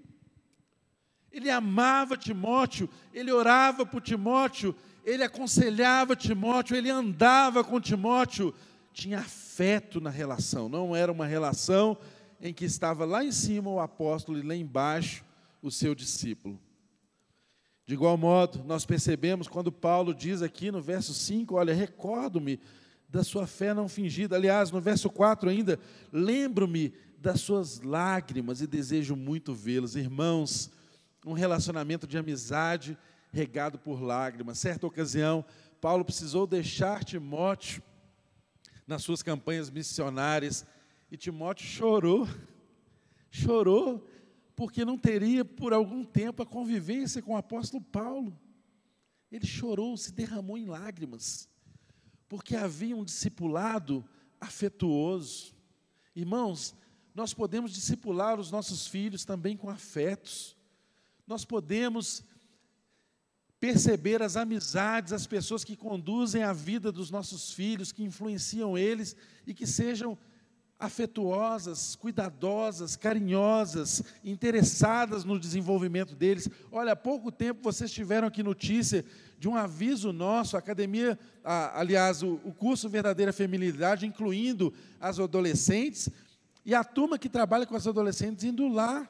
Ele 1.32 1.50
amava 1.50 2.16
Timóteo, 2.16 2.88
ele 3.12 3.32
orava 3.32 3.86
por 3.86 4.02
Timóteo, 4.02 4.76
ele 5.06 5.24
aconselhava 5.24 6.16
Timóteo, 6.16 6.76
ele 6.76 6.89
andava 6.89 7.64
com 7.64 7.80
Timóteo, 7.80 8.53
tinha 8.91 9.20
afeto 9.20 10.01
na 10.01 10.10
relação, 10.10 10.68
não 10.68 10.95
era 10.95 11.12
uma 11.12 11.28
relação 11.28 11.97
em 12.41 12.53
que 12.53 12.66
estava 12.66 13.06
lá 13.06 13.24
em 13.24 13.32
cima 13.32 13.70
o 13.70 13.80
apóstolo 13.80 14.39
e 14.39 14.41
lá 14.41 14.56
embaixo 14.56 15.24
o 15.62 15.70
seu 15.70 15.93
discípulo. 15.93 16.60
De 17.86 17.93
igual 17.93 18.18
modo, 18.18 18.64
nós 18.66 18.84
percebemos 18.84 19.47
quando 19.47 19.72
Paulo 19.72 20.14
diz 20.14 20.41
aqui 20.41 20.72
no 20.72 20.82
verso 20.82 21.14
5: 21.14 21.53
Olha, 21.53 21.74
recordo-me 21.74 22.60
da 23.08 23.24
sua 23.24 23.45
fé 23.45 23.76
não 23.76 23.88
fingida. 23.88 24.36
Aliás, 24.36 24.72
no 24.72 24.82
verso 24.82 25.08
4 25.10 25.49
ainda, 25.49 25.80
lembro-me 26.12 26.93
das 27.20 27.41
suas 27.41 27.82
lágrimas 27.82 28.60
e 28.60 28.68
desejo 28.68 29.16
muito 29.16 29.53
vê-los. 29.53 29.95
Irmãos, 29.95 30.72
um 31.24 31.34
relacionamento 31.34 32.08
de 32.08 32.18
amizade 32.18 32.97
regado 33.36 33.78
por 33.78 34.02
lágrimas. 34.02 34.58
Certa 34.58 34.88
ocasião, 34.88 35.44
Paulo 35.82 36.06
precisou 36.06 36.48
deixar 36.48 37.04
Timóteo 37.04 37.84
nas 38.88 39.04
suas 39.04 39.22
campanhas 39.22 39.70
missionárias 39.70 40.66
e 41.12 41.18
Timóteo 41.18 41.68
chorou, 41.68 42.26
chorou, 43.30 44.08
porque 44.56 44.86
não 44.86 44.98
teria 44.98 45.44
por 45.44 45.74
algum 45.74 46.06
tempo 46.06 46.42
a 46.42 46.46
convivência 46.46 47.22
com 47.22 47.34
o 47.34 47.38
apóstolo 47.38 47.84
Paulo. 47.84 48.40
Ele 49.30 49.46
chorou, 49.46 49.98
se 49.98 50.14
derramou 50.14 50.58
em 50.58 50.66
lágrimas, 50.66 51.50
porque 52.30 52.56
havia 52.56 52.96
um 52.96 53.04
discipulado 53.04 54.08
afetuoso. 54.40 55.54
Irmãos, 56.16 56.74
nós 57.14 57.34
podemos 57.34 57.74
discipular 57.74 58.40
os 58.40 58.50
nossos 58.50 58.88
filhos 58.88 59.26
também 59.26 59.58
com 59.58 59.70
afetos. 59.70 60.56
Nós 61.28 61.44
podemos 61.44 62.24
perceber 63.66 64.22
as 64.22 64.38
amizades, 64.38 65.11
as 65.11 65.26
pessoas 65.26 65.63
que 65.63 65.76
conduzem 65.76 66.43
a 66.43 66.53
vida 66.53 66.91
dos 66.91 67.09
nossos 67.09 67.51
filhos, 67.51 67.91
que 67.91 68.03
influenciam 68.03 68.78
eles 68.78 69.16
e 69.47 69.55
que 69.55 69.66
sejam 69.66 70.16
afetuosas, 70.80 71.95
cuidadosas, 71.95 72.95
carinhosas, 72.95 74.03
interessadas 74.24 75.26
no 75.26 75.39
desenvolvimento 75.39 76.13
deles. 76.13 76.47
Olha, 76.72 76.91
há 76.91 76.95
pouco 76.95 77.32
tempo 77.32 77.63
vocês 77.63 77.91
tiveram 77.91 78.28
aqui 78.28 78.43
notícia 78.43 79.03
de 79.39 79.47
um 79.47 79.55
aviso 79.55 80.13
nosso, 80.13 80.55
a 80.55 80.59
academia, 80.59 81.18
aliás, 81.43 82.22
o, 82.22 82.39
o 82.45 82.53
curso 82.53 82.88
Verdadeira 82.88 83.34
Feminilidade, 83.34 84.05
incluindo 84.05 84.72
as 85.01 85.20
adolescentes, 85.20 86.07
e 86.63 86.76
a 86.76 86.84
turma 86.84 87.18
que 87.18 87.30
trabalha 87.30 87.66
com 87.66 87.76
as 87.76 87.88
adolescentes 87.88 88.43
indo 88.43 88.68
lá 88.68 89.09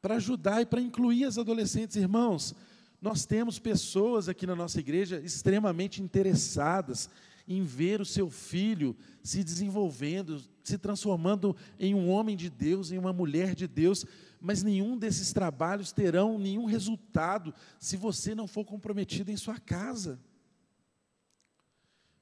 para 0.00 0.14
ajudar 0.14 0.62
e 0.62 0.66
para 0.66 0.80
incluir 0.80 1.26
as 1.26 1.36
adolescentes. 1.36 1.96
Irmãos, 1.96 2.54
nós 3.00 3.24
temos 3.24 3.58
pessoas 3.58 4.28
aqui 4.28 4.46
na 4.46 4.56
nossa 4.56 4.80
igreja 4.80 5.20
extremamente 5.20 6.02
interessadas 6.02 7.08
em 7.46 7.62
ver 7.62 8.00
o 8.00 8.04
seu 8.04 8.28
filho 8.28 8.94
se 9.22 9.42
desenvolvendo, 9.42 10.42
se 10.62 10.76
transformando 10.76 11.56
em 11.78 11.94
um 11.94 12.10
homem 12.10 12.36
de 12.36 12.50
Deus, 12.50 12.90
em 12.90 12.98
uma 12.98 13.12
mulher 13.12 13.54
de 13.54 13.66
Deus, 13.66 14.04
mas 14.40 14.62
nenhum 14.62 14.98
desses 14.98 15.32
trabalhos 15.32 15.92
terão 15.92 16.38
nenhum 16.38 16.66
resultado 16.66 17.54
se 17.78 17.96
você 17.96 18.34
não 18.34 18.46
for 18.46 18.64
comprometido 18.64 19.30
em 19.30 19.36
sua 19.36 19.58
casa. 19.58 20.20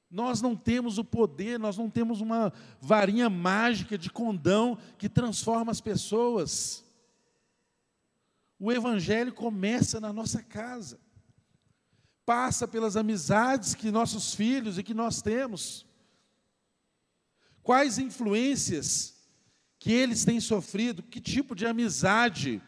Nós 0.09 0.41
não 0.41 0.55
temos 0.55 0.97
o 0.97 1.03
poder, 1.03 1.59
nós 1.59 1.77
não 1.77 1.89
temos 1.89 2.21
uma 2.21 2.53
varinha 2.79 3.29
mágica 3.29 3.97
de 3.97 4.09
condão 4.09 4.77
que 4.97 5.09
transforma 5.09 5.71
as 5.71 5.81
pessoas. 5.81 6.86
O 8.59 8.71
Evangelho 8.71 9.33
começa 9.33 9.99
na 9.99 10.11
nossa 10.11 10.41
casa, 10.41 10.99
passa 12.25 12.67
pelas 12.67 12.97
amizades 12.97 13.75
que 13.75 13.91
nossos 13.91 14.33
filhos 14.33 14.77
e 14.77 14.83
que 14.83 14.93
nós 14.93 15.21
temos. 15.21 15.85
Quais 17.61 17.97
influências 17.97 19.15
que 19.77 19.91
eles 19.91 20.25
têm 20.25 20.39
sofrido, 20.39 21.03
que 21.03 21.21
tipo 21.21 21.55
de 21.55 21.67
amizade, 21.67 22.61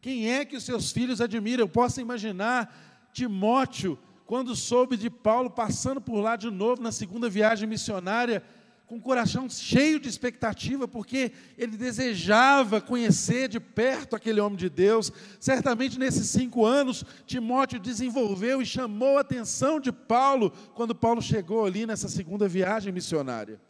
quem 0.00 0.30
é 0.30 0.44
que 0.44 0.56
os 0.56 0.64
seus 0.64 0.92
filhos 0.92 1.20
admiram? 1.20 1.64
Eu 1.64 1.68
posso 1.68 2.00
imaginar 2.00 3.10
Timóteo 3.12 3.98
quando 4.26 4.54
soube 4.54 4.96
de 4.96 5.10
Paulo 5.10 5.50
passando 5.50 6.00
por 6.00 6.20
lá 6.20 6.36
de 6.36 6.50
novo 6.50 6.80
na 6.82 6.92
segunda 6.92 7.28
viagem 7.28 7.68
missionária, 7.68 8.44
com 8.90 8.96
o 8.96 9.00
coração 9.00 9.48
cheio 9.48 10.00
de 10.00 10.08
expectativa, 10.08 10.88
porque 10.88 11.30
ele 11.56 11.76
desejava 11.76 12.80
conhecer 12.80 13.48
de 13.48 13.60
perto 13.60 14.16
aquele 14.16 14.40
homem 14.40 14.58
de 14.58 14.68
Deus. 14.68 15.12
Certamente 15.38 15.96
nesses 15.96 16.28
cinco 16.28 16.66
anos, 16.66 17.04
Timóteo 17.24 17.78
desenvolveu 17.78 18.60
e 18.60 18.66
chamou 18.66 19.16
a 19.16 19.20
atenção 19.20 19.78
de 19.78 19.92
Paulo 19.92 20.50
quando 20.74 20.92
Paulo 20.92 21.22
chegou 21.22 21.64
ali 21.64 21.86
nessa 21.86 22.08
segunda 22.08 22.48
viagem 22.48 22.92
missionária. 22.92 23.60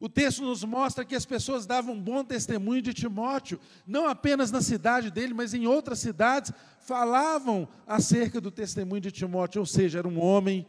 O 0.00 0.08
texto 0.08 0.42
nos 0.42 0.64
mostra 0.64 1.04
que 1.04 1.14
as 1.14 1.24
pessoas 1.24 1.64
davam 1.64 1.94
um 1.94 2.02
bom 2.02 2.24
testemunho 2.24 2.82
de 2.82 2.92
Timóteo, 2.92 3.60
não 3.86 4.08
apenas 4.08 4.50
na 4.50 4.62
cidade 4.62 5.12
dele, 5.12 5.32
mas 5.32 5.54
em 5.54 5.68
outras 5.68 6.00
cidades, 6.00 6.50
falavam 6.80 7.68
acerca 7.86 8.40
do 8.40 8.50
testemunho 8.50 9.00
de 9.00 9.12
Timóteo, 9.12 9.60
ou 9.60 9.66
seja, 9.66 10.00
era 10.00 10.08
um 10.08 10.20
homem 10.20 10.66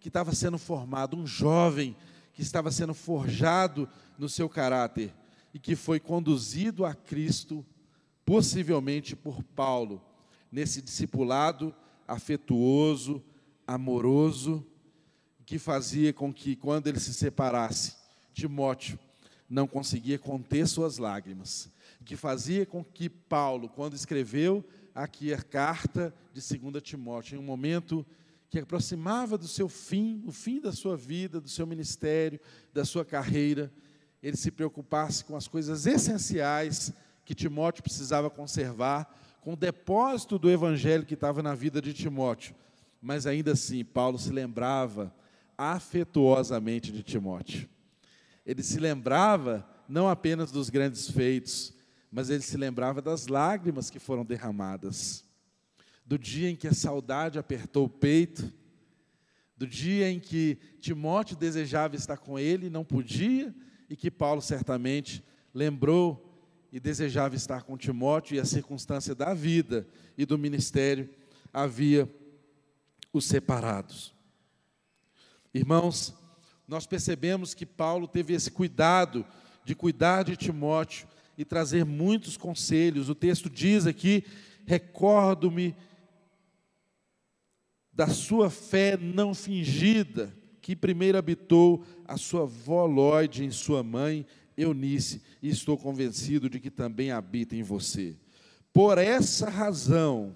que 0.00 0.08
estava 0.08 0.34
sendo 0.34 0.58
formado, 0.58 1.16
um 1.16 1.24
jovem 1.24 1.96
que 2.36 2.42
estava 2.42 2.70
sendo 2.70 2.92
forjado 2.92 3.88
no 4.18 4.28
seu 4.28 4.46
caráter 4.46 5.12
e 5.54 5.58
que 5.58 5.74
foi 5.74 5.98
conduzido 5.98 6.84
a 6.84 6.94
Cristo, 6.94 7.64
possivelmente 8.26 9.16
por 9.16 9.42
Paulo, 9.42 10.02
nesse 10.52 10.82
discipulado 10.82 11.74
afetuoso, 12.06 13.24
amoroso, 13.66 14.64
que 15.46 15.58
fazia 15.58 16.12
com 16.12 16.30
que, 16.30 16.54
quando 16.54 16.88
ele 16.88 17.00
se 17.00 17.14
separasse, 17.14 17.96
Timóteo 18.34 18.98
não 19.48 19.66
conseguia 19.66 20.18
conter 20.18 20.68
suas 20.68 20.98
lágrimas, 20.98 21.70
que 22.04 22.16
fazia 22.16 22.66
com 22.66 22.84
que 22.84 23.08
Paulo, 23.08 23.66
quando 23.66 23.94
escreveu 23.94 24.62
aqui 24.94 25.32
a 25.32 25.42
carta 25.42 26.14
de 26.34 26.58
2 26.58 26.82
Timóteo, 26.82 27.36
em 27.36 27.38
um 27.38 27.44
momento 27.44 28.04
que 28.48 28.58
aproximava 28.58 29.36
do 29.36 29.48
seu 29.48 29.68
fim, 29.68 30.22
o 30.26 30.32
fim 30.32 30.60
da 30.60 30.72
sua 30.72 30.96
vida, 30.96 31.40
do 31.40 31.48
seu 31.48 31.66
ministério, 31.66 32.40
da 32.72 32.84
sua 32.84 33.04
carreira, 33.04 33.72
ele 34.22 34.36
se 34.36 34.50
preocupasse 34.50 35.24
com 35.24 35.36
as 35.36 35.46
coisas 35.48 35.86
essenciais 35.86 36.92
que 37.24 37.34
Timóteo 37.34 37.82
precisava 37.82 38.30
conservar, 38.30 39.12
com 39.40 39.52
o 39.52 39.56
depósito 39.56 40.38
do 40.38 40.50
evangelho 40.50 41.06
que 41.06 41.14
estava 41.14 41.42
na 41.42 41.54
vida 41.54 41.80
de 41.80 41.92
Timóteo. 41.92 42.54
Mas 43.00 43.26
ainda 43.26 43.52
assim, 43.52 43.84
Paulo 43.84 44.18
se 44.18 44.30
lembrava 44.30 45.14
afetuosamente 45.56 46.92
de 46.92 47.02
Timóteo. 47.02 47.68
Ele 48.44 48.62
se 48.62 48.78
lembrava 48.78 49.68
não 49.88 50.08
apenas 50.08 50.50
dos 50.50 50.70
grandes 50.70 51.10
feitos, 51.10 51.72
mas 52.10 52.30
ele 52.30 52.42
se 52.42 52.56
lembrava 52.56 53.02
das 53.02 53.26
lágrimas 53.26 53.90
que 53.90 53.98
foram 53.98 54.24
derramadas, 54.24 55.24
do 56.06 56.18
dia 56.18 56.48
em 56.48 56.56
que 56.56 56.68
a 56.68 56.72
saudade 56.72 57.38
apertou 57.38 57.86
o 57.86 57.90
peito, 57.90 58.52
do 59.56 59.66
dia 59.66 60.08
em 60.08 60.20
que 60.20 60.58
Timóteo 60.80 61.36
desejava 61.36 61.96
estar 61.96 62.16
com 62.18 62.38
ele 62.38 62.66
e 62.66 62.70
não 62.70 62.84
podia, 62.84 63.52
e 63.90 63.96
que 63.96 64.10
Paulo 64.10 64.40
certamente 64.40 65.24
lembrou 65.52 66.22
e 66.70 66.78
desejava 66.78 67.34
estar 67.34 67.62
com 67.62 67.76
Timóteo, 67.76 68.36
e 68.36 68.40
a 68.40 68.44
circunstância 68.44 69.14
da 69.14 69.34
vida 69.34 69.86
e 70.16 70.24
do 70.24 70.38
ministério 70.38 71.08
havia 71.52 72.08
os 73.12 73.24
separados. 73.24 74.14
Irmãos, 75.52 76.14
nós 76.68 76.86
percebemos 76.86 77.54
que 77.54 77.64
Paulo 77.64 78.06
teve 78.06 78.34
esse 78.34 78.50
cuidado 78.50 79.24
de 79.64 79.74
cuidar 79.74 80.22
de 80.22 80.36
Timóteo 80.36 81.08
e 81.36 81.44
trazer 81.44 81.84
muitos 81.84 82.36
conselhos. 82.36 83.08
O 83.08 83.14
texto 83.14 83.48
diz 83.48 83.86
aqui: 83.86 84.24
recordo-me 84.66 85.74
da 87.96 88.08
sua 88.08 88.50
fé 88.50 88.98
não 88.98 89.34
fingida, 89.34 90.30
que 90.60 90.76
primeiro 90.76 91.16
habitou 91.16 91.82
a 92.06 92.18
sua 92.18 92.42
avó 92.42 92.84
Lloyd 92.84 93.42
em 93.42 93.50
sua 93.50 93.82
mãe, 93.82 94.26
Eunice, 94.54 95.22
e 95.42 95.48
estou 95.48 95.78
convencido 95.78 96.50
de 96.50 96.60
que 96.60 96.70
também 96.70 97.10
habita 97.10 97.56
em 97.56 97.62
você. 97.62 98.14
Por 98.70 98.98
essa 98.98 99.48
razão, 99.48 100.34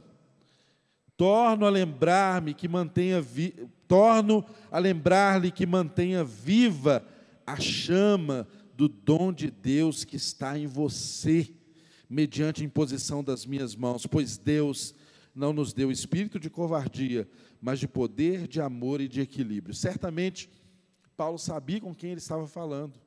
torno 1.19 1.67
a 1.67 1.71
lembrar-me 1.71 2.55
que 2.55 2.67
mantenha 2.67 3.21
vi 3.21 3.55
torno 3.87 4.45
a 4.71 4.79
lembrar-lhe 4.79 5.51
que 5.51 5.67
mantenha 5.67 6.25
viva 6.25 7.05
a 7.45 7.61
chama 7.61 8.49
do 8.75 8.89
dom 8.89 9.33
de 9.33 9.51
Deus 9.51 10.05
que 10.05 10.17
está 10.17 10.57
em 10.59 10.67
você, 10.67 11.53
mediante 12.09 12.63
a 12.63 12.65
imposição 12.65 13.23
das 13.23 13.45
minhas 13.45 13.77
mãos, 13.77 14.07
pois 14.07 14.39
Deus 14.39 14.95
não 15.35 15.53
nos 15.53 15.73
deu 15.73 15.91
espírito 15.91 16.39
de 16.39 16.51
covardia, 16.51 17.29
mas 17.61 17.79
de 17.79 17.87
poder, 17.87 18.49
de 18.49 18.61
amor 18.61 19.01
e 19.01 19.09
de 19.09 19.21
equilíbrio. 19.21 19.75
Certamente, 19.75 20.51
Paulo 21.17 21.39
sabia 21.39 21.81
com 21.81 21.95
quem 21.95 22.13
ele 22.13 22.21
estava 22.21 22.47
falando. 22.47 22.99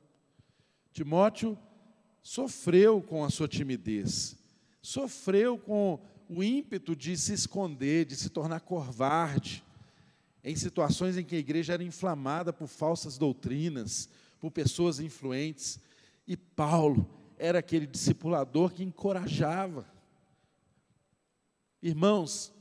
Timóteo 0.92 1.58
sofreu 2.22 3.02
com 3.02 3.24
a 3.24 3.30
sua 3.30 3.48
timidez, 3.48 4.36
sofreu 4.80 5.58
com 5.58 6.00
o 6.28 6.42
ímpeto 6.42 6.94
de 6.94 7.16
se 7.16 7.32
esconder, 7.32 8.04
de 8.06 8.16
se 8.16 8.30
tornar 8.30 8.60
covarde, 8.60 9.64
em 10.42 10.54
situações 10.54 11.16
em 11.16 11.24
que 11.24 11.34
a 11.34 11.38
igreja 11.38 11.72
era 11.72 11.82
inflamada 11.82 12.52
por 12.52 12.68
falsas 12.68 13.18
doutrinas, 13.18 14.08
por 14.38 14.50
pessoas 14.50 15.00
influentes. 15.00 15.80
E 16.26 16.36
Paulo 16.36 17.08
era 17.38 17.58
aquele 17.58 17.86
discipulador 17.86 18.72
que 18.72 18.84
encorajava. 18.84 19.86
Irmãos, 21.82 22.52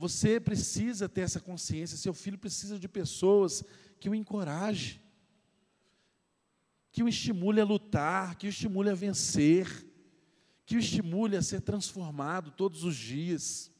você 0.00 0.40
precisa 0.40 1.10
ter 1.10 1.20
essa 1.20 1.38
consciência, 1.38 1.94
seu 1.98 2.14
filho 2.14 2.38
precisa 2.38 2.78
de 2.78 2.88
pessoas 2.88 3.62
que 4.00 4.08
o 4.08 4.14
encorajem, 4.14 4.98
que 6.90 7.02
o 7.02 7.08
estimule 7.08 7.60
a 7.60 7.66
lutar, 7.66 8.36
que 8.36 8.46
o 8.46 8.48
estimule 8.48 8.88
a 8.88 8.94
vencer, 8.94 9.86
que 10.64 10.74
o 10.74 10.78
estimule 10.78 11.36
a 11.36 11.42
ser 11.42 11.60
transformado 11.60 12.50
todos 12.50 12.82
os 12.82 12.96
dias. 12.96 13.70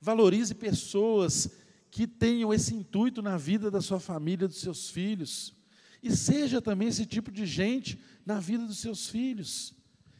Valorize 0.00 0.54
pessoas 0.54 1.50
que 1.90 2.06
tenham 2.06 2.54
esse 2.54 2.72
intuito 2.72 3.20
na 3.20 3.36
vida 3.36 3.68
da 3.68 3.82
sua 3.82 3.98
família, 3.98 4.46
dos 4.46 4.60
seus 4.60 4.88
filhos. 4.88 5.52
E 6.00 6.14
seja 6.14 6.62
também 6.62 6.86
esse 6.86 7.04
tipo 7.04 7.32
de 7.32 7.44
gente 7.44 7.98
na 8.24 8.38
vida 8.38 8.64
dos 8.64 8.78
seus 8.78 9.08
filhos, 9.08 9.74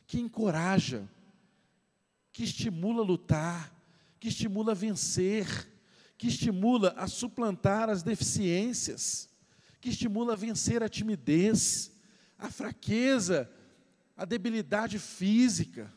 que 0.05 0.19
encoraja, 0.19 1.09
que 2.33 2.43
estimula 2.43 3.05
a 3.05 3.07
lutar, 3.07 3.78
que 4.19 4.29
estimula 4.29 4.73
a 4.73 4.75
vencer, 4.75 5.47
que 6.17 6.29
estimula 6.29 6.95
a 6.97 7.07
suplantar 7.07 7.89
as 7.89 8.03
deficiências, 8.03 9.29
que 9.81 9.91
estimula 9.91 10.33
a 10.33 10.37
vencer 10.37 10.83
a 10.83 10.89
timidez, 10.89 11.93
a 12.39 12.51
fraqueza, 12.51 13.51
a 14.17 14.25
debilidade 14.25 14.99
física 14.99 15.93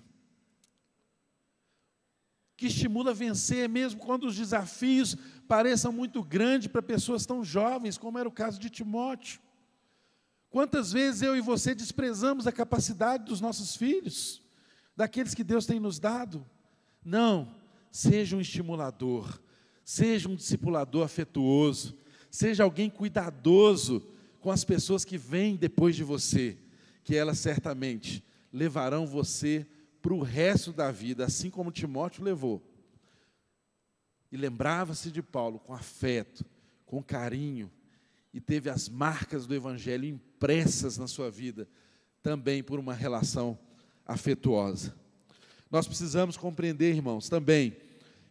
que 2.61 2.67
estimula 2.67 3.09
a 3.09 3.13
vencer, 3.15 3.67
mesmo 3.67 3.99
quando 3.99 4.27
os 4.27 4.35
desafios 4.35 5.17
pareçam 5.47 5.91
muito 5.91 6.21
grandes 6.21 6.67
para 6.67 6.79
pessoas 6.79 7.25
tão 7.25 7.43
jovens, 7.43 7.97
como 7.97 8.19
era 8.19 8.29
o 8.29 8.31
caso 8.31 8.59
de 8.59 8.69
Timóteo. 8.69 9.41
Quantas 10.47 10.91
vezes 10.91 11.23
eu 11.23 11.35
e 11.35 11.41
você 11.41 11.73
desprezamos 11.73 12.45
a 12.45 12.51
capacidade 12.51 13.25
dos 13.25 13.41
nossos 13.41 13.75
filhos, 13.75 14.43
daqueles 14.95 15.33
que 15.33 15.43
Deus 15.43 15.65
tem 15.65 15.79
nos 15.79 15.97
dado? 15.97 16.45
Não, 17.03 17.51
seja 17.91 18.35
um 18.35 18.41
estimulador, 18.41 19.41
seja 19.83 20.29
um 20.29 20.35
discipulador 20.35 21.03
afetuoso, 21.03 21.97
seja 22.29 22.63
alguém 22.63 22.89
cuidadoso 22.89 24.07
com 24.39 24.49
as 24.49 24.63
pessoas 24.63 25.03
que 25.03 25.17
vêm 25.17 25.55
depois 25.55 25.95
de 25.95 26.03
você, 26.03 26.57
que 27.03 27.15
elas 27.15 27.39
certamente 27.39 28.23
levarão 28.51 29.05
você 29.05 29.67
para 30.01 30.13
o 30.13 30.21
resto 30.21 30.71
da 30.71 30.91
vida, 30.91 31.25
assim 31.25 31.49
como 31.49 31.71
Timóteo 31.71 32.23
levou. 32.23 32.61
E 34.31 34.37
lembrava-se 34.37 35.11
de 35.11 35.21
Paulo 35.21 35.59
com 35.59 35.73
afeto, 35.73 36.45
com 36.85 37.03
carinho, 37.03 37.69
e 38.33 38.39
teve 38.39 38.69
as 38.69 38.87
marcas 38.87 39.45
do 39.45 39.53
Evangelho 39.53 40.05
impressas 40.05 40.97
na 40.97 41.07
sua 41.07 41.29
vida, 41.29 41.67
também 42.23 42.63
por 42.63 42.79
uma 42.79 42.93
relação 42.93 43.59
afetuosa. 44.05 44.95
Nós 45.71 45.87
precisamos 45.87 46.35
compreender, 46.35 46.93
irmãos, 46.93 47.29
também, 47.29 47.75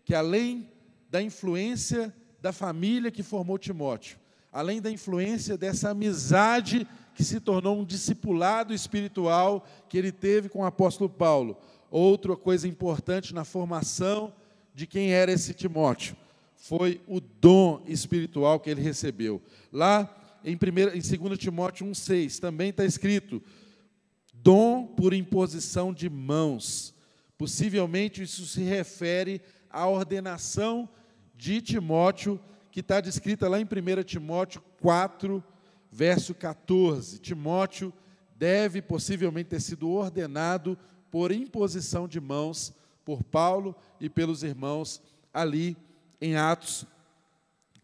que 0.05 0.14
além 0.14 0.68
da 1.09 1.22
influência 1.22 2.14
da 2.41 2.53
família 2.53 3.11
que 3.11 3.22
formou 3.22 3.59
Timóteo, 3.59 4.18
além 4.53 4.80
da 4.80 4.91
influência 4.91 5.57
dessa 5.57 5.91
amizade 5.91 6.86
que 7.14 7.24
se 7.24 7.41
tornou 7.41 7.78
um 7.78 7.84
discipulado 7.84 8.72
espiritual 8.72 9.66
que 9.88 9.99
ele 9.99 10.12
teve 10.12 10.49
com 10.49 10.61
o 10.61 10.64
apóstolo 10.64 11.09
Paulo. 11.09 11.57
Outra 11.91 12.36
coisa 12.36 12.68
importante 12.68 13.34
na 13.34 13.45
formação 13.45 14.32
de 14.74 14.86
quem 14.86 15.12
era 15.12 15.32
esse 15.32 15.53
Timóteo 15.53 16.16
foi 16.57 17.01
o 17.07 17.20
dom 17.20 17.82
espiritual 17.86 18.61
que 18.61 18.70
ele 18.70 18.80
recebeu. 18.80 19.43
Lá 19.72 20.38
em, 20.45 20.57
primeira, 20.57 20.97
em 20.97 21.01
2 21.01 21.38
Timóteo 21.38 21.86
1,6 21.86 22.38
também 22.38 22.70
está 22.70 22.84
escrito: 22.84 23.43
dom 24.34 24.86
por 24.86 25.12
imposição 25.12 25.93
de 25.93 26.09
mãos. 26.09 26.95
Possivelmente 27.41 28.22
isso 28.22 28.45
se 28.45 28.61
refere 28.61 29.41
à 29.70 29.86
ordenação 29.86 30.86
de 31.34 31.62
Timóteo, 31.62 32.38
que 32.70 32.80
está 32.80 33.01
descrita 33.01 33.49
lá 33.49 33.59
em 33.59 33.64
1 33.64 34.03
Timóteo 34.03 34.62
4, 34.78 35.43
verso 35.91 36.34
14. 36.34 37.18
Timóteo 37.18 37.95
deve 38.36 38.82
possivelmente 38.82 39.49
ter 39.49 39.61
sido 39.61 39.88
ordenado 39.88 40.78
por 41.11 41.32
imposição 41.32 42.07
de 42.07 42.20
mãos 42.20 42.74
por 43.07 43.24
Paulo 43.24 43.74
e 43.99 44.11
pelos 44.11 44.43
irmãos 44.43 45.01
ali 45.32 45.78
em 46.20 46.36
Atos, 46.36 46.84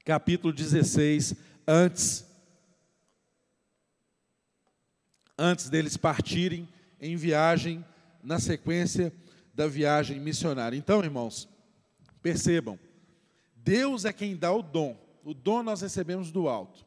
capítulo 0.05 0.53
16, 0.53 1.35
antes 1.67 2.27
antes 5.39 5.71
deles 5.71 5.97
partirem 5.97 6.69
em 7.01 7.17
viagem 7.17 7.83
na 8.23 8.39
sequência 8.39 9.11
da 9.57 9.67
viagem 9.67 10.21
missionária. 10.21 10.77
Então, 10.77 11.03
irmãos, 11.03 11.49
percebam, 12.23 12.79
Deus 13.57 14.05
é 14.05 14.13
quem 14.13 14.37
dá 14.37 14.53
o 14.53 14.61
dom. 14.61 14.95
O 15.25 15.33
dom 15.33 15.63
nós 15.63 15.81
recebemos 15.81 16.31
do 16.31 16.47
alto. 16.47 16.85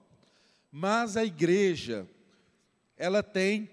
Mas 0.72 1.18
a 1.18 1.26
igreja, 1.26 2.08
ela 2.96 3.24
tem 3.24 3.68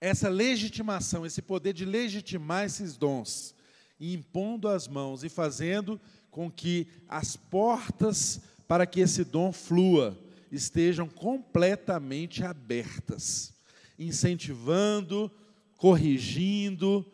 essa 0.00 0.28
legitimação, 0.28 1.26
esse 1.26 1.42
poder 1.42 1.72
de 1.72 1.84
legitimar 1.84 2.64
esses 2.64 2.96
dons, 2.96 3.56
impondo 3.98 4.68
as 4.68 4.86
mãos 4.86 5.24
e 5.24 5.28
fazendo 5.28 6.00
com 6.30 6.48
que 6.48 6.86
as 7.08 7.34
portas 7.34 8.40
para 8.68 8.86
que 8.86 9.00
esse 9.00 9.24
dom 9.24 9.52
flua 9.52 10.16
estejam 10.52 11.08
completamente 11.08 12.44
abertas, 12.44 13.52
incentivando, 13.98 15.28
corrigindo, 15.76 17.04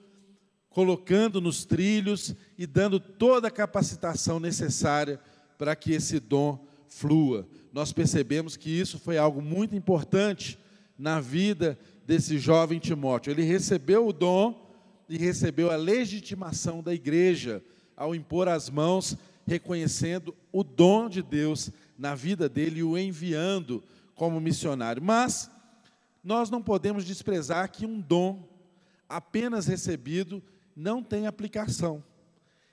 colocando 0.70 1.40
nos 1.40 1.64
trilhos 1.64 2.34
e 2.56 2.66
dando 2.66 2.98
toda 2.98 3.48
a 3.48 3.50
capacitação 3.50 4.38
necessária 4.40 5.20
para 5.58 5.76
que 5.76 5.92
esse 5.92 6.18
dom 6.18 6.64
flua. 6.88 7.46
Nós 7.72 7.92
percebemos 7.92 8.56
que 8.56 8.70
isso 8.70 8.98
foi 8.98 9.18
algo 9.18 9.42
muito 9.42 9.74
importante 9.74 10.58
na 10.98 11.20
vida 11.20 11.78
desse 12.06 12.38
jovem 12.38 12.78
Timóteo. 12.78 13.30
Ele 13.30 13.42
recebeu 13.42 14.06
o 14.06 14.12
dom 14.12 14.70
e 15.08 15.18
recebeu 15.18 15.70
a 15.70 15.76
legitimação 15.76 16.82
da 16.82 16.94
igreja 16.94 17.62
ao 17.96 18.14
impor 18.14 18.48
as 18.48 18.70
mãos, 18.70 19.16
reconhecendo 19.46 20.34
o 20.52 20.62
dom 20.62 21.08
de 21.08 21.20
Deus 21.20 21.70
na 21.98 22.14
vida 22.14 22.48
dele 22.48 22.80
e 22.80 22.84
o 22.84 22.96
enviando 22.96 23.82
como 24.14 24.40
missionário. 24.40 25.02
Mas 25.02 25.50
nós 26.22 26.48
não 26.48 26.62
podemos 26.62 27.04
desprezar 27.04 27.70
que 27.70 27.84
um 27.84 28.00
dom 28.00 28.48
apenas 29.08 29.66
recebido 29.66 30.42
não 30.80 31.02
tem 31.02 31.26
aplicação. 31.26 32.02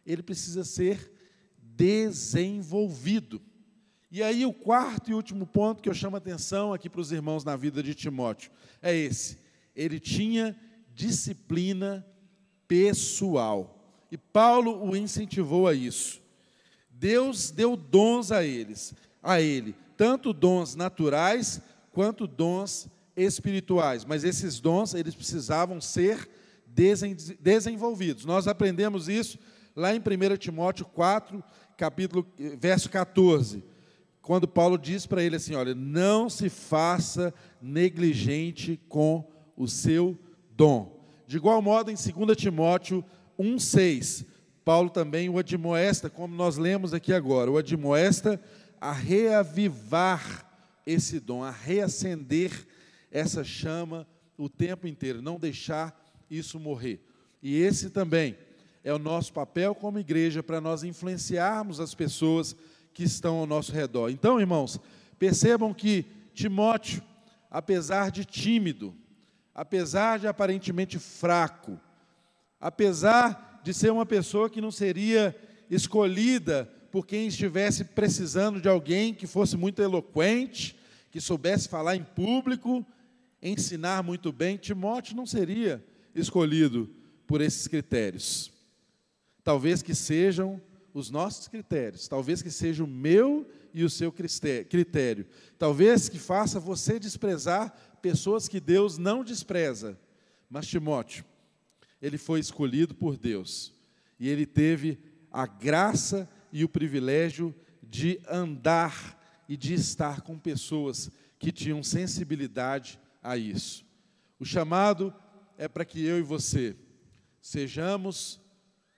Ele 0.06 0.24
precisa 0.24 0.64
ser 0.64 1.12
desenvolvido. 1.62 3.42
E 4.10 4.24
aí, 4.24 4.46
o 4.46 4.54
quarto 4.54 5.12
e 5.12 5.14
último 5.14 5.46
ponto 5.46 5.84
que 5.84 5.90
eu 5.90 5.94
chamo 5.94 6.16
a 6.16 6.20
atenção 6.20 6.74
aqui 6.74 6.90
para 6.90 7.02
os 7.02 7.12
irmãos 7.12 7.44
na 7.44 7.58
vida 7.58 7.84
de 7.84 7.94
Timóteo 7.94 8.50
é 8.82 8.96
esse: 8.96 9.38
ele 9.76 10.00
tinha 10.00 10.58
disciplina 10.96 12.08
pessoal. 12.68 13.74
E 14.10 14.18
Paulo 14.18 14.82
o 14.90 14.96
incentivou 14.96 15.68
a 15.68 15.74
isso. 15.74 16.22
Deus 16.90 17.52
deu 17.52 17.76
dons 17.76 18.32
a 18.32 18.44
eles 18.44 18.96
a 19.22 19.42
ele, 19.42 19.76
tanto 19.98 20.32
dons 20.32 20.74
naturais 20.74 21.62
quanto 21.92 22.26
dons 22.26 22.88
espirituais, 23.16 24.06
mas 24.06 24.24
esses 24.24 24.60
dons 24.60 24.94
eles 24.94 25.14
precisavam 25.14 25.82
ser 25.82 26.30
desenvolvidos. 27.40 28.26
Nós 28.26 28.48
aprendemos 28.48 29.10
isso 29.10 29.40
lá 29.76 29.96
em 29.96 30.00
1 30.00 30.38
Timóteo 30.38 30.86
4, 30.86 31.44
capítulo 31.76 32.26
verso 32.60 32.90
14, 32.90 33.64
quando 34.22 34.48
Paulo 34.48 34.78
diz 34.78 35.06
para 35.06 35.24
ele 35.24 35.38
assim, 35.38 35.56
olha, 35.56 35.74
não 35.74 36.30
se 36.30 36.50
faça 36.50 37.34
negligente 37.62 38.80
com 38.90 39.28
o 39.56 39.68
seu 39.68 40.20
dom. 40.52 41.00
De 41.26 41.38
igual 41.38 41.62
modo, 41.62 41.92
em 41.92 41.96
2 41.96 42.38
Timóteo 42.38 43.04
1,6, 43.40 44.26
Paulo 44.66 44.90
também 44.90 45.30
o 45.30 45.38
admoesta, 45.38 46.10
como 46.10 46.36
nós 46.36 46.58
lemos 46.58 46.94
aqui 46.94 47.14
agora, 47.14 47.50
o 47.50 47.58
admoesta 47.58 48.42
a 48.82 48.92
reavivar 48.92 50.46
esse 50.86 51.20
dom, 51.20 51.44
a 51.44 51.52
reacender 51.52 52.68
essa 53.12 53.44
chama 53.44 54.08
o 54.38 54.50
tempo 54.50 54.88
inteiro, 54.88 55.22
não 55.22 55.40
deixar 55.40 56.07
isso 56.30 56.60
morrer. 56.60 57.00
E 57.42 57.56
esse 57.62 57.90
também 57.90 58.38
é 58.84 58.94
o 58.94 59.00
nosso 59.00 59.34
papel 59.34 59.76
como 59.76 60.00
igreja 60.00 60.42
para 60.42 60.62
nós 60.62 60.84
influenciarmos 60.84 61.80
as 61.80 61.94
pessoas 61.94 62.56
que 62.94 63.04
estão 63.04 63.38
ao 63.38 63.46
nosso 63.46 63.72
redor. 63.72 64.10
Então, 64.10 64.40
irmãos, 64.40 64.80
percebam 65.20 65.74
que 65.74 66.06
Timóteo, 66.34 67.04
apesar 67.50 68.12
de 68.12 68.26
tímido, 68.26 68.96
apesar 69.54 70.20
de 70.20 70.28
aparentemente 70.28 71.00
fraco, 71.00 71.80
apesar 72.60 73.62
de 73.64 73.74
ser 73.74 73.92
uma 73.92 74.06
pessoa 74.06 74.50
que 74.50 74.62
não 74.62 74.72
seria 74.72 75.36
escolhida 75.70 76.72
por 76.92 77.06
quem 77.06 77.28
estivesse 77.28 77.84
precisando 77.84 78.62
de 78.62 78.70
alguém 78.70 79.14
que 79.14 79.28
fosse 79.28 79.58
muito 79.58 79.82
eloquente, 79.82 80.78
que 81.12 81.20
soubesse 81.20 81.68
falar 81.68 81.96
em 81.96 82.04
público, 82.04 82.86
ensinar 83.42 84.02
muito 84.04 84.32
bem, 84.32 84.58
Timóteo 84.58 85.16
não 85.16 85.26
seria 85.26 85.84
escolhido 86.20 86.90
por 87.26 87.42
esses 87.42 87.68
critérios. 87.68 88.52
Talvez 89.44 89.82
que 89.82 89.96
sejam 89.96 90.62
os 90.94 91.10
nossos 91.10 91.48
critérios, 91.48 92.08
talvez 92.08 92.42
que 92.42 92.50
seja 92.50 92.84
o 92.84 92.88
meu 92.88 93.48
e 93.74 93.84
o 93.84 93.90
seu 93.90 94.12
critério. 94.12 95.28
Talvez 95.58 96.10
que 96.10 96.18
faça 96.18 96.60
você 96.60 97.00
desprezar 97.00 97.72
pessoas 98.02 98.48
que 98.48 98.60
Deus 98.60 98.98
não 98.98 99.24
despreza. 99.24 100.00
Mas 100.50 100.68
Timóteo, 100.68 101.24
ele 102.02 102.18
foi 102.18 102.40
escolhido 102.40 102.96
por 102.96 103.18
Deus 103.18 103.74
e 104.20 104.28
ele 104.28 104.46
teve 104.46 104.98
a 105.32 105.46
graça 105.46 106.28
e 106.52 106.64
o 106.64 106.70
privilégio 106.70 107.54
de 107.84 108.20
andar 108.28 109.18
e 109.48 109.56
de 109.56 109.74
estar 109.74 110.22
com 110.22 110.38
pessoas 110.38 111.12
que 111.38 111.52
tinham 111.52 111.84
sensibilidade 111.84 113.00
a 113.22 113.38
isso. 113.38 113.86
O 114.40 114.46
chamado 114.46 115.14
é 115.58 115.68
para 115.68 115.84
que 115.84 116.06
eu 116.06 116.20
e 116.20 116.22
você 116.22 116.76
sejamos 117.42 118.40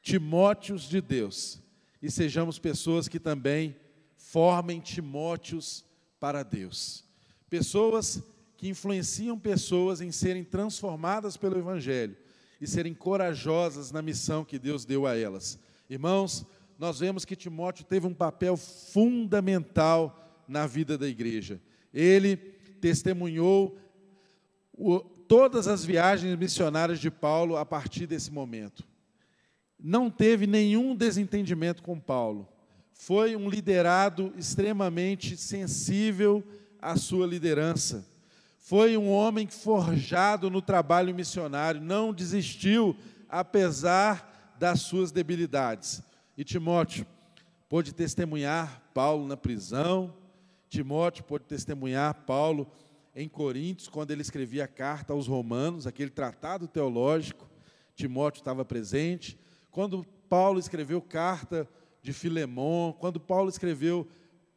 Timóteos 0.01 0.83
de 0.83 1.01
Deus 1.01 1.61
e 2.01 2.09
sejamos 2.09 2.57
pessoas 2.57 3.07
que 3.07 3.19
também 3.19 3.75
formem 4.15 4.79
Timóteos 4.79 5.85
para 6.19 6.43
Deus. 6.43 7.03
Pessoas 7.49 8.21
que 8.57 8.67
influenciam 8.67 9.37
pessoas 9.37 10.01
em 10.01 10.11
serem 10.11 10.43
transformadas 10.43 11.37
pelo 11.37 11.57
Evangelho 11.57 12.15
e 12.59 12.67
serem 12.67 12.93
corajosas 12.93 13.91
na 13.91 14.01
missão 14.01 14.43
que 14.43 14.59
Deus 14.59 14.83
deu 14.83 15.07
a 15.07 15.15
elas. 15.15 15.59
Irmãos, 15.89 16.45
nós 16.77 16.99
vemos 16.99 17.25
que 17.25 17.35
Timóteo 17.35 17.85
teve 17.85 18.05
um 18.07 18.13
papel 18.13 18.57
fundamental 18.57 20.43
na 20.47 20.65
vida 20.67 20.97
da 20.97 21.07
igreja. 21.07 21.61
Ele 21.93 22.37
testemunhou 22.37 23.77
o, 24.73 25.03
todas 25.29 25.67
as 25.67 25.85
viagens 25.85 26.35
missionárias 26.35 26.99
de 26.99 27.11
Paulo 27.11 27.55
a 27.55 27.63
partir 27.63 28.07
desse 28.07 28.31
momento. 28.31 28.83
Não 29.79 30.09
teve 30.09 30.47
nenhum 30.47 30.95
desentendimento 30.95 31.83
com 31.83 31.99
Paulo. 31.99 32.49
Foi 32.91 33.35
um 33.35 33.47
liderado 33.47 34.33
extremamente 34.35 35.37
sensível 35.37 36.43
à 36.81 36.95
sua 36.97 37.27
liderança. 37.27 38.03
Foi 38.57 38.97
um 38.97 39.07
homem 39.07 39.47
forjado 39.47 40.49
no 40.49 40.63
trabalho 40.63 41.13
missionário, 41.13 41.79
não 41.79 42.11
desistiu 42.11 42.97
apesar 43.29 44.55
das 44.57 44.81
suas 44.81 45.11
debilidades. 45.11 46.01
E 46.35 46.43
Timóteo 46.43 47.05
pôde 47.69 47.93
testemunhar 47.93 48.81
Paulo 48.95 49.27
na 49.27 49.37
prisão, 49.37 50.11
Timóteo 50.67 51.23
pôde 51.23 51.45
testemunhar 51.45 52.15
Paulo 52.25 52.67
em 53.15 53.27
Coríntios, 53.27 53.87
quando 53.87 54.11
ele 54.11 54.21
escrevia 54.21 54.65
a 54.65 54.67
carta 54.67 55.13
aos 55.13 55.27
Romanos, 55.27 55.87
aquele 55.87 56.09
tratado 56.09 56.67
teológico, 56.67 57.49
Timóteo 57.95 58.39
estava 58.39 58.63
presente. 58.63 59.37
Quando 59.71 60.05
Paulo 60.29 60.59
escreveu 60.59 61.01
carta 61.01 61.67
de 62.01 62.13
Filemão, 62.13 62.95
quando 62.97 63.19
Paulo 63.19 63.49
escreveu 63.49 64.07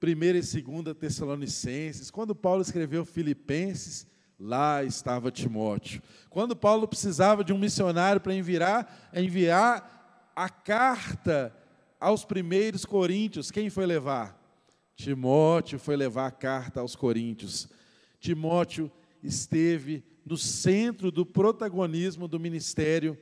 1 0.02 0.08
e 0.08 0.62
2 0.84 0.96
Tessalonicenses, 0.98 2.10
quando 2.10 2.34
Paulo 2.34 2.62
escreveu 2.62 3.04
Filipenses, 3.04 4.06
lá 4.38 4.82
estava 4.82 5.30
Timóteo. 5.30 6.02
Quando 6.28 6.56
Paulo 6.56 6.88
precisava 6.88 7.44
de 7.44 7.52
um 7.52 7.58
missionário 7.58 8.20
para 8.20 8.34
enviar, 8.34 9.10
enviar 9.14 10.30
a 10.34 10.48
carta 10.48 11.54
aos 12.00 12.24
primeiros 12.24 12.84
coríntios, 12.84 13.50
quem 13.50 13.70
foi 13.70 13.86
levar? 13.86 14.40
Timóteo 14.96 15.78
foi 15.78 15.96
levar 15.96 16.26
a 16.26 16.32
carta 16.32 16.80
aos 16.80 16.96
coríntios. 16.96 17.68
Timóteo 18.22 18.88
esteve 19.20 20.04
no 20.24 20.36
centro 20.36 21.10
do 21.10 21.26
protagonismo 21.26 22.28
do 22.28 22.38
ministério 22.38 23.18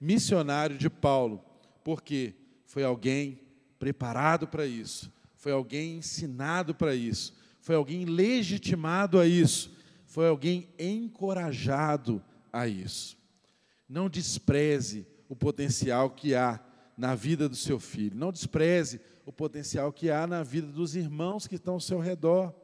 missionário 0.00 0.78
de 0.78 0.88
Paulo, 0.88 1.44
porque 1.82 2.36
foi 2.64 2.84
alguém 2.84 3.40
preparado 3.80 4.46
para 4.46 4.64
isso, 4.64 5.12
foi 5.34 5.50
alguém 5.50 5.96
ensinado 5.96 6.72
para 6.72 6.94
isso, 6.94 7.34
foi 7.60 7.74
alguém 7.74 8.04
legitimado 8.04 9.18
a 9.18 9.26
isso, 9.26 9.74
foi 10.06 10.28
alguém 10.28 10.68
encorajado 10.78 12.22
a 12.52 12.68
isso. 12.68 13.18
Não 13.88 14.08
despreze 14.08 15.04
o 15.28 15.34
potencial 15.34 16.10
que 16.10 16.32
há 16.32 16.60
na 16.96 17.16
vida 17.16 17.48
do 17.48 17.56
seu 17.56 17.80
filho, 17.80 18.16
não 18.16 18.30
despreze 18.30 19.00
o 19.26 19.32
potencial 19.32 19.92
que 19.92 20.10
há 20.10 20.28
na 20.28 20.44
vida 20.44 20.68
dos 20.68 20.94
irmãos 20.94 21.48
que 21.48 21.56
estão 21.56 21.74
ao 21.74 21.80
seu 21.80 21.98
redor. 21.98 22.54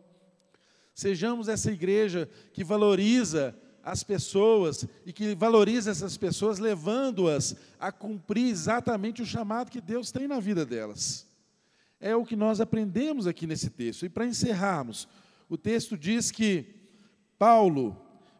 Sejamos 1.01 1.49
essa 1.49 1.73
igreja 1.73 2.29
que 2.53 2.63
valoriza 2.63 3.57
as 3.83 4.03
pessoas 4.03 4.87
e 5.07 5.15
que 5.15 5.35
valoriza 5.35 5.91
essas 5.91 6.19
pessoas, 6.19 6.59
levando-as 6.59 7.57
a 7.79 7.91
cumprir 7.91 8.51
exatamente 8.51 9.23
o 9.23 9.27
chamado 9.27 9.71
que 9.71 9.81
Deus 9.81 10.13
tem 10.13 10.29
na 10.29 10.39
vida 10.39 10.67
delas. 10.67 11.27
É 11.99 12.15
o 12.15 12.27
que 12.27 12.37
nós 12.37 12.61
aprendemos 12.61 13.27
aqui 13.27 13.47
nesse 13.47 13.71
texto. 13.71 14.05
E 14.05 14.11
para 14.11 14.27
encerrarmos, 14.27 15.09
o 15.49 15.57
texto 15.57 15.97
diz 15.97 16.31
que 16.31 16.67
Paulo, 17.39 17.97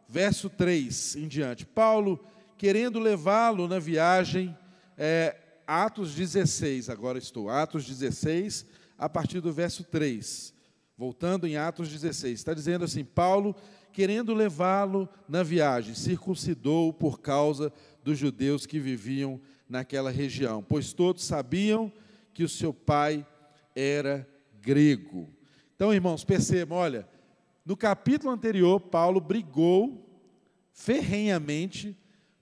verso 0.07 0.47
3 0.47 1.15
em 1.15 1.27
diante, 1.27 1.65
Paulo, 1.65 2.23
querendo 2.59 2.99
levá-lo 2.99 3.67
na 3.67 3.79
viagem, 3.79 4.55
é, 4.95 5.35
Atos 5.65 6.13
16, 6.13 6.91
agora 6.91 7.17
estou, 7.17 7.49
Atos 7.49 7.87
16, 7.87 8.67
a 8.99 9.09
partir 9.09 9.39
do 9.39 9.51
verso 9.51 9.83
3. 9.83 10.60
Voltando 10.97 11.47
em 11.47 11.57
Atos 11.57 11.89
16, 11.89 12.33
está 12.39 12.53
dizendo 12.53 12.85
assim: 12.85 13.03
Paulo, 13.03 13.55
querendo 13.91 14.33
levá-lo 14.33 15.09
na 15.27 15.43
viagem, 15.43 15.95
circuncidou 15.95 16.93
por 16.93 17.19
causa 17.19 17.71
dos 18.03 18.17
judeus 18.17 18.65
que 18.65 18.79
viviam 18.79 19.39
naquela 19.67 20.11
região, 20.11 20.61
pois 20.61 20.93
todos 20.93 21.23
sabiam 21.23 21.91
que 22.33 22.43
o 22.43 22.49
seu 22.49 22.73
pai 22.73 23.25
era 23.75 24.27
grego. 24.61 25.29
Então, 25.75 25.93
irmãos, 25.93 26.23
percebam, 26.23 26.77
olha, 26.77 27.07
no 27.65 27.77
capítulo 27.77 28.31
anterior, 28.31 28.79
Paulo 28.79 29.19
brigou 29.19 30.07
ferrenhamente 30.73 31.97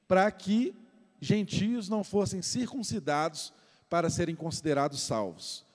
para 0.08 0.30
que 0.32 0.74
gentios 1.22 1.90
não 1.90 2.04
fossem 2.04 2.42
circuncidados 2.42 3.54
para 3.90 4.10
serem 4.10 4.36
considerados 4.36 5.02
salvos. 5.02 5.66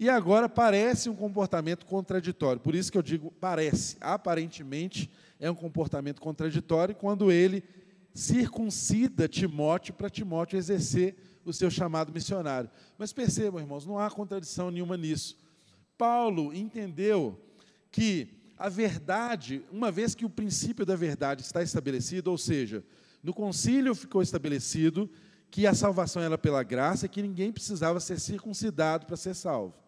E 0.00 0.08
agora 0.08 0.48
parece 0.48 1.10
um 1.10 1.14
comportamento 1.14 1.84
contraditório. 1.84 2.58
Por 2.58 2.74
isso 2.74 2.90
que 2.90 2.96
eu 2.96 3.02
digo 3.02 3.30
parece. 3.38 3.98
Aparentemente 4.00 5.10
é 5.38 5.50
um 5.50 5.54
comportamento 5.54 6.22
contraditório 6.22 6.94
quando 6.94 7.30
ele 7.30 7.62
circuncida 8.14 9.28
Timóteo 9.28 9.92
para 9.92 10.08
Timóteo 10.08 10.56
exercer 10.56 11.16
o 11.44 11.52
seu 11.52 11.70
chamado 11.70 12.14
missionário. 12.14 12.70
Mas 12.96 13.12
percebam, 13.12 13.60
irmãos, 13.60 13.84
não 13.84 13.98
há 13.98 14.10
contradição 14.10 14.70
nenhuma 14.70 14.96
nisso. 14.96 15.36
Paulo 15.98 16.54
entendeu 16.54 17.38
que 17.90 18.54
a 18.56 18.70
verdade, 18.70 19.62
uma 19.70 19.92
vez 19.92 20.14
que 20.14 20.24
o 20.24 20.30
princípio 20.30 20.86
da 20.86 20.96
verdade 20.96 21.42
está 21.42 21.62
estabelecido, 21.62 22.30
ou 22.30 22.38
seja, 22.38 22.82
no 23.22 23.34
concílio 23.34 23.94
ficou 23.94 24.22
estabelecido 24.22 25.10
que 25.50 25.66
a 25.66 25.74
salvação 25.74 26.22
era 26.22 26.38
pela 26.38 26.62
graça 26.62 27.04
e 27.04 27.08
que 27.08 27.20
ninguém 27.20 27.52
precisava 27.52 28.00
ser 28.00 28.18
circuncidado 28.18 29.04
para 29.04 29.16
ser 29.18 29.34
salvo. 29.34 29.79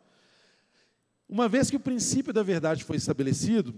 Uma 1.33 1.49
vez 1.49 1.71
que 1.71 1.77
o 1.77 1.81
princípio 1.81 2.31
da 2.31 2.43
verdade 2.43 2.85
foi 2.85 2.99
estabelecido, 2.99 3.75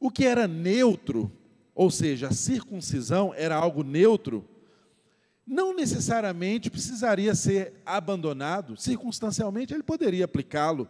o 0.00 0.10
que 0.10 0.24
era 0.24 0.48
neutro, 0.48 1.30
ou 1.74 1.90
seja, 1.90 2.28
a 2.28 2.32
circuncisão 2.32 3.34
era 3.36 3.54
algo 3.54 3.82
neutro, 3.82 4.42
não 5.46 5.76
necessariamente 5.76 6.70
precisaria 6.70 7.34
ser 7.34 7.74
abandonado, 7.84 8.80
circunstancialmente 8.80 9.74
ele 9.74 9.82
poderia 9.82 10.24
aplicá-lo. 10.24 10.88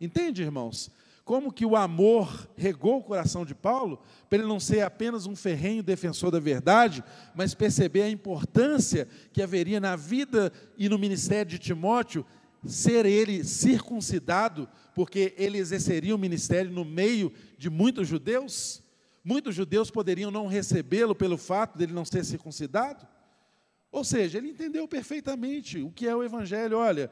Entende, 0.00 0.42
irmãos? 0.42 0.90
Como 1.24 1.52
que 1.52 1.64
o 1.64 1.76
amor 1.76 2.48
regou 2.56 2.98
o 2.98 3.04
coração 3.04 3.46
de 3.46 3.54
Paulo, 3.54 4.02
para 4.28 4.40
ele 4.40 4.48
não 4.48 4.58
ser 4.58 4.80
apenas 4.80 5.26
um 5.26 5.36
ferrenho 5.36 5.80
defensor 5.80 6.32
da 6.32 6.40
verdade, 6.40 7.04
mas 7.36 7.54
perceber 7.54 8.02
a 8.02 8.10
importância 8.10 9.06
que 9.32 9.40
haveria 9.40 9.78
na 9.78 9.94
vida 9.94 10.52
e 10.76 10.88
no 10.88 10.98
ministério 10.98 11.52
de 11.52 11.60
Timóteo 11.60 12.26
ser 12.64 13.06
ele 13.06 13.44
circuncidado, 13.44 14.68
porque 14.94 15.34
ele 15.36 15.58
exerceria 15.58 16.14
o 16.14 16.18
ministério 16.18 16.70
no 16.70 16.84
meio 16.84 17.32
de 17.58 17.68
muitos 17.68 18.08
judeus? 18.08 18.82
Muitos 19.24 19.54
judeus 19.54 19.90
poderiam 19.90 20.30
não 20.30 20.46
recebê-lo 20.46 21.14
pelo 21.14 21.36
fato 21.36 21.78
dele 21.78 21.92
não 21.92 22.04
ser 22.04 22.24
circuncidado? 22.24 23.06
Ou 23.90 24.04
seja, 24.04 24.38
ele 24.38 24.50
entendeu 24.50 24.88
perfeitamente 24.88 25.78
o 25.78 25.90
que 25.90 26.08
é 26.08 26.16
o 26.16 26.24
Evangelho. 26.24 26.78
Olha, 26.78 27.10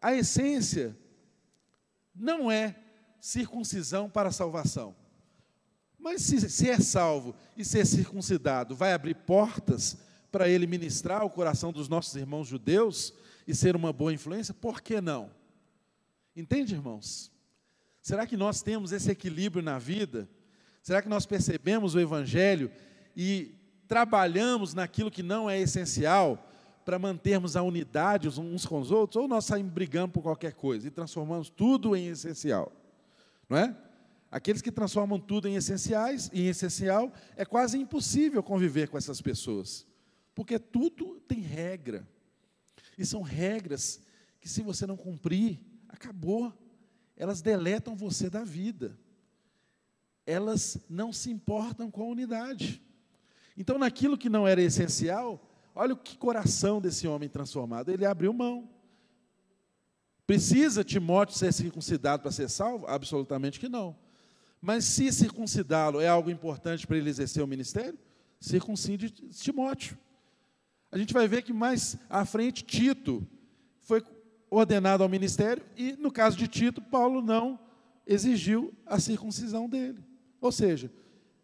a 0.00 0.14
essência 0.14 0.96
não 2.14 2.50
é 2.50 2.76
circuncisão 3.20 4.10
para 4.10 4.30
salvação. 4.30 4.94
Mas 5.98 6.20
se, 6.20 6.50
se 6.50 6.68
é 6.68 6.78
salvo 6.78 7.34
e 7.56 7.64
ser 7.64 7.86
circuncidado, 7.86 8.74
vai 8.74 8.92
abrir 8.92 9.14
portas 9.14 9.96
para 10.30 10.48
ele 10.48 10.66
ministrar 10.66 11.24
o 11.24 11.30
coração 11.30 11.72
dos 11.72 11.88
nossos 11.88 12.14
irmãos 12.16 12.46
judeus? 12.46 13.14
E 13.46 13.54
ser 13.54 13.76
uma 13.76 13.92
boa 13.92 14.12
influência, 14.12 14.54
por 14.54 14.80
que 14.80 15.00
não? 15.00 15.30
Entende, 16.36 16.74
irmãos? 16.74 17.30
Será 18.02 18.26
que 18.26 18.36
nós 18.36 18.62
temos 18.62 18.92
esse 18.92 19.10
equilíbrio 19.10 19.62
na 19.62 19.78
vida? 19.78 20.28
Será 20.82 21.00
que 21.00 21.08
nós 21.08 21.24
percebemos 21.24 21.94
o 21.94 22.00
Evangelho 22.00 22.70
e 23.16 23.54
trabalhamos 23.88 24.74
naquilo 24.74 25.10
que 25.10 25.22
não 25.22 25.48
é 25.48 25.58
essencial 25.58 26.50
para 26.84 26.98
mantermos 26.98 27.56
a 27.56 27.62
unidade 27.62 28.28
uns 28.28 28.66
com 28.66 28.80
os 28.80 28.90
outros? 28.90 29.22
Ou 29.22 29.28
nós 29.28 29.46
saímos 29.46 29.72
brigando 29.72 30.12
por 30.12 30.22
qualquer 30.22 30.52
coisa 30.52 30.86
e 30.86 30.90
transformamos 30.90 31.48
tudo 31.48 31.96
em 31.96 32.08
essencial? 32.08 32.72
Não 33.48 33.56
é? 33.56 33.74
Aqueles 34.30 34.60
que 34.60 34.72
transformam 34.72 35.18
tudo 35.18 35.46
em 35.46 35.54
essenciais, 35.54 36.28
em 36.34 36.48
essencial, 36.48 37.12
é 37.36 37.44
quase 37.44 37.78
impossível 37.78 38.42
conviver 38.42 38.88
com 38.88 38.98
essas 38.98 39.22
pessoas, 39.22 39.86
porque 40.34 40.58
tudo 40.58 41.20
tem 41.28 41.38
regra. 41.38 42.06
E 42.96 43.04
são 43.04 43.22
regras 43.22 44.00
que, 44.40 44.48
se 44.48 44.62
você 44.62 44.86
não 44.86 44.96
cumprir, 44.96 45.60
acabou. 45.88 46.52
Elas 47.16 47.40
deletam 47.40 47.96
você 47.96 48.28
da 48.28 48.44
vida. 48.44 48.98
Elas 50.26 50.78
não 50.88 51.12
se 51.12 51.30
importam 51.30 51.90
com 51.90 52.02
a 52.02 52.06
unidade. 52.06 52.82
Então, 53.56 53.78
naquilo 53.78 54.18
que 54.18 54.28
não 54.28 54.46
era 54.46 54.60
essencial, 54.62 55.48
olha 55.74 55.94
o 55.94 55.96
que 55.96 56.16
coração 56.16 56.80
desse 56.80 57.06
homem 57.06 57.28
transformado. 57.28 57.90
Ele 57.90 58.04
abriu 58.04 58.32
mão. 58.32 58.68
Precisa 60.26 60.82
Timóteo 60.82 61.36
ser 61.36 61.52
circuncidado 61.52 62.22
para 62.22 62.32
ser 62.32 62.48
salvo? 62.48 62.86
Absolutamente 62.86 63.60
que 63.60 63.68
não. 63.68 63.96
Mas 64.60 64.86
se 64.86 65.12
circuncidá-lo 65.12 66.00
é 66.00 66.08
algo 66.08 66.30
importante 66.30 66.86
para 66.86 66.96
ele 66.96 67.10
exercer 67.10 67.42
o 67.42 67.46
ministério, 67.46 67.98
circuncide 68.40 69.10
Timóteo. 69.10 69.98
A 70.94 70.96
gente 70.96 71.12
vai 71.12 71.26
ver 71.26 71.42
que 71.42 71.52
mais 71.52 71.96
à 72.08 72.24
frente 72.24 72.62
Tito 72.62 73.26
foi 73.80 74.00
ordenado 74.48 75.02
ao 75.02 75.08
ministério 75.08 75.60
e, 75.76 75.94
no 75.94 76.08
caso 76.08 76.36
de 76.36 76.46
Tito, 76.46 76.80
Paulo 76.80 77.20
não 77.20 77.58
exigiu 78.06 78.72
a 78.86 79.00
circuncisão 79.00 79.68
dele. 79.68 79.98
Ou 80.40 80.52
seja, 80.52 80.88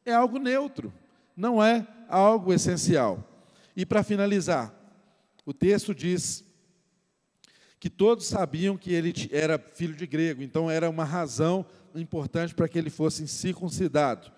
é 0.07 0.15
algo 0.15 0.39
neutro, 0.39 0.93
não 1.37 1.61
é 1.61 1.85
algo 2.09 2.53
essencial. 2.53 3.29
E 3.75 3.85
para 3.85 4.05
finalizar, 4.05 4.73
o 5.45 5.53
texto 5.53 5.93
diz 5.93 6.45
que 7.81 7.91
todos 7.91 8.29
sabiam 8.29 8.77
que 8.77 8.93
ele 8.93 9.13
era 9.33 9.59
filho 9.59 9.97
de 9.97 10.07
grego, 10.07 10.45
então 10.45 10.71
era 10.71 10.89
uma 10.89 11.03
razão 11.03 11.67
importante 11.93 12.55
para 12.55 12.69
que 12.69 12.79
ele 12.79 12.89
fosse 12.89 13.27
circuncidado. 13.27 14.31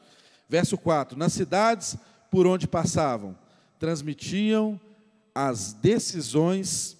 Verso 0.48 0.78
4: 0.78 1.18
Nas 1.18 1.34
cidades 1.34 1.98
por 2.30 2.46
onde 2.46 2.66
passavam, 2.66 3.36
transmitiam 3.78 4.80
as 5.35 5.72
decisões 5.72 6.97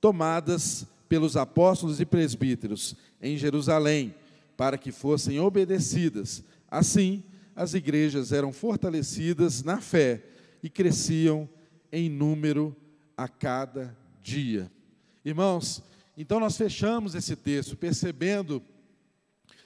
tomadas 0.00 0.86
pelos 1.08 1.36
apóstolos 1.36 2.00
e 2.00 2.06
presbíteros 2.06 2.96
em 3.20 3.36
Jerusalém, 3.36 4.14
para 4.56 4.78
que 4.78 4.90
fossem 4.90 5.38
obedecidas. 5.38 6.42
Assim, 6.70 7.22
as 7.54 7.74
igrejas 7.74 8.32
eram 8.32 8.52
fortalecidas 8.52 9.62
na 9.62 9.80
fé 9.80 10.22
e 10.62 10.68
cresciam 10.68 11.48
em 11.90 12.08
número 12.08 12.76
a 13.16 13.28
cada 13.28 13.96
dia. 14.22 14.70
Irmãos, 15.24 15.82
então 16.16 16.40
nós 16.40 16.56
fechamos 16.56 17.14
esse 17.14 17.36
texto 17.36 17.76
percebendo 17.76 18.62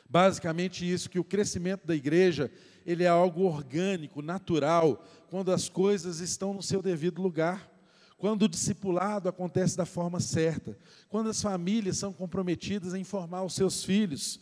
Basicamente 0.09 0.91
isso 0.91 1.11
que 1.11 1.19
o 1.19 1.25
crescimento 1.25 1.87
da 1.87 1.95
igreja, 1.95 2.51
ele 2.85 3.05
é 3.05 3.09
algo 3.09 3.43
orgânico, 3.43 4.23
natural, 4.23 5.05
quando 5.29 5.51
as 5.51 5.69
coisas 5.69 6.21
estão 6.21 6.55
no 6.55 6.63
seu 6.63 6.81
devido 6.81 7.21
lugar. 7.21 7.69
Quando 8.17 8.43
o 8.43 8.49
discipulado 8.49 9.29
acontece 9.29 9.77
da 9.77 9.85
forma 9.85 10.21
certa, 10.21 10.77
quando 11.09 11.29
as 11.29 11.41
famílias 11.41 11.99
são 11.99 12.13
comprometidas 12.13 12.95
em 12.95 13.05
formar 13.05 13.43
os 13.43 13.55
seus 13.55 13.85
filhos, 13.85 14.41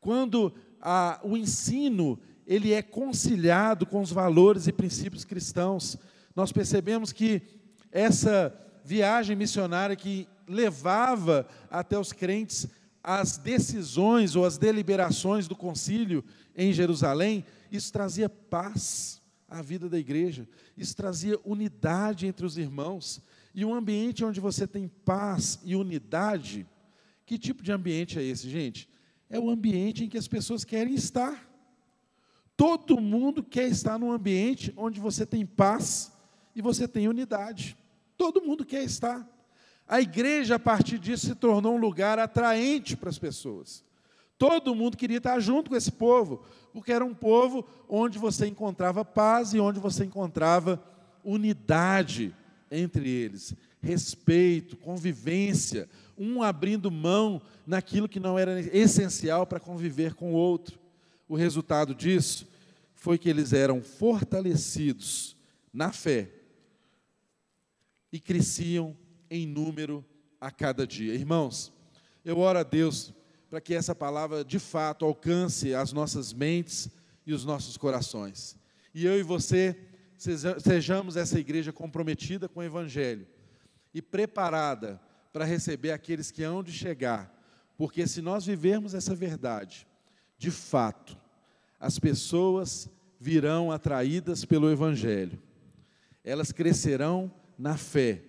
quando 0.00 0.54
a, 0.80 1.20
o 1.24 1.36
ensino 1.36 2.18
ele 2.46 2.72
é 2.72 2.80
conciliado 2.80 3.84
com 3.84 4.00
os 4.00 4.10
valores 4.10 4.66
e 4.66 4.72
princípios 4.72 5.24
cristãos, 5.24 5.96
nós 6.34 6.52
percebemos 6.52 7.12
que 7.12 7.42
essa 7.90 8.54
viagem 8.84 9.36
missionária 9.36 9.96
que 9.96 10.26
levava 10.46 11.46
até 11.70 11.98
os 11.98 12.12
crentes 12.12 12.68
as 13.02 13.38
decisões 13.38 14.36
ou 14.36 14.44
as 14.44 14.58
deliberações 14.58 15.48
do 15.48 15.56
concílio 15.56 16.22
em 16.54 16.72
Jerusalém, 16.72 17.44
isso 17.70 17.92
trazia 17.92 18.28
paz 18.28 19.18
à 19.48 19.62
vida 19.62 19.88
da 19.88 19.98
igreja, 19.98 20.46
isso 20.76 20.94
trazia 20.94 21.38
unidade 21.44 22.26
entre 22.26 22.44
os 22.44 22.58
irmãos. 22.58 23.22
E 23.54 23.64
um 23.64 23.74
ambiente 23.74 24.24
onde 24.24 24.40
você 24.40 24.66
tem 24.66 24.88
paz 24.88 25.58
e 25.64 25.74
unidade, 25.74 26.66
que 27.24 27.38
tipo 27.38 27.62
de 27.62 27.72
ambiente 27.72 28.18
é 28.18 28.22
esse, 28.22 28.48
gente? 28.48 28.88
É 29.30 29.38
o 29.38 29.50
ambiente 29.50 30.04
em 30.04 30.08
que 30.08 30.18
as 30.18 30.28
pessoas 30.28 30.64
querem 30.64 30.94
estar. 30.94 31.46
Todo 32.56 33.00
mundo 33.00 33.42
quer 33.42 33.68
estar 33.68 33.98
num 33.98 34.12
ambiente 34.12 34.72
onde 34.76 35.00
você 35.00 35.24
tem 35.24 35.46
paz 35.46 36.12
e 36.54 36.60
você 36.60 36.88
tem 36.88 37.08
unidade. 37.08 37.76
Todo 38.16 38.42
mundo 38.42 38.64
quer 38.64 38.82
estar. 38.82 39.26
A 39.86 40.00
igreja, 40.00 40.56
a 40.56 40.58
partir 40.58 40.98
disso, 40.98 41.26
se 41.26 41.34
tornou 41.34 41.76
um 41.76 41.80
lugar 41.80 42.18
atraente 42.18 42.96
para 42.96 43.08
as 43.08 43.18
pessoas. 43.18 43.84
Todo 44.36 44.74
mundo 44.74 44.96
queria 44.96 45.18
estar 45.18 45.40
junto 45.40 45.70
com 45.70 45.76
esse 45.76 45.90
povo, 45.90 46.44
porque 46.72 46.92
era 46.92 47.04
um 47.04 47.14
povo 47.14 47.66
onde 47.88 48.18
você 48.18 48.46
encontrava 48.46 49.04
paz 49.04 49.54
e 49.54 49.60
onde 49.60 49.80
você 49.80 50.04
encontrava 50.04 50.82
unidade 51.24 52.34
entre 52.70 53.08
eles, 53.08 53.54
respeito, 53.80 54.76
convivência, 54.76 55.88
um 56.16 56.42
abrindo 56.42 56.90
mão 56.90 57.40
naquilo 57.66 58.08
que 58.08 58.20
não 58.20 58.38
era 58.38 58.60
essencial 58.60 59.46
para 59.46 59.60
conviver 59.60 60.14
com 60.14 60.32
o 60.32 60.36
outro. 60.36 60.78
O 61.28 61.36
resultado 61.36 61.94
disso 61.94 62.46
foi 62.94 63.18
que 63.18 63.28
eles 63.28 63.52
eram 63.52 63.82
fortalecidos 63.82 65.36
na 65.72 65.92
fé 65.92 66.30
e 68.12 68.18
cresciam 68.18 68.96
em 69.30 69.46
número 69.46 70.04
a 70.40 70.50
cada 70.50 70.86
dia. 70.86 71.14
Irmãos, 71.14 71.72
eu 72.24 72.38
oro 72.38 72.58
a 72.58 72.62
Deus 72.62 73.12
para 73.48 73.60
que 73.60 73.74
essa 73.74 73.94
palavra 73.94 74.44
de 74.44 74.58
fato 74.58 75.04
alcance 75.04 75.74
as 75.74 75.92
nossas 75.92 76.32
mentes 76.32 76.90
e 77.26 77.32
os 77.32 77.44
nossos 77.44 77.76
corações. 77.76 78.56
E 78.94 79.06
eu 79.06 79.18
e 79.18 79.22
você 79.22 79.76
sejamos 80.60 81.16
essa 81.16 81.38
igreja 81.38 81.72
comprometida 81.72 82.48
com 82.48 82.60
o 82.60 82.64
Evangelho 82.64 83.26
e 83.94 84.02
preparada 84.02 85.00
para 85.32 85.44
receber 85.44 85.92
aqueles 85.92 86.30
que 86.30 86.42
hão 86.42 86.62
de 86.62 86.72
chegar, 86.72 87.32
porque 87.76 88.06
se 88.06 88.20
nós 88.20 88.44
vivermos 88.44 88.94
essa 88.94 89.14
verdade, 89.14 89.86
de 90.36 90.50
fato, 90.50 91.16
as 91.78 91.98
pessoas 91.98 92.90
virão 93.20 93.70
atraídas 93.70 94.44
pelo 94.44 94.70
Evangelho, 94.70 95.40
elas 96.24 96.50
crescerão 96.50 97.32
na 97.56 97.76
fé 97.76 98.22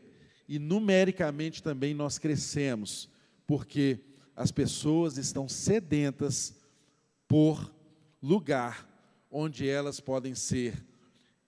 e 0.48 0.58
numericamente 0.60 1.62
também 1.62 1.94
nós 1.94 2.18
crescemos, 2.18 3.10
porque 3.46 4.00
as 4.40 4.54
pessoas 4.54 5.18
estão 5.18 5.50
sedentas 5.50 6.56
por 7.28 7.70
lugar 8.24 8.90
onde 9.30 9.68
elas 9.68 10.00
podem 10.00 10.34
ser 10.34 10.82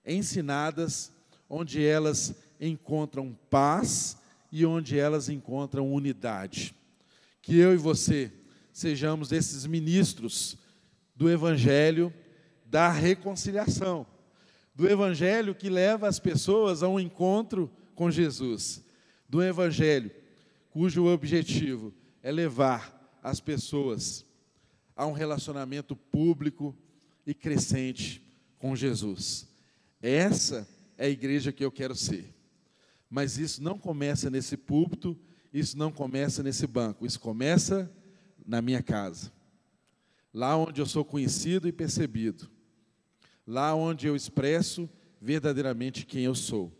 ensinadas, 0.04 1.10
onde 1.48 1.82
elas 1.82 2.34
encontram 2.60 3.34
paz 3.48 4.18
e 4.52 4.66
onde 4.66 4.98
elas 4.98 5.30
encontram 5.30 5.90
unidade. 5.90 6.74
Que 7.40 7.56
eu 7.56 7.72
e 7.72 7.78
você 7.78 8.30
sejamos 8.74 9.32
esses 9.32 9.64
ministros 9.64 10.58
do 11.16 11.30
Evangelho 11.30 12.12
da 12.66 12.90
reconciliação, 12.90 14.06
do 14.74 14.86
Evangelho 14.86 15.54
que 15.54 15.70
leva 15.70 16.06
as 16.06 16.18
pessoas 16.18 16.82
a 16.82 16.88
um 16.88 17.00
encontro 17.00 17.70
com 17.94 18.10
Jesus, 18.10 18.84
do 19.26 19.42
Evangelho 19.42 20.10
cujo 20.68 21.06
objetivo 21.06 21.94
é 22.22 22.30
levar 22.30 23.18
as 23.22 23.40
pessoas 23.40 24.24
a 24.96 25.06
um 25.06 25.12
relacionamento 25.12 25.96
público 25.96 26.76
e 27.26 27.34
crescente 27.34 28.22
com 28.58 28.76
Jesus. 28.76 29.48
Essa 30.00 30.68
é 30.96 31.06
a 31.06 31.10
igreja 31.10 31.52
que 31.52 31.64
eu 31.64 31.72
quero 31.72 31.94
ser. 31.94 32.32
Mas 33.10 33.38
isso 33.38 33.62
não 33.62 33.78
começa 33.78 34.30
nesse 34.30 34.56
púlpito, 34.56 35.18
isso 35.52 35.76
não 35.76 35.90
começa 35.90 36.42
nesse 36.42 36.66
banco, 36.66 37.04
isso 37.04 37.20
começa 37.20 37.90
na 38.46 38.62
minha 38.62 38.82
casa. 38.82 39.32
Lá 40.32 40.56
onde 40.56 40.80
eu 40.80 40.86
sou 40.86 41.04
conhecido 41.04 41.68
e 41.68 41.72
percebido. 41.72 42.48
Lá 43.46 43.74
onde 43.74 44.06
eu 44.06 44.16
expresso 44.16 44.88
verdadeiramente 45.20 46.06
quem 46.06 46.24
eu 46.24 46.34
sou. 46.34 46.72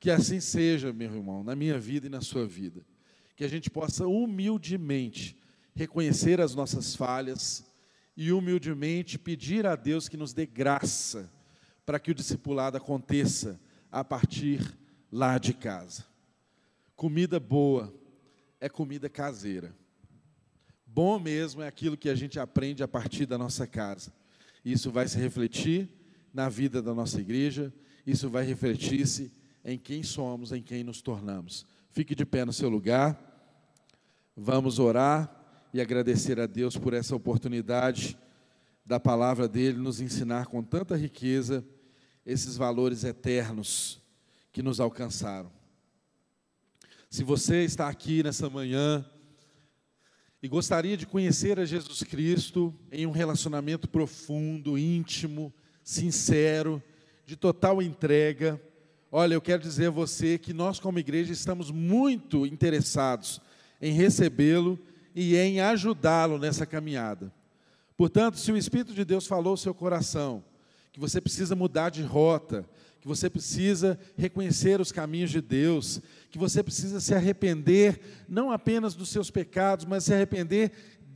Que 0.00 0.10
assim 0.10 0.40
seja, 0.40 0.92
meu 0.92 1.14
irmão, 1.14 1.44
na 1.44 1.54
minha 1.54 1.78
vida 1.78 2.06
e 2.06 2.10
na 2.10 2.20
sua 2.20 2.44
vida 2.46 2.84
que 3.36 3.44
a 3.44 3.48
gente 3.48 3.70
possa 3.70 4.06
humildemente 4.06 5.36
reconhecer 5.74 6.40
as 6.40 6.54
nossas 6.54 6.94
falhas 6.94 7.64
e 8.16 8.32
humildemente 8.32 9.18
pedir 9.18 9.66
a 9.66 9.74
Deus 9.74 10.08
que 10.08 10.16
nos 10.16 10.32
dê 10.32 10.46
graça 10.46 11.30
para 11.84 11.98
que 11.98 12.10
o 12.10 12.14
discipulado 12.14 12.76
aconteça 12.76 13.60
a 13.90 14.04
partir 14.04 14.78
lá 15.10 15.38
de 15.38 15.54
casa. 15.54 16.04
Comida 16.94 17.40
boa 17.40 17.92
é 18.60 18.68
comida 18.68 19.08
caseira. 19.08 19.74
Bom 20.86 21.18
mesmo 21.18 21.62
é 21.62 21.66
aquilo 21.66 21.96
que 21.96 22.08
a 22.08 22.14
gente 22.14 22.38
aprende 22.38 22.82
a 22.82 22.88
partir 22.88 23.26
da 23.26 23.38
nossa 23.38 23.66
casa. 23.66 24.12
Isso 24.64 24.90
vai 24.90 25.08
se 25.08 25.18
refletir 25.18 25.88
na 26.32 26.48
vida 26.48 26.80
da 26.80 26.94
nossa 26.94 27.20
igreja, 27.20 27.72
isso 28.06 28.28
vai 28.30 28.44
refletir-se 28.44 29.32
em 29.64 29.78
quem 29.78 30.02
somos, 30.02 30.52
em 30.52 30.62
quem 30.62 30.84
nos 30.84 31.00
tornamos. 31.02 31.66
Fique 31.92 32.14
de 32.14 32.24
pé 32.24 32.42
no 32.42 32.54
seu 32.54 32.70
lugar. 32.70 33.18
Vamos 34.34 34.78
orar 34.78 35.68
e 35.74 35.80
agradecer 35.80 36.40
a 36.40 36.46
Deus 36.46 36.74
por 36.74 36.94
essa 36.94 37.14
oportunidade 37.14 38.16
da 38.82 38.98
palavra 38.98 39.46
dele 39.46 39.76
nos 39.76 40.00
ensinar 40.00 40.46
com 40.46 40.62
tanta 40.62 40.96
riqueza 40.96 41.62
esses 42.24 42.56
valores 42.56 43.04
eternos 43.04 44.00
que 44.50 44.62
nos 44.62 44.80
alcançaram. 44.80 45.52
Se 47.10 47.22
você 47.22 47.62
está 47.62 47.90
aqui 47.90 48.22
nessa 48.22 48.48
manhã 48.48 49.04
e 50.42 50.48
gostaria 50.48 50.96
de 50.96 51.06
conhecer 51.06 51.60
a 51.60 51.66
Jesus 51.66 52.02
Cristo 52.04 52.74
em 52.90 53.06
um 53.06 53.10
relacionamento 53.10 53.86
profundo, 53.86 54.78
íntimo, 54.78 55.52
sincero, 55.84 56.82
de 57.26 57.36
total 57.36 57.82
entrega, 57.82 58.58
Olha, 59.14 59.34
eu 59.34 59.42
quero 59.42 59.62
dizer 59.62 59.88
a 59.88 59.90
você 59.90 60.38
que 60.38 60.54
nós, 60.54 60.80
como 60.80 60.98
igreja, 60.98 61.34
estamos 61.34 61.70
muito 61.70 62.46
interessados 62.46 63.42
em 63.78 63.92
recebê-lo 63.92 64.80
e 65.14 65.36
em 65.36 65.60
ajudá-lo 65.60 66.38
nessa 66.38 66.64
caminhada. 66.64 67.30
Portanto, 67.94 68.38
se 68.38 68.50
o 68.50 68.56
Espírito 68.56 68.94
de 68.94 69.04
Deus 69.04 69.26
falou 69.26 69.50
ao 69.50 69.56
seu 69.58 69.74
coração 69.74 70.42
que 70.90 70.98
você 70.98 71.20
precisa 71.20 71.54
mudar 71.54 71.90
de 71.90 72.02
rota, 72.02 72.66
que 73.02 73.06
você 73.06 73.28
precisa 73.28 73.98
reconhecer 74.16 74.80
os 74.80 74.90
caminhos 74.90 75.30
de 75.30 75.42
Deus, 75.42 76.00
que 76.30 76.38
você 76.38 76.62
precisa 76.62 76.98
se 76.98 77.14
arrepender 77.14 78.00
não 78.26 78.50
apenas 78.50 78.94
dos 78.94 79.10
seus 79.10 79.30
pecados, 79.30 79.84
mas 79.84 80.04
se 80.04 80.14
arrepender 80.14 80.72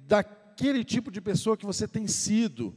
daquele 0.07 0.85
tipo 0.85 1.11
de 1.11 1.23
pessoa 1.23 1.57
que 1.57 1.65
você 1.65 1.89
tem 1.89 2.07
sido, 2.07 2.77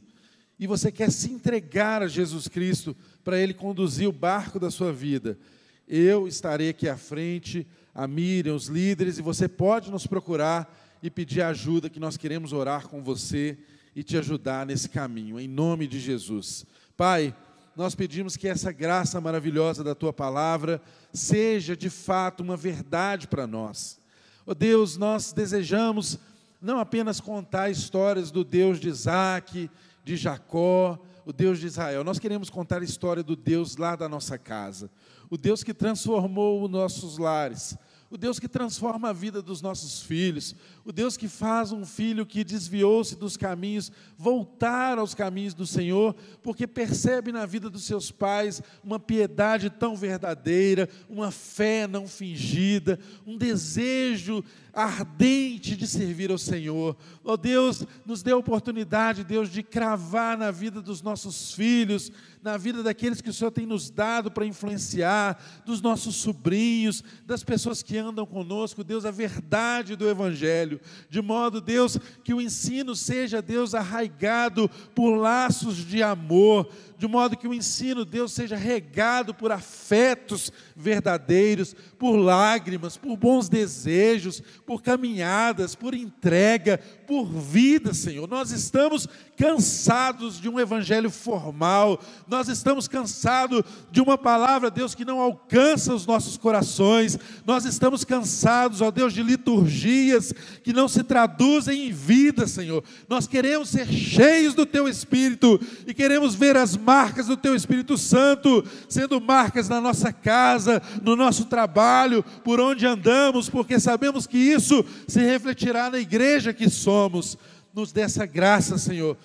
e 0.58 0.66
você 0.66 0.92
quer 0.92 1.10
se 1.10 1.30
entregar 1.30 2.02
a 2.02 2.06
Jesus 2.06 2.46
Cristo 2.46 2.94
para 3.24 3.38
Ele 3.38 3.54
conduzir 3.54 4.08
o 4.08 4.12
barco 4.12 4.58
da 4.58 4.70
sua 4.70 4.92
vida, 4.92 5.38
eu 5.86 6.28
estarei 6.28 6.68
aqui 6.68 6.88
à 6.88 6.96
frente, 6.96 7.66
a 7.94 8.06
Miriam, 8.06 8.54
os 8.54 8.66
líderes, 8.66 9.18
e 9.18 9.22
você 9.22 9.48
pode 9.48 9.90
nos 9.90 10.06
procurar 10.06 10.72
e 11.02 11.10
pedir 11.10 11.42
ajuda, 11.42 11.90
que 11.90 11.98
nós 11.98 12.16
queremos 12.16 12.52
orar 12.52 12.86
com 12.88 13.02
você 13.02 13.58
e 13.94 14.02
te 14.02 14.16
ajudar 14.16 14.64
nesse 14.66 14.88
caminho, 14.88 15.40
em 15.40 15.48
nome 15.48 15.86
de 15.86 15.98
Jesus. 15.98 16.64
Pai, 16.96 17.34
nós 17.74 17.94
pedimos 17.94 18.36
que 18.36 18.46
essa 18.46 18.70
graça 18.70 19.20
maravilhosa 19.20 19.82
da 19.82 19.94
tua 19.94 20.12
palavra 20.12 20.80
seja 21.12 21.76
de 21.76 21.88
fato 21.88 22.42
uma 22.42 22.56
verdade 22.56 23.26
para 23.26 23.46
nós. 23.46 23.98
Oh 24.46 24.54
Deus, 24.54 24.96
nós 24.96 25.32
desejamos 25.32 26.18
não 26.60 26.78
apenas 26.78 27.20
contar 27.20 27.70
histórias 27.70 28.30
do 28.30 28.44
Deus 28.44 28.78
de 28.78 28.88
Isaac, 28.88 29.70
de 30.04 30.16
Jacó, 30.16 30.98
o 31.24 31.32
Deus 31.32 31.58
de 31.58 31.66
Israel. 31.66 32.04
Nós 32.04 32.18
queremos 32.18 32.50
contar 32.50 32.80
a 32.80 32.84
história 32.84 33.22
do 33.22 33.36
Deus 33.36 33.76
lá 33.76 33.96
da 33.96 34.08
nossa 34.08 34.38
casa. 34.38 34.90
O 35.28 35.36
Deus 35.36 35.62
que 35.62 35.74
transformou 35.74 36.62
os 36.62 36.70
nossos 36.70 37.18
lares. 37.18 37.76
o 38.10 38.18
Deus 38.18 38.40
que 38.40 38.48
transforma 38.48 39.10
a 39.10 39.12
vida 39.12 39.40
dos 39.40 39.62
nossos 39.62 40.02
filhos, 40.02 40.56
o 40.84 40.90
Deus 40.90 41.16
que 41.16 41.28
faz 41.28 41.70
um 41.70 41.86
filho 41.86 42.26
que 42.26 42.42
desviou-se 42.42 43.14
dos 43.14 43.36
caminhos 43.36 43.92
voltar 44.18 44.98
aos 44.98 45.14
caminhos 45.14 45.54
do 45.54 45.64
Senhor, 45.64 46.16
porque 46.42 46.66
percebe 46.66 47.30
na 47.30 47.46
vida 47.46 47.70
dos 47.70 47.84
seus 47.84 48.10
pais 48.10 48.60
uma 48.82 48.98
piedade 48.98 49.70
tão 49.70 49.94
verdadeira, 49.94 50.88
uma 51.08 51.30
fé 51.30 51.86
não 51.86 52.08
fingida, 52.08 52.98
um 53.24 53.38
desejo 53.38 54.44
ardente 54.72 55.76
de 55.76 55.86
servir 55.86 56.30
ao 56.30 56.38
Senhor. 56.38 56.96
Ó 57.24 57.32
oh, 57.32 57.36
Deus, 57.36 57.84
nos 58.04 58.22
dê 58.22 58.32
a 58.32 58.36
oportunidade, 58.36 59.24
Deus, 59.24 59.50
de 59.50 59.62
cravar 59.62 60.36
na 60.36 60.50
vida 60.50 60.80
dos 60.80 61.02
nossos 61.02 61.52
filhos, 61.54 62.10
na 62.42 62.56
vida 62.56 62.82
daqueles 62.82 63.20
que 63.20 63.28
o 63.28 63.32
Senhor 63.32 63.50
tem 63.50 63.66
nos 63.66 63.90
dado 63.90 64.30
para 64.30 64.46
influenciar, 64.46 65.42
dos 65.66 65.82
nossos 65.82 66.16
sobrinhos, 66.16 67.04
das 67.26 67.44
pessoas 67.44 67.82
que 67.82 67.98
andam 67.98 68.24
conosco, 68.24 68.82
Deus, 68.82 69.04
a 69.04 69.10
verdade 69.10 69.96
do 69.96 70.08
Evangelho, 70.08 70.80
de 71.08 71.20
modo, 71.20 71.60
Deus, 71.60 71.98
que 72.24 72.32
o 72.32 72.40
ensino 72.40 72.96
seja, 72.96 73.42
Deus, 73.42 73.74
arraigado 73.74 74.68
por 74.94 75.16
laços 75.16 75.76
de 75.76 76.02
amor, 76.02 76.70
de 77.00 77.08
modo 77.08 77.34
que 77.34 77.48
o 77.48 77.54
ensino, 77.54 78.04
Deus, 78.04 78.30
seja 78.30 78.56
regado 78.56 79.32
por 79.32 79.50
afetos 79.50 80.52
verdadeiros, 80.76 81.74
por 81.98 82.14
lágrimas, 82.14 82.98
por 82.98 83.16
bons 83.16 83.48
desejos, 83.48 84.42
por 84.66 84.82
caminhadas, 84.82 85.74
por 85.74 85.94
entrega, 85.94 86.78
por 87.06 87.24
vida, 87.24 87.94
Senhor. 87.94 88.28
Nós 88.28 88.50
estamos 88.50 89.08
cansados 89.34 90.38
de 90.38 90.46
um 90.46 90.60
evangelho 90.60 91.10
formal, 91.10 91.98
nós 92.28 92.48
estamos 92.48 92.86
cansados 92.86 93.62
de 93.90 94.02
uma 94.02 94.18
palavra, 94.18 94.70
Deus, 94.70 94.94
que 94.94 95.04
não 95.04 95.20
alcança 95.20 95.94
os 95.94 96.04
nossos 96.04 96.36
corações, 96.36 97.18
nós 97.46 97.64
estamos 97.64 98.04
cansados, 98.04 98.82
ó 98.82 98.90
Deus, 98.90 99.14
de 99.14 99.22
liturgias 99.22 100.34
que 100.62 100.74
não 100.74 100.86
se 100.86 101.02
traduzem 101.02 101.88
em 101.88 101.92
vida, 101.92 102.46
Senhor. 102.46 102.84
Nós 103.08 103.26
queremos 103.26 103.70
ser 103.70 103.86
cheios 103.86 104.52
do 104.52 104.66
Teu 104.66 104.86
Espírito 104.86 105.58
e 105.86 105.94
queremos 105.94 106.34
ver 106.34 106.58
as 106.58 106.76
marcas 106.90 107.28
do 107.28 107.36
Teu 107.36 107.54
Espírito 107.54 107.96
Santo 107.96 108.64
sendo 108.88 109.20
marcas 109.20 109.68
na 109.68 109.80
nossa 109.80 110.12
casa, 110.12 110.82
no 111.04 111.14
nosso 111.14 111.44
trabalho, 111.44 112.20
por 112.42 112.58
onde 112.58 112.84
andamos, 112.84 113.48
porque 113.48 113.78
sabemos 113.78 114.26
que 114.26 114.36
isso 114.36 114.84
se 115.06 115.20
refletirá 115.20 115.88
na 115.88 116.00
igreja 116.00 116.52
que 116.52 116.68
somos. 116.68 117.38
Nos 117.72 117.92
dê 117.92 118.00
essa 118.00 118.26
graça, 118.26 118.76
Senhor. 118.76 119.16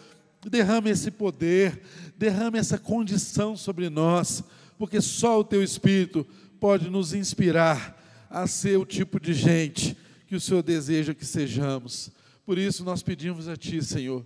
Derrame 0.45 0.91
esse 0.91 1.09
poder, 1.09 1.82
derrame 2.16 2.59
essa 2.59 2.78
condição 2.78 3.57
sobre 3.57 3.89
nós, 3.89 4.43
porque 4.78 5.01
só 5.01 5.39
o 5.39 5.43
Teu 5.43 5.63
Espírito 5.63 6.24
pode 6.59 6.88
nos 6.88 7.16
inspirar 7.16 7.99
a 8.30 8.45
ser 8.45 8.78
o 8.78 8.86
tipo 8.86 9.20
de 9.20 9.34
gente 9.34 9.97
que 10.28 10.36
o 10.36 10.39
Senhor 10.39 10.61
deseja 10.61 11.16
que 11.16 11.26
sejamos. 11.26 12.11
Por 12.45 12.59
isso 12.59 12.84
nós 12.84 13.01
pedimos 13.01 13.47
a 13.47 13.55
Ti, 13.55 13.84
Senhor, 13.84 14.24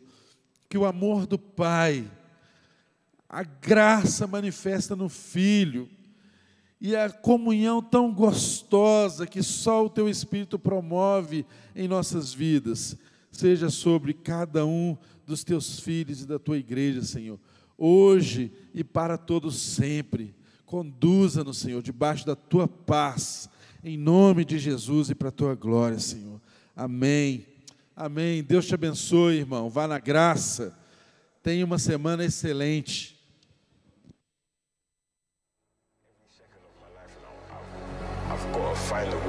que 0.68 0.78
o 0.78 0.84
amor 0.84 1.26
do 1.26 1.40
Pai, 1.40 2.06
a 3.30 3.44
graça 3.44 4.26
manifesta 4.26 4.96
no 4.96 5.08
Filho, 5.08 5.88
e 6.82 6.96
a 6.96 7.10
comunhão 7.10 7.82
tão 7.82 8.14
gostosa 8.14 9.28
que 9.28 9.44
só 9.44 9.86
o 9.86 9.90
Teu 9.90 10.08
Espírito 10.08 10.58
promove 10.58 11.46
em 11.76 11.88
nossas 11.88 12.34
vidas, 12.34 12.98
seja 13.32 13.70
sobre 13.70 14.14
cada 14.14 14.66
um 14.66 14.98
dos 15.28 15.44
Teus 15.44 15.80
filhos 15.80 16.22
e 16.22 16.26
da 16.26 16.40
Tua 16.40 16.58
igreja, 16.58 17.04
Senhor, 17.04 17.40
hoje 17.78 18.52
e 18.74 18.84
para 18.84 19.18
todos 19.18 19.60
sempre. 19.60 20.34
Conduza-nos, 20.66 21.58
Senhor, 21.58 21.84
debaixo 21.84 22.26
da 22.26 22.36
Tua 22.36 22.68
paz, 22.68 23.50
em 23.84 23.98
nome 23.98 24.46
de 24.46 24.58
Jesus 24.58 25.10
e 25.10 25.16
para 25.16 25.30
a 25.30 25.34
Tua 25.34 25.56
glória, 25.56 26.00
Senhor. 26.00 26.40
Amém. 26.76 27.46
Amém. 27.94 28.42
Deus 28.42 28.66
te 28.66 28.74
abençoe, 28.74 29.40
irmão. 29.40 29.70
Vá 29.70 29.86
na 29.86 30.00
graça. 30.00 30.78
Tenha 31.44 31.66
uma 31.66 31.78
semana 31.78 32.24
excelente. 32.24 33.19
Find 38.90 39.12
the 39.12 39.29